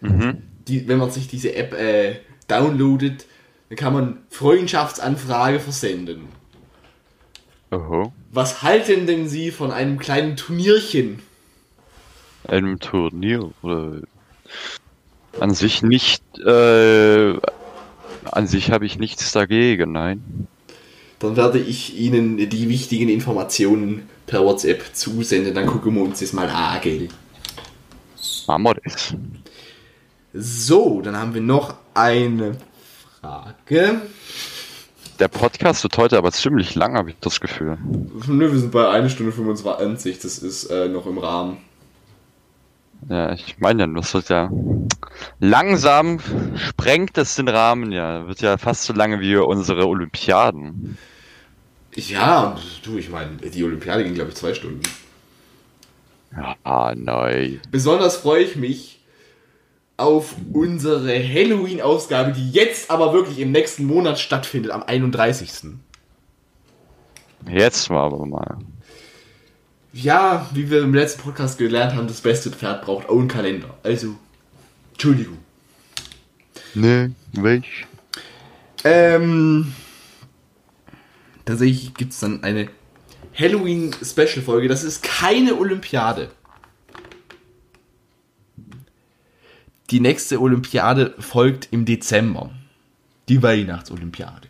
[0.00, 3.26] Die, wenn man sich diese App äh, downloadet,
[3.68, 6.28] dann kann man Freundschaftsanfrage versenden.
[7.72, 8.12] Oho.
[8.30, 11.20] Was halten denn Sie von einem kleinen Turnierchen?
[12.46, 14.02] Einem Turnier oder
[15.40, 17.34] an sich nicht, äh,
[18.24, 20.48] an sich habe ich nichts dagegen, nein.
[21.18, 26.32] Dann werde ich Ihnen die wichtigen Informationen per WhatsApp zusenden, dann gucken wir uns das
[26.32, 27.08] mal an, gell?
[28.46, 29.14] Machen wir das.
[30.32, 32.56] So, dann haben wir noch eine
[33.20, 34.02] Frage.
[35.18, 37.76] Der Podcast wird heute aber ziemlich lang, habe ich das Gefühl.
[38.28, 41.56] Nö, wir sind bei 1 Stunde 25, das ist äh, noch im Rahmen.
[43.08, 44.50] Ja, ich meine ja, das wird ja
[45.40, 46.20] langsam
[46.56, 48.26] sprengt es den Rahmen, ja.
[48.26, 50.98] Wird ja fast so lange wie unsere Olympiaden.
[51.94, 54.82] Ja, du, ich meine, die Olympiade ging, glaube ich, zwei Stunden.
[56.64, 57.60] Ah, nein.
[57.70, 59.00] Besonders freue ich mich
[59.96, 65.50] auf unsere Halloween-Ausgabe, die jetzt aber wirklich im nächsten Monat stattfindet, am 31.
[67.48, 68.58] Jetzt mal aber mal.
[69.92, 73.76] Ja, wie wir im letzten Podcast gelernt haben, das beste Pferd braucht auch einen Kalender.
[73.82, 74.16] Also,
[74.92, 75.38] Entschuldigung.
[76.74, 77.86] Ne, welch?
[78.84, 79.72] Ähm,
[81.44, 82.68] tatsächlich gibt es dann eine
[83.34, 84.68] Halloween-Special-Folge.
[84.68, 86.30] Das ist keine Olympiade.
[89.90, 92.50] Die nächste Olympiade folgt im Dezember.
[93.28, 94.47] Die Weihnachtsolympiade.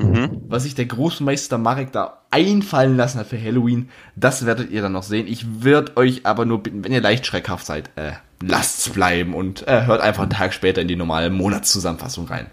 [0.00, 0.42] Mhm.
[0.48, 4.92] Was sich der Großmeister Marek da einfallen lassen hat für Halloween, das werdet ihr dann
[4.92, 5.26] noch sehen.
[5.26, 8.12] Ich würde euch aber nur bitten, wenn ihr leicht schreckhaft seid, äh,
[8.42, 12.46] lasst's bleiben und äh, hört einfach einen Tag später in die normale Monatszusammenfassung rein.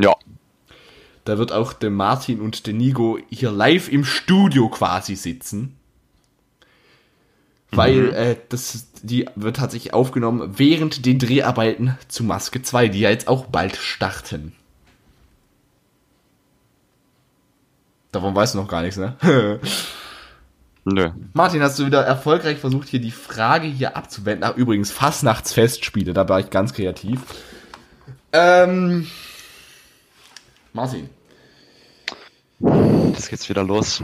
[0.00, 0.14] Ja.
[1.24, 5.76] Da wird auch der Martin und der Nigo hier live im Studio quasi sitzen.
[7.70, 13.10] Weil äh, das, die wird tatsächlich aufgenommen während den Dreharbeiten zu Maske 2, die ja
[13.10, 14.52] jetzt auch bald starten.
[18.14, 19.16] Davon weißt du noch gar nichts, ne?
[20.84, 21.10] Nö.
[21.32, 24.44] Martin, hast du wieder erfolgreich versucht, hier die Frage hier abzuwenden?
[24.44, 27.20] Ach, übrigens, Fastnachtsfestspiele, da war ich ganz kreativ.
[28.32, 29.06] Ähm,
[30.72, 31.08] Martin,
[32.60, 34.02] Jetzt geht's wieder los.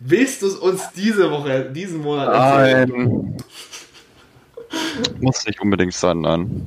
[0.00, 2.88] willst du es uns diese Woche, diesen Monat erzählen?
[2.90, 3.36] Nein.
[5.20, 6.66] Muss nicht unbedingt sein, nein.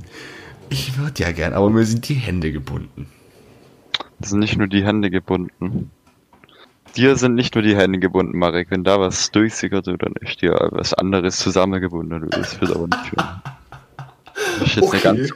[0.69, 3.07] Ich würde ja gern, aber mir sind die Hände gebunden.
[4.21, 5.91] Es sind nicht nur die Hände gebunden.
[6.95, 8.69] Dir sind nicht nur die Hände gebunden, Marek.
[8.69, 12.29] Wenn da was durchsickert, dann ist dir was anderes zusammengebunden.
[12.29, 13.17] Das wird aber nicht schön.
[14.59, 15.07] Das ist jetzt Okay.
[15.07, 15.31] eine ganz,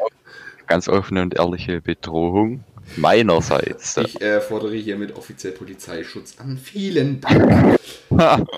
[0.67, 2.63] ganz offene und ehrliche Bedrohung
[2.95, 3.97] meinerseits.
[3.97, 6.57] Ich äh, fordere hiermit offiziell Polizeischutz an.
[6.57, 7.79] Vielen Dank.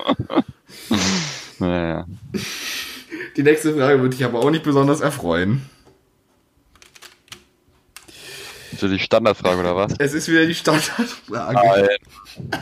[1.58, 2.06] Naja.
[3.36, 5.62] Die nächste Frage würde dich aber auch nicht besonders erfreuen.
[8.78, 9.92] So die Standardfrage oder was?
[9.98, 11.54] Es ist wieder die Standardfrage.
[11.54, 12.60] Nein.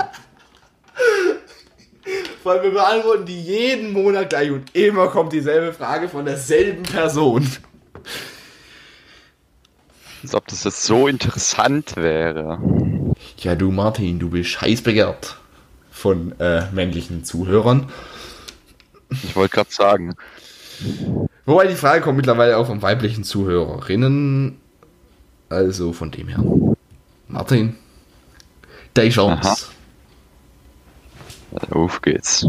[2.49, 7.47] Allem wir beantworten die jeden Monat gleich und immer kommt dieselbe Frage von derselben Person.
[10.23, 12.59] Als ob das jetzt so interessant wäre.
[13.39, 15.37] Ja, du Martin, du bist heiß begehrt
[15.91, 17.91] von äh, männlichen Zuhörern.
[19.11, 20.15] Ich wollte gerade sagen.
[21.45, 24.61] Wobei die Frage kommt mittlerweile auch von weiblichen Zuhörerinnen.
[25.49, 26.43] Also von dem her.
[27.27, 27.77] Martin,
[28.95, 29.49] deine Chance.
[29.49, 29.57] Aha.
[31.71, 32.47] Auf geht's.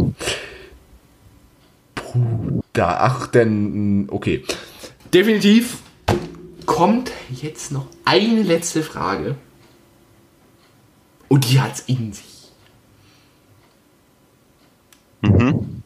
[2.73, 4.43] Da, ach, denn, okay.
[5.13, 5.79] Definitiv
[6.65, 9.35] kommt jetzt noch eine letzte Frage.
[11.27, 12.51] Und die hat's in sich.
[15.21, 15.83] Mhm.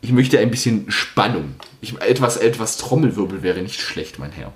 [0.00, 1.54] Ich möchte ein bisschen Spannung.
[1.80, 4.52] Ich, etwas, etwas Trommelwirbel wäre nicht schlecht, mein Herr.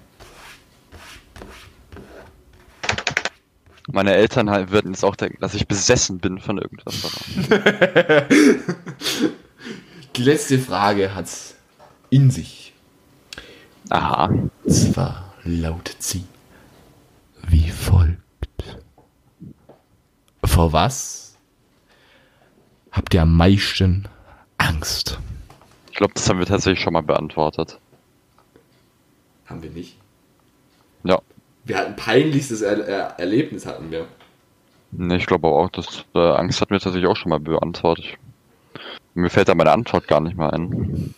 [3.92, 6.94] Meine Eltern halt würden jetzt auch denken, dass ich besessen bin von irgendwas.
[10.16, 11.54] Die letzte Frage hat's
[12.10, 12.72] in sich.
[13.88, 14.26] Aha.
[14.26, 16.24] Und zwar lautet sie
[17.48, 18.18] wie folgt.
[20.44, 21.36] Vor was
[22.92, 24.08] habt ihr am meisten
[24.58, 25.18] Angst?
[25.90, 27.78] Ich glaube, das haben wir tatsächlich schon mal beantwortet.
[29.46, 29.99] Haben wir nicht.
[31.64, 34.06] Wir hatten peinlichstes er er Erlebnis hatten wir.
[34.92, 38.06] Ne, ich glaube auch, dass äh, Angst hatten wir tatsächlich auch schon mal beantwortet.
[39.14, 41.14] Mir fällt da meine Antwort gar nicht mal ein.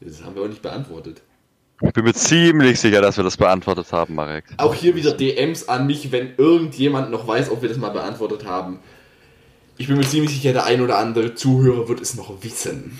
[0.00, 1.22] Das haben wir auch nicht beantwortet.
[1.82, 4.44] Ich bin mir ziemlich sicher, dass wir das beantwortet haben, Marek.
[4.58, 8.44] Auch hier wieder DMs an mich, wenn irgendjemand noch weiß, ob wir das mal beantwortet
[8.44, 8.80] haben.
[9.78, 12.98] Ich bin mir ziemlich sicher, der ein oder andere Zuhörer wird es noch wissen.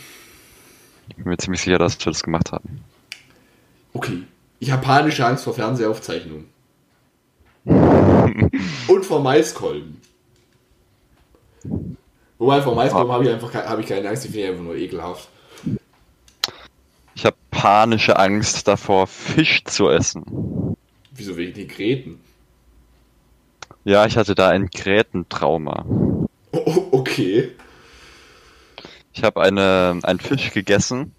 [1.09, 2.81] Ich bin mir ziemlich sicher, dass wir das gemacht haben.
[3.93, 4.23] Okay.
[4.61, 6.47] Ich habe panische Angst vor Fernsehaufzeichnungen.
[7.65, 10.01] Und vor Maiskolben.
[12.39, 14.77] Wobei vor Maiskolben habe ich einfach habe ich keine Angst, die finde ich einfach nur
[14.77, 15.29] ekelhaft.
[17.15, 20.77] Ich habe panische Angst davor, Fisch zu essen.
[21.11, 22.21] Wieso wegen den Gräten?
[23.85, 25.85] Ja, ich hatte da ein Grätentrauma.
[25.87, 26.19] Oh,
[26.53, 27.51] oh, okay.
[29.13, 31.15] Ich habe eine, einen Fisch gegessen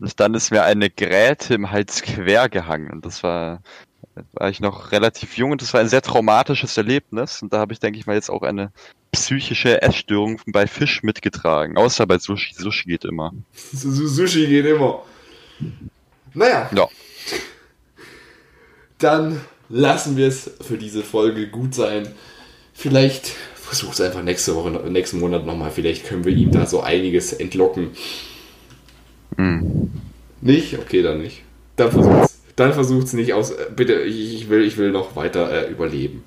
[0.00, 2.90] und dann ist mir eine Gräte im Hals quer gehangen.
[2.90, 3.62] Und das war,
[4.32, 7.42] war ich noch relativ jung und das war ein sehr traumatisches Erlebnis.
[7.42, 8.72] Und da habe ich, denke ich mal, jetzt auch eine
[9.12, 11.76] psychische Essstörung bei Fisch mitgetragen.
[11.76, 12.54] Außer bei Sushi.
[12.54, 13.32] Sushi geht immer.
[13.54, 15.02] Su- Su- Sushi geht immer.
[16.34, 16.88] Naja, Ja.
[18.98, 22.08] dann lassen wir es für diese Folge gut sein.
[22.72, 25.70] Vielleicht versuch es einfach nächste Woche, nächsten Monat nochmal.
[25.70, 27.90] Vielleicht können wir ihm da so einiges entlocken.
[29.36, 29.90] Hm.
[30.40, 30.78] Nicht?
[30.78, 31.42] Okay, dann nicht.
[31.76, 32.31] Dann versucht's.
[32.56, 33.50] Dann versucht's nicht aus.
[33.50, 36.22] äh, Bitte, ich, will, ich will noch weiter äh, überleben.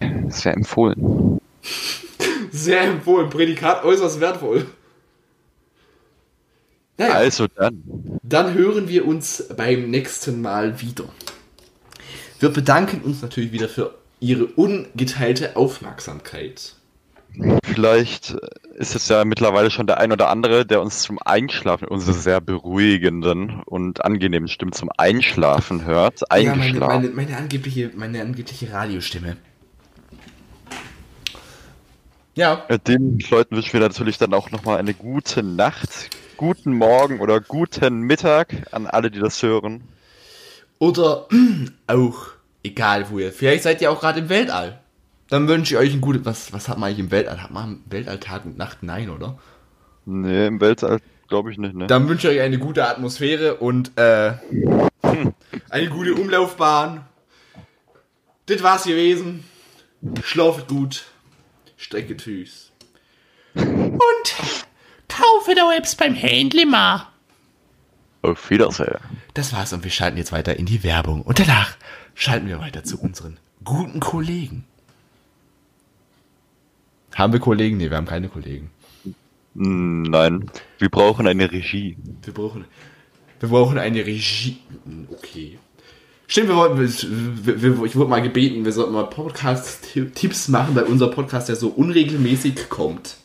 [0.00, 1.40] Wäre empfohlen.
[2.50, 3.30] Sehr empfohlen.
[3.30, 4.66] Prädikat äußerst wertvoll.
[6.98, 7.82] Naja, Also dann.
[8.22, 11.04] dann hören wir uns beim nächsten Mal wieder.
[12.40, 16.74] Wir bedanken uns natürlich wieder für Ihre ungeteilte Aufmerksamkeit.
[17.62, 18.36] Vielleicht
[18.74, 22.40] ist es ja mittlerweile schon der ein oder andere, der uns zum Einschlafen, unsere sehr
[22.40, 26.20] beruhigenden und angenehmen Stimmen zum Einschlafen hört.
[26.20, 27.02] Ja, meine, Eingeschlafen.
[27.02, 29.36] meine, meine, angebliche, meine angebliche Radiostimme.
[32.34, 37.20] Ja, Ja, Den Leuten wünschen wir natürlich dann auch nochmal eine gute Nacht, guten Morgen
[37.20, 39.82] oder guten Mittag an alle, die das hören.
[40.78, 41.26] oder
[41.88, 42.28] auch,
[42.62, 44.80] egal wo ihr, vielleicht seid ihr auch gerade im Weltall.
[45.28, 47.42] Dann wünsche ich euch ein gutes, was, was hat man eigentlich im Weltall?
[47.42, 48.82] Hat man im Weltall Tag und Nacht?
[48.82, 49.38] Nein, oder?
[50.06, 51.86] Nee, im Weltall glaube ich nicht, ne?
[51.86, 54.32] Dann wünsche ich euch eine gute Atmosphäre und äh,
[55.70, 57.04] eine gute Umlaufbahn.
[58.46, 59.44] Das war's gewesen.
[60.22, 61.04] Schlafet gut.
[61.76, 62.72] Strecke Tschüss.
[63.54, 64.34] Und
[65.08, 67.08] kaufe da Webs beim Händler mal.
[68.22, 68.96] Auf Wiedersehen.
[69.34, 71.22] Das war's und wir schalten jetzt weiter in die Werbung.
[71.22, 71.76] Und danach
[72.14, 74.64] schalten wir weiter zu unseren guten Kollegen.
[77.18, 77.78] Haben wir Kollegen?
[77.78, 78.70] Nee, wir haben keine Kollegen.
[79.56, 81.96] Hm, Nein, wir brauchen eine Regie.
[82.22, 82.64] Wir brauchen,
[83.40, 84.58] wir brauchen eine Regie.
[85.10, 85.58] Okay.
[86.28, 90.84] Stimmt, wir wollten, wir, wir, ich wurde mal gebeten, wir sollten mal Podcast-Tipps machen, weil
[90.84, 93.16] unser Podcast ja so unregelmäßig kommt.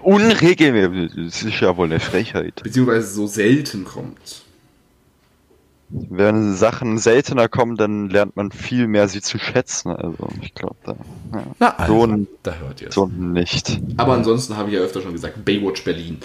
[0.00, 2.62] Unregelmäßig, das ist ja wohl eine Frechheit.
[2.62, 4.44] Beziehungsweise so selten kommt.
[5.90, 9.90] Wenn Sachen seltener kommen, dann lernt man viel mehr sie zu schätzen.
[9.90, 10.92] Also ich glaube, da,
[11.32, 11.42] ja.
[11.58, 12.94] Na, so, also, n- da hört ihr es.
[12.94, 13.80] so nicht.
[13.96, 16.18] Aber ansonsten habe ich ja öfter schon gesagt, Baywatch Berlin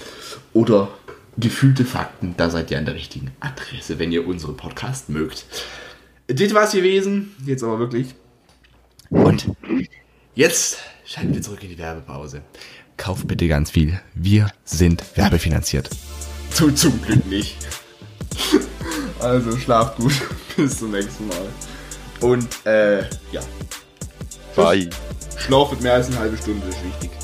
[0.53, 0.89] oder
[1.37, 5.45] gefühlte Fakten, da seid ihr an der richtigen Adresse, wenn ihr unseren Podcast mögt.
[6.27, 8.15] Das war's gewesen, jetzt aber wirklich.
[9.09, 9.47] Und
[10.35, 12.41] jetzt schalten wir zurück in die Werbepause.
[12.97, 13.99] Kauft bitte ganz viel.
[14.13, 15.89] Wir sind werbefinanziert.
[16.51, 17.55] Zu, zum Glück nicht.
[19.23, 20.13] Also schlaft gut.
[20.55, 21.47] Bis zum nächsten Mal.
[22.19, 23.01] Und äh,
[23.31, 23.41] ja,
[24.55, 24.89] Bye.
[25.37, 27.22] Schlaf mit mehr als eine halbe Stunde ist wichtig.